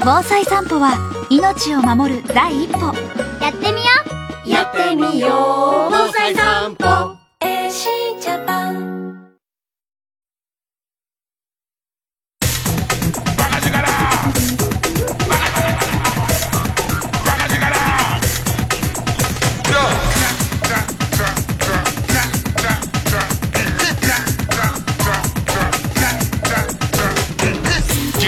[0.05, 0.99] 防災散歩は
[1.31, 2.93] 命を守る第一歩。
[3.41, 3.81] やってみよ
[4.45, 4.49] う。
[4.49, 5.31] やってみよう。
[5.89, 7.14] 防災散歩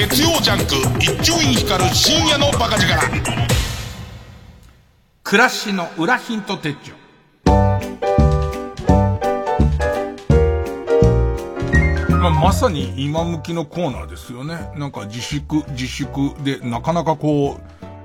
[0.10, 2.88] 月曜ジャンク一丁院光る深夜のバカ力
[5.22, 6.94] 暮らしの裏ヒント手帳。
[12.10, 14.72] まあ、まさに今向きのコーナーですよね。
[14.78, 17.62] なんか自粛、自粛でなかなかこう、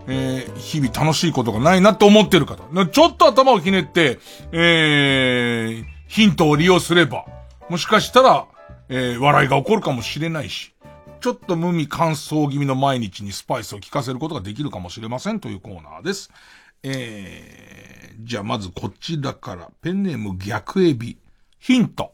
[0.09, 2.65] えー、日々楽しいことがないなって思ってる方。
[2.87, 4.19] ちょっと頭をひねって、
[4.51, 7.27] えー、ヒントを利用すれば、
[7.69, 8.47] もしかしたら、
[8.89, 10.72] えー、笑いが起こるかもしれないし、
[11.23, 16.33] ちょっと無味乾燥気味の毎日にスパイスを効かせることができるかもしれませんというコーナーです。
[16.83, 21.17] えー、じゃあまずこちらから、ペンネーム逆エビ。
[21.61, 22.13] ヒント。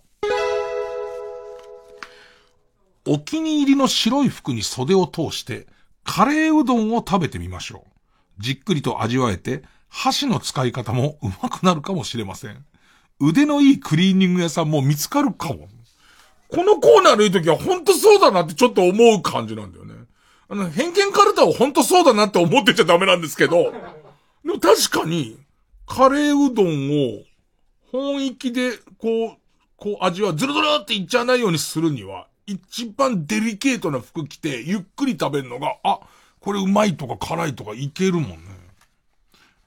[3.06, 5.66] お気に入りの白い服に袖を通して、
[6.04, 8.42] カレーうどんを食べてみましょう。
[8.42, 12.62] じっくりと味わえて、箸の使い方も上手くなるかもしれません。
[13.20, 15.68] 腕のいいクリーニング屋さんも見つかるかも。
[16.48, 19.94] このコーナーのいい時は本当そうだなってちょっと思う感じなんだよね。
[20.48, 23.72] あの、偏見カルタは本当そうだなって思ってちゃダメなんですけど、
[24.44, 25.38] でも確かに、
[25.86, 27.22] カレーうどんを
[27.92, 29.36] 本域でこう、
[29.76, 36.00] こう味はズルズルっていっちゃわないようにするには、一番デリケートな服着て、ゆっくり食べるのが、あ、
[36.40, 38.36] これうまいとか辛いとかいけるもんね。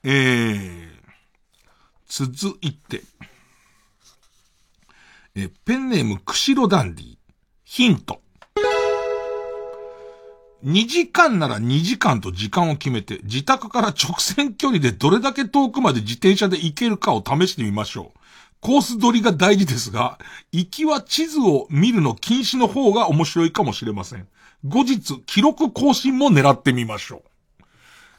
[0.03, 0.89] えー、
[2.07, 3.03] 続いて、
[5.33, 7.17] え、ペンネーム、釧路ダンディ。
[7.63, 8.21] ヒント。
[10.65, 18.19] 2時間なら2時間と時間を決めて、自宅から直線距離でどれだけ遠くまで自転車で行けるかを試してみましょう。
[18.59, 20.19] コース取りが大事ですが、
[20.51, 24.27] 行きは地図を見るの禁止の方が面白いかもしれません。
[24.67, 27.63] 後日、記録更新も狙ってみましょう。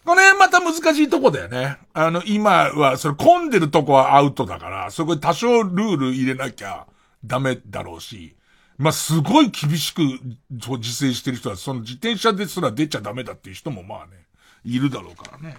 [0.06, 1.76] これまた難しいとこだよね。
[1.93, 6.86] あの、今は、それ混んでるとこはアウトだから、そこで多少ルール入れなきゃ
[7.24, 8.36] ダメだろうし、
[8.78, 10.03] まあ、すごい厳しく
[10.51, 14.27] 自制してる人は、その自転車ですら出ちゃダメだっていう人もまあね、
[14.65, 15.57] いるだろうからね。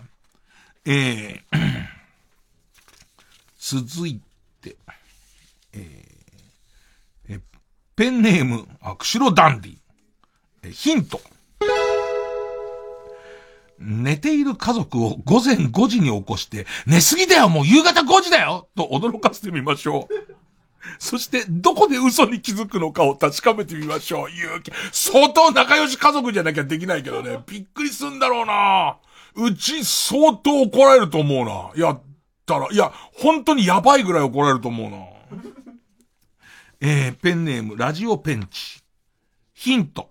[0.85, 1.85] えー、
[3.57, 4.19] 続い
[4.61, 4.75] て、
[5.73, 7.39] えー、え、
[7.95, 9.77] ペンネーム、あ、釧路ダンディ。
[10.63, 11.21] え、ヒント。
[13.79, 20.33] 寝ている家族を午前5時に起こして、寝すぎだよもう夕方5時だよと驚かせてみましょう。
[20.99, 24.29] そして、どこで嘘に気づくのかを確かめてみましょう。
[24.29, 24.71] 勇気。
[24.91, 27.39] 相当仲良し家族じゃなきゃできないけどね。
[27.47, 28.97] びっくりすんだろうな
[29.35, 31.71] うち相当怒られると思うな。
[31.75, 32.01] やっ
[32.45, 32.67] たら。
[32.71, 34.97] いや、本当にやばいぐらい怒られると思うな。
[36.81, 38.81] えー、ペンネーム、ラジオペンチ。
[39.53, 40.09] ヒント。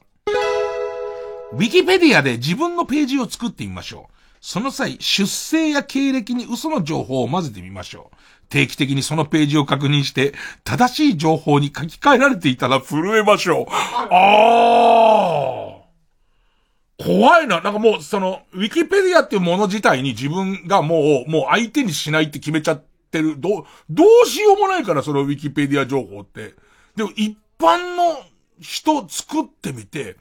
[1.53, 4.12] ウィキペディアで自分のページを作ってみましょう。
[4.43, 8.17] その際、出生や経歴に嘘の情報を混ぜてみましょう。
[8.49, 13.67] 定期的にそのページを確認して、正しい情報に書き換えられていたら震えましょう。
[13.71, 17.05] あー。
[17.05, 17.61] 怖いな。
[17.61, 22.83] なんかもう、その、ウィキペディアっていうもの自体に自分がもう、もう相手にしないって決めちゃっ
[23.13, 23.37] てる。
[23.39, 26.55] どう、どうしようもないから、そのウィキペディア情報って。
[26.97, 28.19] でも一般の
[28.61, 30.17] 人作ってみて、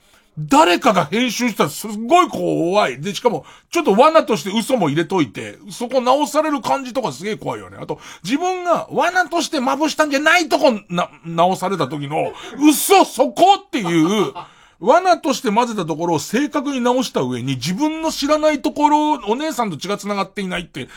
[0.47, 3.01] 誰かが編集したらすっごい怖い。
[3.01, 7.77] で、しかも、ちょっと罠として嘘も入れといて、そこ直される感じとかすげえ怖いよね。
[7.79, 14.33] あと、自分が罠としてまぶしたんじゃないとこな、直された時の、嘘そこっていう、
[14.79, 20.89] 罠として混ぜたところを正確に直した上に自分の知らないところ、お姉さんと血が繋がっていないって、うっ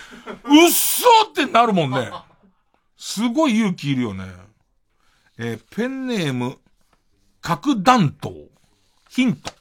[0.71, 2.11] そってなるもんね。
[2.97, 4.25] すごい勇気いるよね。
[5.37, 6.59] えー、ペンネーム、
[7.43, 8.33] 核弾頭。
[9.15, 9.53] ヒント。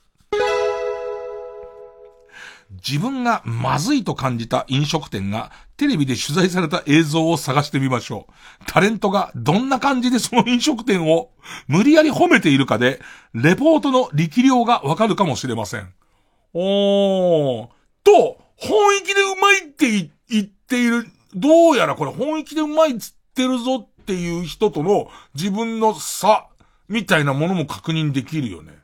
[2.72, 8.34] 自分がまずいと感じた飲食店がテレビで取材された映像を探してみましょう。
[8.66, 11.30] タレントがどんな感じでその飲食店を
[11.68, 13.00] 無理やり褒めているかで、
[13.36, 15.94] レポートの力量がわかるかもしれません。
[16.56, 17.68] おー。
[18.04, 21.06] と、本意気でうまいって言っている。
[21.36, 26.48] どうやらこれ本意気でうまいっつってるぞっていう人との自分の差
[26.90, 28.83] みたいなものも確認できるよね。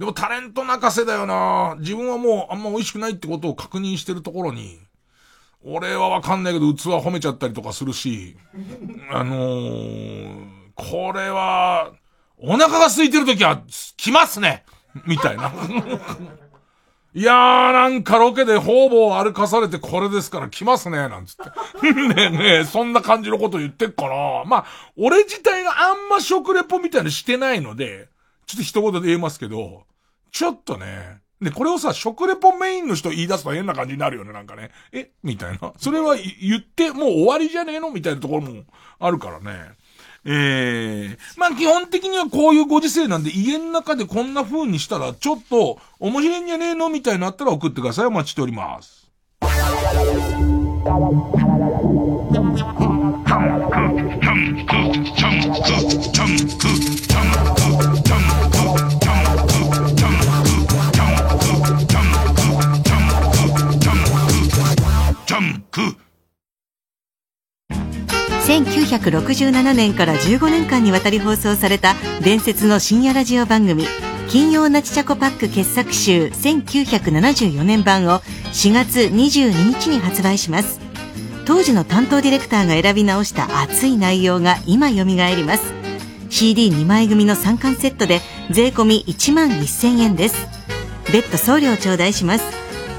[0.00, 4.78] でもタレント泣かせだよな自分はもうあんま美味しくないってことを確認してるところに、
[5.62, 8.34] 俺はわかんないけど器褒めちゃったりとかするし、
[9.12, 11.92] あのー、これは、
[12.38, 13.60] お腹が空いてる時は
[13.98, 14.64] 来ますね
[15.04, 15.52] みたいな。
[17.12, 21.44] いやー、なんかロケで方々歩かされてこれですから来ますね、なんつって。
[21.92, 24.44] ねえねえ、そんな感じのこと言ってっかな。
[24.46, 24.66] まあ、
[24.96, 28.08] 俺自体があんま食レポみたいにしてないので、
[28.46, 29.89] ちょっと一言で言えますけど、
[30.30, 34.70] ちょっとね、で、これをさ、食レポメインの人言い出すと変な感じになるよね、なんかね。
[34.92, 35.10] え？
[35.22, 35.72] みたいな。
[35.78, 37.90] それは言って、もう終わりじゃねえの？
[37.90, 38.64] みたいなところも
[38.98, 39.70] あるからね。
[40.26, 46.90] ええー、まあ基本的にはこういうご時世なんで家の中でこんな風にしたらちょっと面白いんじゃねえの？
[46.90, 48.04] みたいになったら送ってください。
[48.04, 49.10] お待ちしております。
[68.50, 73.84] 1967年から15年間にわたり放送された伝説の深夜ラジオ番組
[74.28, 78.18] 金曜ナチチャコパック傑作集1974年版を
[78.52, 80.80] 4月22日に発売します。
[81.46, 85.72] 当時の担当ディレクターが選び直した熱い内容が今蘇ります。
[86.30, 88.20] CD2 枚組の3巻セットで
[88.50, 90.34] 税込1万1000円です。
[91.12, 92.44] 別途送料を頂戴します。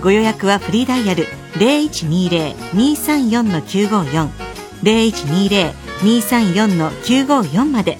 [0.01, 1.25] ご予約はフリーダイヤル
[1.55, 4.50] 0120-234-954
[4.83, 7.97] 0120-234-954まで。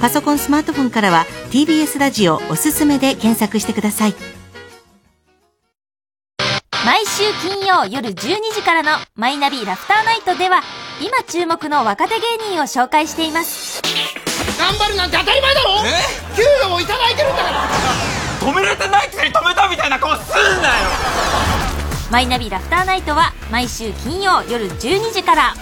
[0.00, 4.14] パソコンスマートフォンからは TBS ラジオおすすめで検索してください。
[6.86, 8.14] 毎週金曜夜12
[8.54, 10.62] 時からの「マイナビラフターナイト」では
[11.02, 12.22] 今注目の若手芸
[12.54, 13.82] 人を紹介しています。
[14.58, 15.82] 頑張るなんて当たり前だろ！
[15.84, 16.02] え？
[16.34, 17.68] 給料もいただいてるんだから！
[18.40, 20.74] 止められてないくせに止めたみたいな顔すんなよ。
[22.10, 25.54] マイナビラフターナイトは毎週金曜夜12時から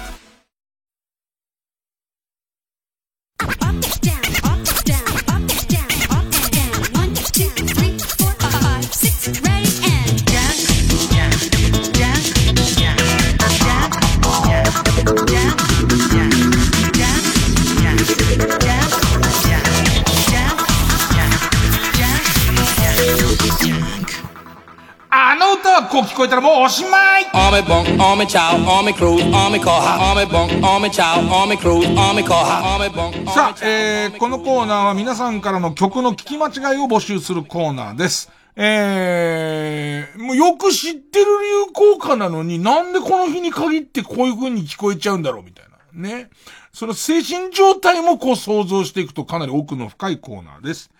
[25.31, 33.27] あの歌はこう聞こえたらもうおしまいアメボン、アメチャウ、アメクルー、アメコハ、アメボン、アメチャウ、アメクルー、アメコハ、アメボン。
[33.27, 38.33] さあ、えー、このコーナーは皆さんからの曲の聞き間違いを募集するコーナーです。
[38.57, 41.27] えー、もうよく知ってる
[41.67, 46.09] 流行歌なのになんでこの日に限ってこういう風に聞こえちゃうんだろうみたいな。
[46.09, 46.31] ね。
[46.73, 50.91] その精神状態もこう想像していくとかなり奥の深いコーナーです。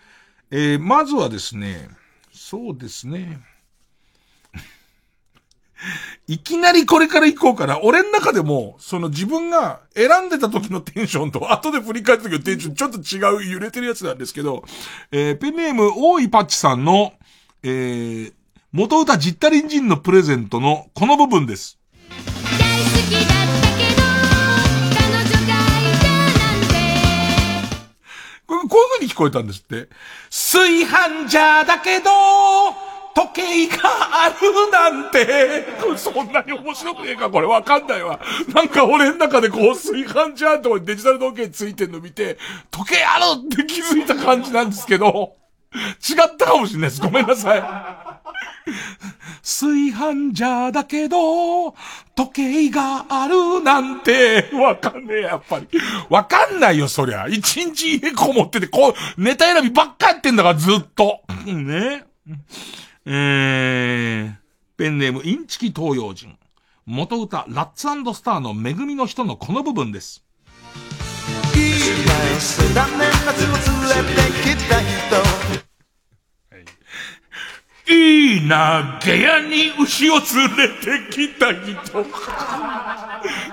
[0.51, 1.89] えー、まずはですね、
[2.31, 3.39] そうですね。
[6.27, 7.79] いきなりこれから行こうかな。
[7.81, 14.63] 俺の中でも、その自分が選んでた時のテンションと、 後で振り返った時のテンションちょっと違う揺れてるやつなんですけど、
[15.11, 17.13] えー、ペンネーム、大井パッチさんの、
[17.63, 18.33] えー、
[18.71, 21.79] 元歌ジッタリンジンのプレゼントのこの部分です。
[28.45, 29.89] これこういう風に聞こえたんですって。
[30.29, 32.09] 炊飯ジャーだけど、
[33.15, 35.65] 時計があるなんて、
[35.97, 38.19] そんなに面白くねえかこれわかんないわ。
[38.53, 42.37] なんか俺の中でこう炊飯ジャーとデジタル時計ついてんの見て、
[42.71, 45.35] 時計あるって気づいた感じなんですけど、
[45.73, 47.01] 違ったかもしれないです。
[47.01, 47.63] ごめんなさい。
[49.41, 51.71] 炊飯ジャーだけど、
[52.15, 55.67] 時計があるなんて、わかんねえ、やっぱり。
[56.09, 57.27] わかんないよ、そりゃ。
[57.27, 61.21] 一日家こもってて、こう、ネタ選びばっかやってんだから、ずっと。
[61.45, 62.03] ね。
[63.11, 64.35] えー、
[64.77, 66.37] ペンネームインチキ東洋人。
[66.85, 70.23] 元歌、ラッツスターの恵みの人のこの部分です。
[71.55, 71.63] いい
[71.97, 72.05] を
[72.75, 74.99] 連れてきた人。
[78.47, 80.21] 投げ屋に牛を連
[80.55, 82.05] れてきた人。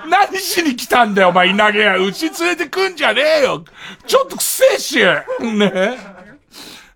[0.07, 1.97] 何しに来たんだよ、お前、投げ屋。
[1.97, 3.65] 牛連れてくんじゃねえよ。
[4.05, 4.97] ちょっとくせえし。
[4.97, 5.97] ねえ。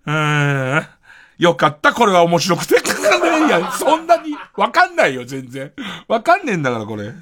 [0.06, 1.01] うーん。
[1.42, 2.76] よかった、これは面白くて。
[2.78, 5.72] いや、そんなに、わかんないよ、全然。
[6.06, 7.12] わかんねえんだから、これ。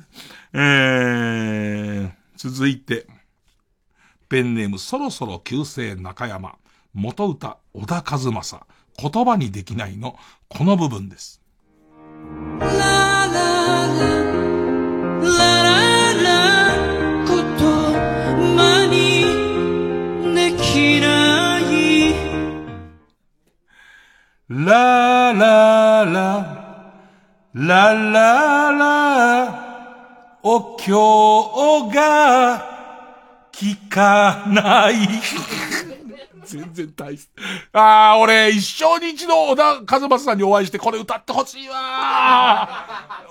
[0.52, 3.06] えー、続いて。
[4.28, 6.56] ペンネームそろそろ旧姓中山。
[6.92, 8.66] 元歌小田和正。
[8.98, 10.18] 言葉にできないの、
[10.50, 11.40] この部分です。
[12.60, 14.19] ラララ
[24.52, 27.02] ラララ、
[27.54, 34.94] ラララ、お経が聞かない。
[36.44, 37.28] 全然大切。
[37.72, 42.68] ああ、俺、一生に一度小田和正さんにお会いしてこれ歌ってほしいわ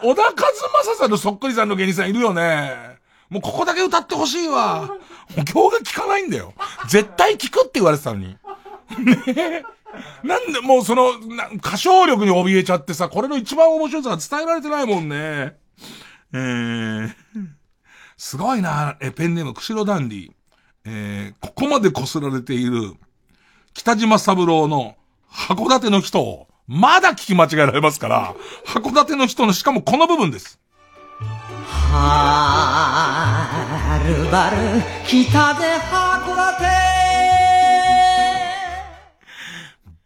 [0.01, 2.97] 小田和正さんのそっくりさんの芸人さんいるよね。
[3.29, 4.87] もうここだけ歌ってほしいわ。
[4.87, 4.97] もう
[5.35, 6.53] 今日が聞かないんだよ。
[6.87, 8.27] 絶対聞くって言われてたのに。
[8.27, 8.37] ね
[9.27, 9.78] え。
[10.23, 11.11] なんでもうその、
[11.55, 15.57] 歌唱力に怯えちゃってさ、これの一番面白さが伝えられてないもんね。
[16.33, 17.11] えー、
[18.17, 20.31] すごいな、え、ペンネーム、釧路ダンディ。
[20.85, 22.95] えー、ここまで擦られている、
[23.73, 24.95] 北島三郎の
[25.31, 28.35] 函館の人を、まだ聞き間違えられますから、
[28.65, 30.59] 函館の人のしかもこの部分です。
[31.91, 31.99] は
[34.05, 34.57] るばる
[35.05, 36.88] 北で函館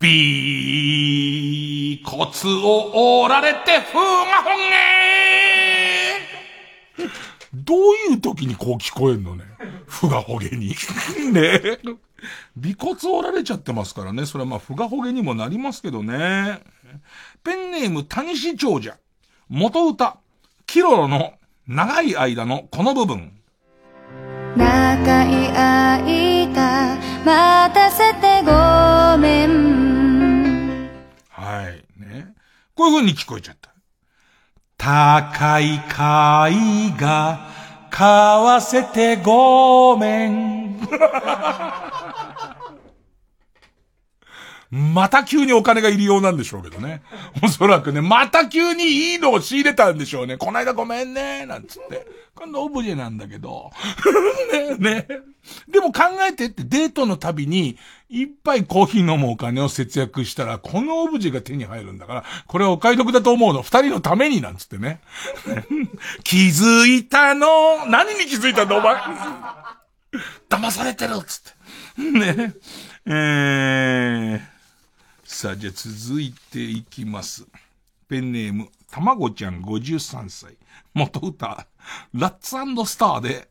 [0.04, 2.28] びー骨
[2.62, 4.02] を折られて風が
[4.44, 7.10] ほんげー
[7.54, 7.78] どう
[8.12, 9.46] いう時にこう聞こえんのね？
[9.88, 10.76] ふがほげに。
[11.32, 11.80] ねえ。
[12.58, 14.26] 尾骨折られちゃってますからね。
[14.26, 16.60] それはまあ、ふがほげにもなりますけどね。
[17.44, 18.98] ペンネーム、谷氏長者。
[19.48, 20.18] 元歌、
[20.66, 21.36] キロロの
[21.68, 23.32] 長い間のこの部分。
[24.58, 26.04] 長い間
[27.26, 29.93] 待たせてごめん
[31.54, 31.86] はい。
[31.98, 32.34] ね。
[32.76, 33.72] こういう風に聞こえちゃった。
[34.78, 37.48] 高い貝が
[37.92, 40.80] 買わせてごめん。
[44.74, 47.04] また急にお金が入りようなんでしょうけどね。
[47.44, 50.36] おそらくね、また急にいいのを仕入れたんでしょうね。
[50.38, 52.08] こないだごめんね、なんつって。
[52.34, 53.70] 今度オブジェなんだけど。
[54.80, 55.08] ね、ね。
[55.68, 57.78] でも考えてってデートのたびに、
[58.10, 63.62] いっぱいコーヒー飲むお金を節約したら、このオブジェが手に入るんだから、これお買い得だと思うの。
[63.62, 65.02] 二人のためになんつってね。
[66.24, 68.96] 気づいたの何に気づいたんだお前
[70.50, 71.54] 騙されてるっつっ
[71.96, 72.12] て。
[72.34, 72.54] ね。
[73.06, 74.53] えー。
[75.44, 77.46] さあ、じゃあ続いていきます。
[78.08, 80.56] ペンネーム、たまごちゃん53歳。
[80.94, 81.68] 元歌、
[82.14, 82.56] ラッツ
[82.86, 83.50] スターで、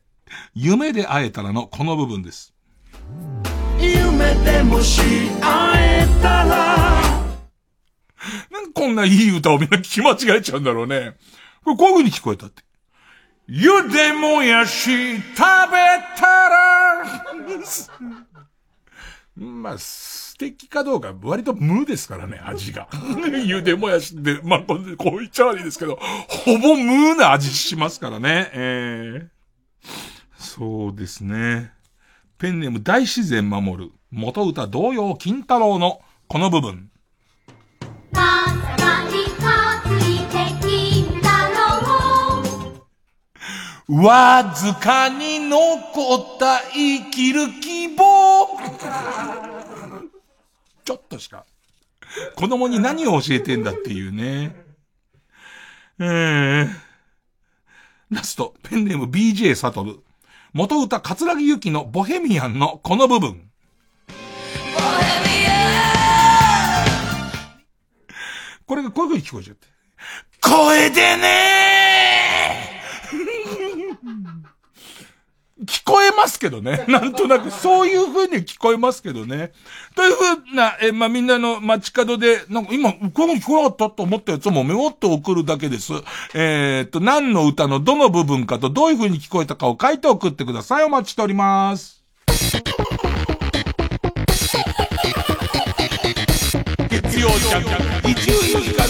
[0.55, 2.51] 夢で会えたらのこの部分です。
[3.79, 5.01] 夢でもし
[5.39, 7.01] 会えたら
[8.49, 11.15] なんでこんないい歌をみんな聞き間違えちゃうんだろうね。
[11.63, 12.63] これこういう風に聞こえたって。
[13.47, 15.37] ゆでもやし食べ
[16.17, 17.05] たら
[19.37, 19.77] まあ、
[20.33, 22.87] 素敵かどうか、割と無ですからね、味が。
[23.45, 28.49] ゆでもやしって、まあ、こう言っちゃ悪いですけど、ほぼ無な味しますからね。
[28.53, 29.91] えー、
[30.35, 31.71] そうですね。
[32.39, 33.91] ペンネーム大自然守る。
[34.09, 36.89] 元歌同様金太郎のこの部分。
[43.87, 49.52] わずかに残った生きる希望。
[50.83, 51.45] ちょっとしか。
[52.35, 54.55] 子供に何を教えてんだっていうね。
[55.99, 56.67] えー、
[58.09, 59.99] ラスト、ペンネーム BJ サトル。
[60.53, 63.49] 元歌、桂木由紀のボヘミアンのこの部分。
[68.65, 69.67] これがこういう風に聞こえちゃって。
[70.41, 74.42] 声でねー
[75.61, 76.83] 聞こえますけどね。
[76.89, 79.51] なんとなく、そういう風に聞こえますけどね。
[79.95, 85.93] という風な、え、まあ、みんなの街角で、なんか今、こういう風に聞こえなかったと思ったやつもメモって送るだけです。
[86.33, 90.83] えー、っと、何の歌のどの部分かとどういう風に聞こえたかを書いて送ってください。
[90.83, 92.01] お待ちしております。
[96.89, 98.82] 月曜ジャンク、伊集院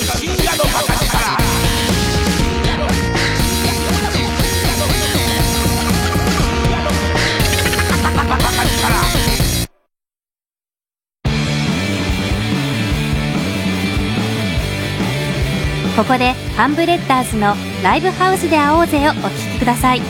[15.96, 20.02] ここでハンブレッダーズの「ライブハウスで会おうぜ」をお聴きください。
[20.02, 20.10] 暗く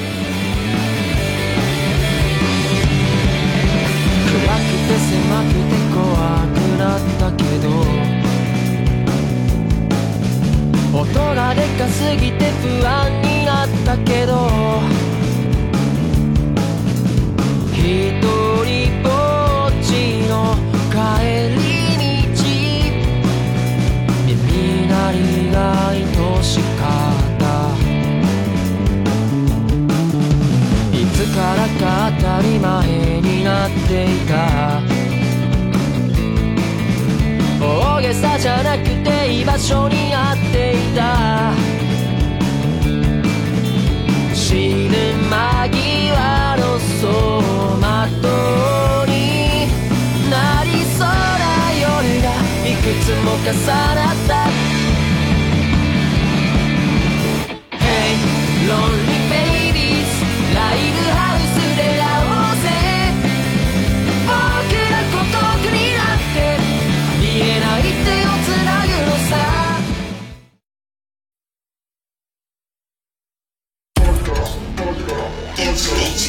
[4.88, 6.07] て狭くて怖
[6.47, 7.68] くなったけど
[10.97, 11.05] 音
[11.35, 14.49] がでかすぎて不安になったけど
[17.73, 19.22] 一人ぼっ
[25.53, 25.55] い
[31.05, 34.81] つからか当たり前になっていた。
[37.63, 41.53] 大げさじゃなくて居場所になっていた。
[44.34, 44.97] 死ぬ
[45.30, 47.05] 間際の走
[47.77, 49.13] 馬灯に
[50.31, 51.11] なりそうな
[51.80, 51.85] 夜
[52.23, 52.27] が
[52.67, 53.53] いくつも重
[53.95, 54.62] なった。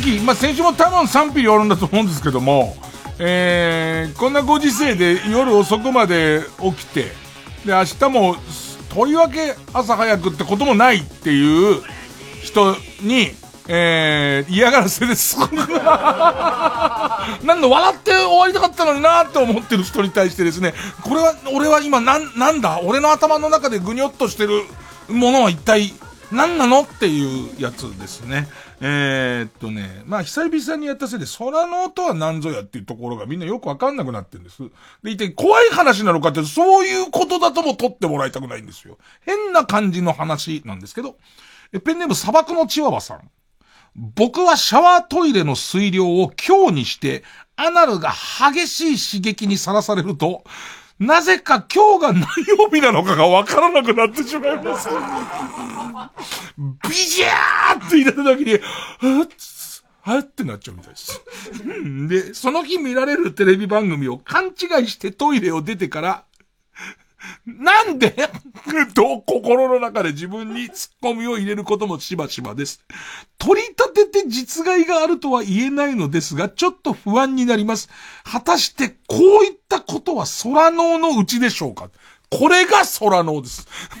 [0.00, 2.74] 週に引き続き、まあ、先週も多分賛否両論だと思うんですけども、
[3.18, 7.12] えー、こんなご時世で夜遅くまで起きて、
[7.64, 8.36] で、明日も、
[8.88, 11.82] とりわけ朝早くってこともないっていう
[12.42, 13.30] 人に、
[13.68, 15.38] えー、嫌がらせです。
[17.44, 22.80] なんだ、笑って終わりたかったのになって思ってる人に対してですね、これは、俺は今、なん、なんだ？
[22.82, 24.64] 俺の頭の中でぐにょっとしてる
[25.08, 25.94] ものは一体、
[26.32, 28.48] 何なのっていうやつですね。
[28.80, 34.62] えー、っとね、まあ、久々にやったせいで、空の音は何ぞやっていうところがみんなよくわかんなくなってるんです。
[35.02, 38.98] で、一体怖い話なのかって、そういうことだとも取ってもらいたくないんですよ。
[39.22, 41.16] 変な感じの話なんですけど、
[41.84, 43.30] ペンネーム砂漠のチワワさん。
[43.94, 47.24] 僕はシャワートイレの水量を強にして、
[47.56, 48.12] アナルが
[48.52, 48.80] 激し
[49.16, 50.44] い刺激にさらされると、
[51.00, 54.88] なぜか今日が何曜日なのかがわからなくなってしまいます。
[56.88, 58.58] ビジャーって言った時に、は
[59.24, 61.22] っつはっってなっちゃうみたいです。
[62.28, 66.24] で、その日見られるテレビ番組を勘違いしてトイレを出てから、
[67.46, 68.10] なんで？
[68.94, 72.84] と心の中で自分に突っ込みを入れることもしばしばです。
[73.38, 77.88] 取り立てて実害があるとは言えないのですが、ちょっと不安になります。
[78.24, 81.90] 果たしてこういったことは空脳のうちでしょうか？
[82.30, 83.66] これが空脳です。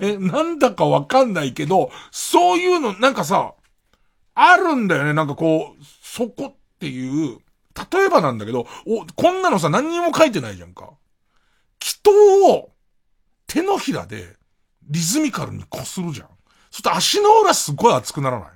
[0.00, 3.54] ね、なんだかわかんないけど、そういうの、なんかさ、
[4.34, 5.12] あるんだよね。
[5.12, 7.38] なんかこう、そこっていう、
[7.92, 10.90] 例えばなんだけど、お、こんなのさ、何にも書いてないじゃんか。
[11.82, 12.70] 祈祷を
[13.48, 14.36] 手のひらで
[14.88, 16.28] リズミカルに擦るじゃん。
[16.70, 18.48] そして足の裏すっごい熱くならない？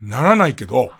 [0.00, 0.92] ならないけど、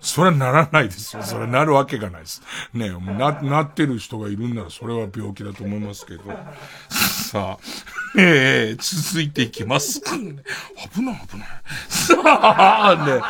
[0.00, 1.22] それはならないですよ。
[1.22, 2.42] それはなるわけがないです。
[2.72, 6.22] ねな、なってる人がいるんならそれは病気だと思いますけど。
[6.90, 7.58] さあ、
[8.18, 10.00] えー、続いていきます。
[10.00, 10.34] 危ない
[10.92, 11.48] 危ない。
[11.88, 13.20] さあ、ね、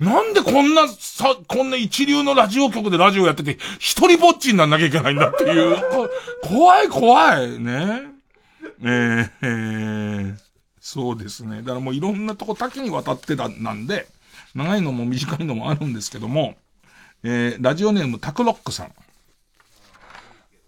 [0.00, 5.76] なんでこんな、さ、こんな一流のラジオ局でラジオやってて、一人ぼっちになんなきゃいけないんだっていう。
[6.42, 7.58] 怖い怖い。
[7.58, 8.02] ね。
[8.82, 10.34] えー、えー、
[10.80, 11.58] そうですね。
[11.58, 14.06] だからもういろんなとこ多岐にわたってた、なんで、
[14.54, 16.54] 長いのも短いのもあるんですけども、
[17.22, 18.92] えー、ラジオネームタクロックさん。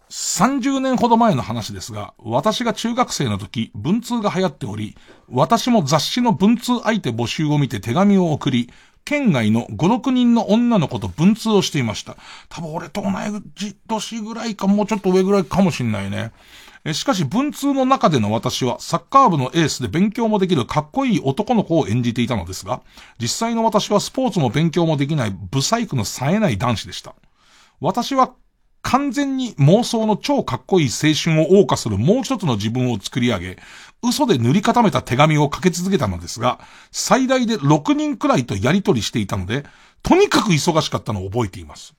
[0.09, 4.97] 30年ほど前の話ですが、私が中学生の時、文通が流行っており、
[5.29, 8.71] 私も雑誌の文通相手募集を見て手紙を送り、
[9.05, 12.17] 県外の5、6人の女の子と文通をしていました。
[12.49, 13.11] 多分俺と同
[13.55, 16.33] じ年ぐらいか、もうちょっと上ぐらいかもしんないね。
[16.93, 22.83] しかし文通の中での私はサッカー部のエースで勉強もできるかっこいい男の子を演じていたのですが、
[23.19, 27.15] 実際の私はスポーツも勉強もできないブサイクの冴えない男子でした。
[27.81, 28.35] 私は
[28.83, 33.59] 完全に妄想の超かっこいい青春を謳歌するもう一つの自分を作り上げ、
[34.01, 36.61] 嘘で塗り固めた手紙をかけ続けたのですが、
[36.93, 39.65] 最大で6人くらいとやりとりしていたので、
[40.05, 41.95] とにかく忙しかったのを覚えています。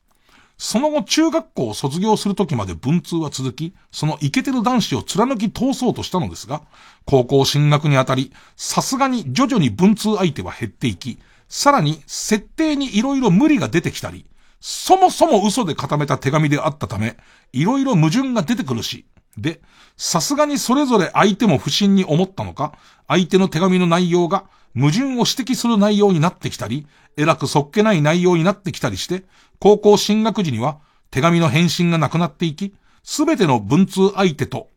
[0.58, 6.64] その後中学校を卒業する時まで文通は続き、そのイケてる男子を貫き通そうとしたのですが、
[7.06, 14.26] 高校進学にあたり、さすがに徐々に文通相手は減っていき、さらに設定に色々無理が出てきたり、
[14.60, 17.18] そもそも嘘で固めた手紙であったため、
[17.54, 19.06] 色々矛盾が出てくるし、
[19.38, 19.62] で、
[19.96, 22.74] さすがにそれぞれ相手も不審に思ったのか、
[23.08, 24.46] 相手の手紙の内容が
[24.76, 29.24] 矛盾を指摘する内容になってきたり、えらくそっけない内容になってきたりして、
[29.60, 34.70] 高校進学時には手紙の返信がなくなっていき、すべての文通相手と、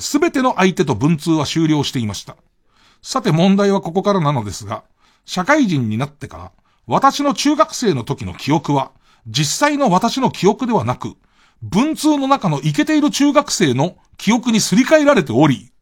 [0.00, 2.36] すべての相手と文通は終了していました。
[3.02, 4.82] さて問題はここからなのですが、
[5.24, 6.52] 社会人になってから、
[6.86, 8.90] 私の中学生の時の記憶は、
[9.28, 11.16] 実際の私の記憶ではなく、
[11.62, 15.72] 文通の中のイケている中学生の記憶にすり替えられており、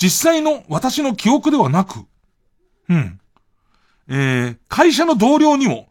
[0.00, 2.04] 実際の私の記憶ではなく、
[2.88, 3.20] うん。
[4.08, 5.88] えー、会社の同僚にも、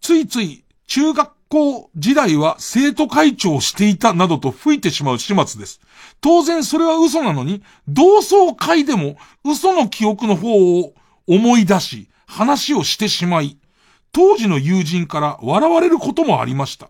[0.00, 5.80] ついつい中学校時代は生徒会長をしていたなどと吹いてしまう始末です。
[6.20, 10.94] 当然それは嘘なのに、同窓会でも嘘の記憶の方を
[11.26, 13.58] 思い出し、話をしてしまい、
[14.12, 16.88] 当時の友人から笑われることもありました。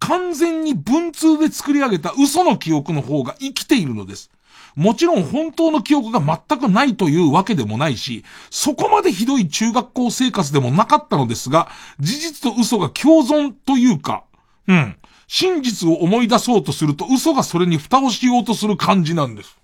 [0.00, 4.30] 完全に文通で作り上げた嘘の記憶の方が生きているのです。
[4.74, 11.68] もちろん本当の記憶が全くないというわけでもないし、そこまでひどい中学校生活でもなかったのですが、
[11.98, 14.24] 事実と嘘が共存というか、
[14.66, 14.96] うん。
[15.26, 19.56] 真実を思い出そうとすると嘘がそれに蓋をしようとする感じなんです。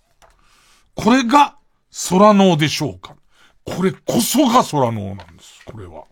[0.94, 1.56] これが
[2.10, 3.16] 空脳でしょうか？
[3.64, 5.62] これこそが空脳なんです。
[5.64, 6.04] これは。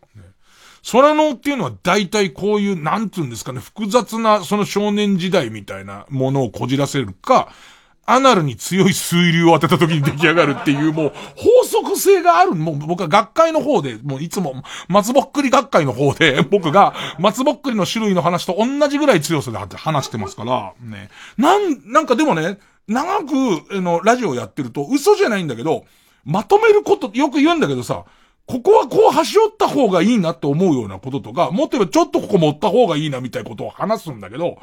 [0.91, 7.49] 空脳っていうのは大体こういう、なんていうんですかね、複雑なその少年時代みたいなものをこじらせるか、
[8.07, 12.55] アナルに強い水流を当てた時に出来上がるっていうもう法則性がある。
[12.55, 21.09] もう僕は学会の方で、もういつも松ぼっくり学会の方で 僕が松ぼっくりの種類の話と同じぐらい強さで話してますから、ね。
[21.39, 23.33] なん、なんかでもね、長く、
[23.75, 25.87] あの、ラジオやってると嘘じゃないんだけど、
[26.27, 28.05] まとめることよく言うんだけどさ、
[28.47, 34.59] ここはこう端折った方がいいなって思うようなこととか、もっと言えばちょっとここ持った方がいいなみたいなことを話すんだけど、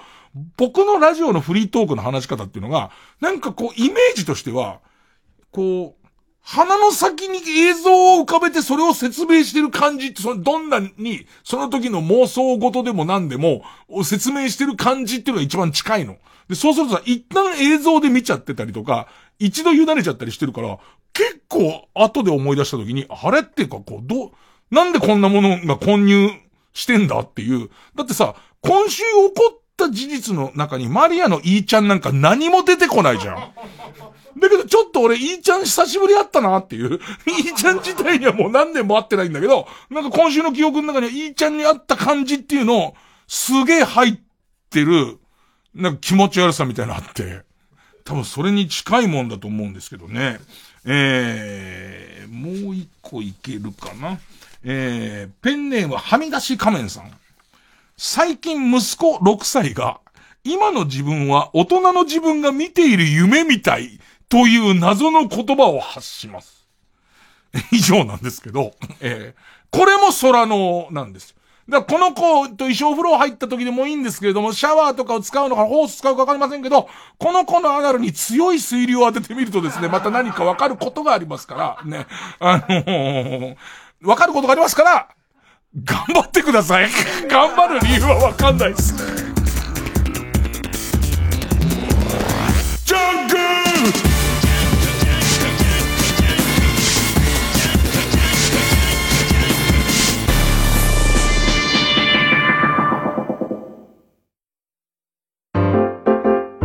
[0.55, 4.79] 僕のラジオのフリートークの話し方っていうのが、なんかこうイメージとしては、
[5.51, 6.07] こう、
[6.43, 13.63] 鼻の先に映像を浮かべてそれを説明してる感じって、そのどんなに、その時の妄想事でも何でも、
[14.03, 16.17] 説明してる感じっていうのが一番近いの。
[16.52, 19.07] で、そうするとさ、一旦映像で見ちゃってたりとか、
[19.40, 20.78] 一度委ねちゃったりしてるから、
[21.14, 24.32] 結構後で思い出した時に、あれっていうかこう、どう、
[24.69, 26.30] なんでこんなものが混入
[26.73, 27.69] してんだっていう。
[27.95, 33.36] だってさ、今週起こった事実の中にマリアのイーちゃんなんか何も出てこないじゃん。
[34.38, 36.99] だけどちょっと俺、イーちゃん久しぶり会ったなっていう。
[37.28, 42.95] イーちゃん自体にはもう何年も会ってないんだけど、なんか今週の記憶の中にはイーちゃんに会った感じっていうのを、
[43.30, 44.19] すげえ入っ
[44.69, 45.20] てる、
[45.73, 47.43] なんか気持ち悪さみたいなのあって。
[48.03, 50.39] 多分それに近いもんだと思うんですけどね。
[50.85, 54.19] えー、もう一個いけるかな。
[54.64, 57.11] えー、ペンネームはみ出し仮面さん。
[57.98, 59.99] 最近息子6歳が、
[60.43, 66.68] 今の自分は大人の自分が見ている夢みたいという謎の言葉を発します。
[67.72, 71.35] 以上なんですけど、えー、これも空のなんですよ。
[71.69, 82.07] だこの子と衣装風呂入った時でもいいんですけれども、シャワーとかを使うのか、ホース使うかわかりませんけど、この子のアナルに強い水流を当ててみるとですね、また何かわかることがありますから、ね。
[82.39, 83.55] あのー、
[84.01, 85.09] わかることがありますから、
[85.83, 86.89] 頑張ってください。
[87.29, 89.40] 頑張る理由はわかんないです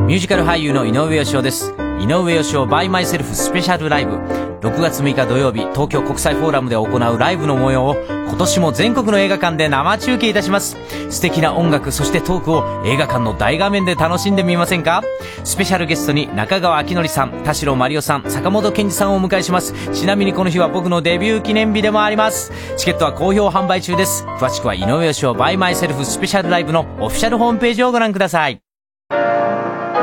[0.07, 1.75] ミュージカル俳優の井上芳雄です。
[1.99, 4.13] 井上芳雄 by myself スペシャルライブ。
[4.61, 10.77] 6月6日土曜日、東京国際フォーラムで行うライブの模様を、今年も全国の映画館で生中継いたします。
[11.11, 15.03] 素敵な音楽、そしてトークを映画館の大画面で楽しんでみませんか？
[15.43, 19.75] スペシャルゲストに中川明則さん、田代真理夫さん、坂本健二さんをお迎えします。
[19.93, 22.53] ちなみにこの日は僕のデビュー記念日でもあります。
[22.77, 24.25] チケットは好評販売中です。
[24.39, 28.61] 詳しくは井上芳雄 by myself スペシャルライブのオフィシャルホームページをご覧ください。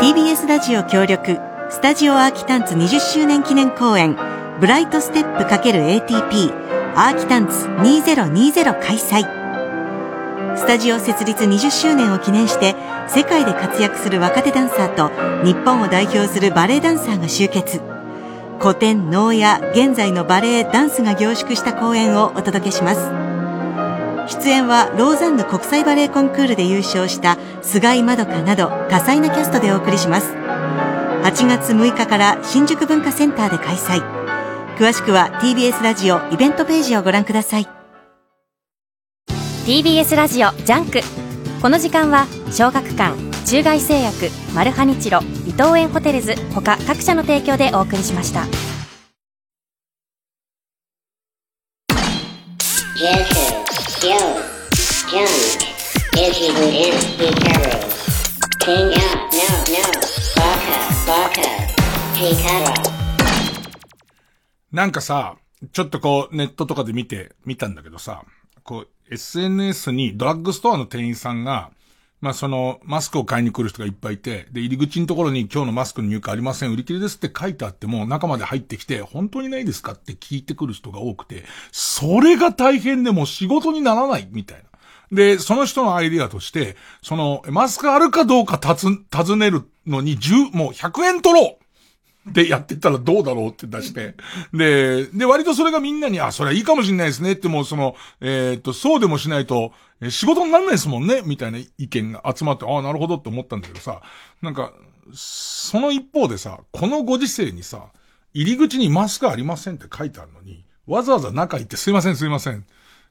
[0.04, 1.40] TBS ラジオ協力
[1.70, 4.18] スタジオアーキタンツ20周年記念公演
[4.60, 10.58] ブライトステップ ×ATP アーキタンツ2020開催。
[10.58, 12.76] スタジオ設立20周年を記念して
[13.08, 15.10] 世界で活躍する若手ダンサーと
[15.46, 17.80] 日本を代表するバレエダンサーが集結。
[18.60, 23.23] 古典能や現在のバレエダンスが凝縮した公演をお届けします。
[24.28, 30.32] 出演はローザンヌ国際バレエコンクールで優勝した菅井まどかなど多彩なキャストでお送りします。
[30.32, 34.02] 8月6日から新宿文化センターで開催。
[34.78, 37.68] 詳しくは TBS ラジオイベントページをご覧ください。
[39.66, 41.02] TBS ラジオジャンク。
[41.62, 43.14] この時間は小学館
[43.46, 48.73] 中外製薬マルハニチロ伊藤園ホテルズ他各社の提供でお送りしました。
[64.74, 65.38] なんかさ、
[65.72, 68.24] ちょっとこう、ネットとかで見て、見たんだけどさ、
[68.64, 71.70] こう、SNS にドラッグストアの店員さんが、
[72.22, 84.64] まあその、マスクを買いに来る人がいっぱいいて、で、入り口のところに今日のマスクの入荷ありません、売り切れですって書いてあっても、中まで入ってきて、本当にないですかって聞いてくる人が多くて、それが大変でも仕事にならない、みたいな。
[85.16, 91.63] で、その人のアイディアとして、その、マスクあるかどうかたつ、尋ねるのに10、もう100円取ろう
[92.26, 94.16] で、やってったらどうだろうって出して。
[94.54, 104.02] で、で、割とそれがみんなに、あ、それはいいかもしれないですねって、もうその、えーっと、そうでもしないと、え仕事にならないですもんねみたいな意見が集まって、ああ、なるほどって思ったんだけどさ、
[104.42, 104.74] なんか、
[105.14, 107.88] その一方でさ、このご時世にさ、
[108.34, 112.66] 入り口にマスクありませんって書いてあるのに、わざわざ中行ってすいませんすいません。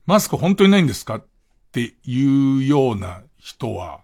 [0.06, 1.24] マスク本当にないんですかっ
[1.70, 4.00] ていうような人は、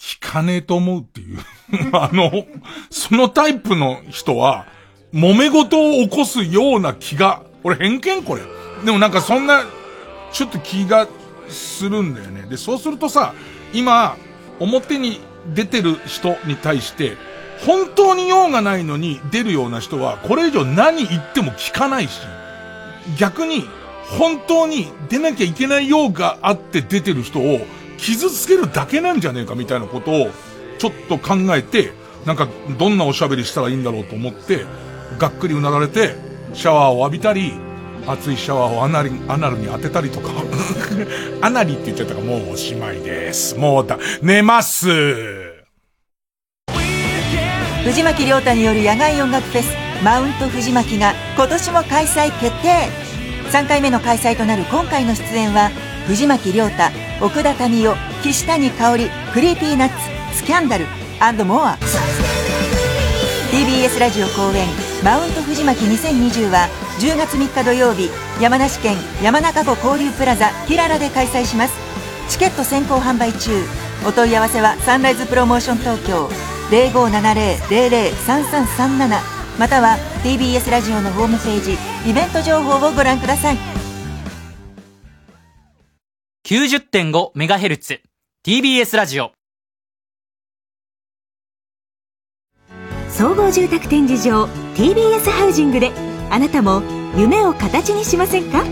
[0.00, 1.38] 聞かねえと思うっていう。
[1.92, 2.46] あの、
[2.88, 4.66] そのタイプの人は、
[5.12, 8.42] 揉め事を起こすような気が、俺偏見これ。
[8.84, 9.62] でもなんかそんな、
[10.32, 11.06] ちょっと気が
[11.48, 12.46] するんだよね。
[12.48, 13.34] で、そうするとさ、
[13.74, 14.16] 今、
[14.58, 15.20] 表に
[15.54, 17.18] 出てる人に対して、
[17.66, 22.20] 本当に用がないのに出るような人は、これ以上何言っても聞かないし、
[23.18, 23.66] 逆に、
[24.18, 27.60] 本当に出なきゃいけない用があって出てる人を、
[28.00, 30.30] 傷つけるだけなんじゃねえかみたいなことを、
[30.78, 31.92] ちょっと考えて、
[32.26, 32.48] なんか、
[32.78, 34.64] どんなおしゃべりしたらいいんだろうと思って、
[35.18, 36.14] がっくりうなられて、
[36.54, 37.52] シャワーを浴びたり、
[38.06, 40.30] 熱いシャワーをアナルアナルに当てたりとか、
[41.42, 43.56] アナリって言っちゃったからもうおしまいです。
[43.56, 44.88] もうだ、寝ます。
[47.84, 52.88] 藤巻亮太による野外音楽フェスマウント藤巻が今年も開催決定
[53.50, 55.70] 3回目の開催となる今回の出演は
[56.06, 56.90] 藤巻亮太
[57.20, 59.94] 奥田民生岸谷香織クリーピーナッツ
[60.38, 60.86] スキャンダル
[61.44, 61.76] モア。
[63.50, 64.68] TBS ラジオ公演
[65.04, 66.68] マウント藤巻2020は
[66.98, 68.08] 10月3日土曜日
[68.40, 71.74] 山梨県山中湖交流プラザキララで開催します。
[72.28, 73.50] チケット先行販売中。
[74.06, 76.30] お問い合わせはサンライズプロモーション東京
[76.70, 79.20] 0570-003337
[79.58, 81.76] または TBS ラジオのホームページ
[82.08, 83.79] イベント情報をご覧ください。
[86.50, 88.00] 90.5MHz
[88.44, 89.30] TBS ラジオ。
[93.08, 95.92] 総合住宅展示場 TBS ハウジングで
[96.28, 96.82] あなたも
[97.16, 98.64] 夢を形にしませんか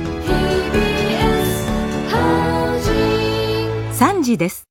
[3.93, 4.68] ？3時です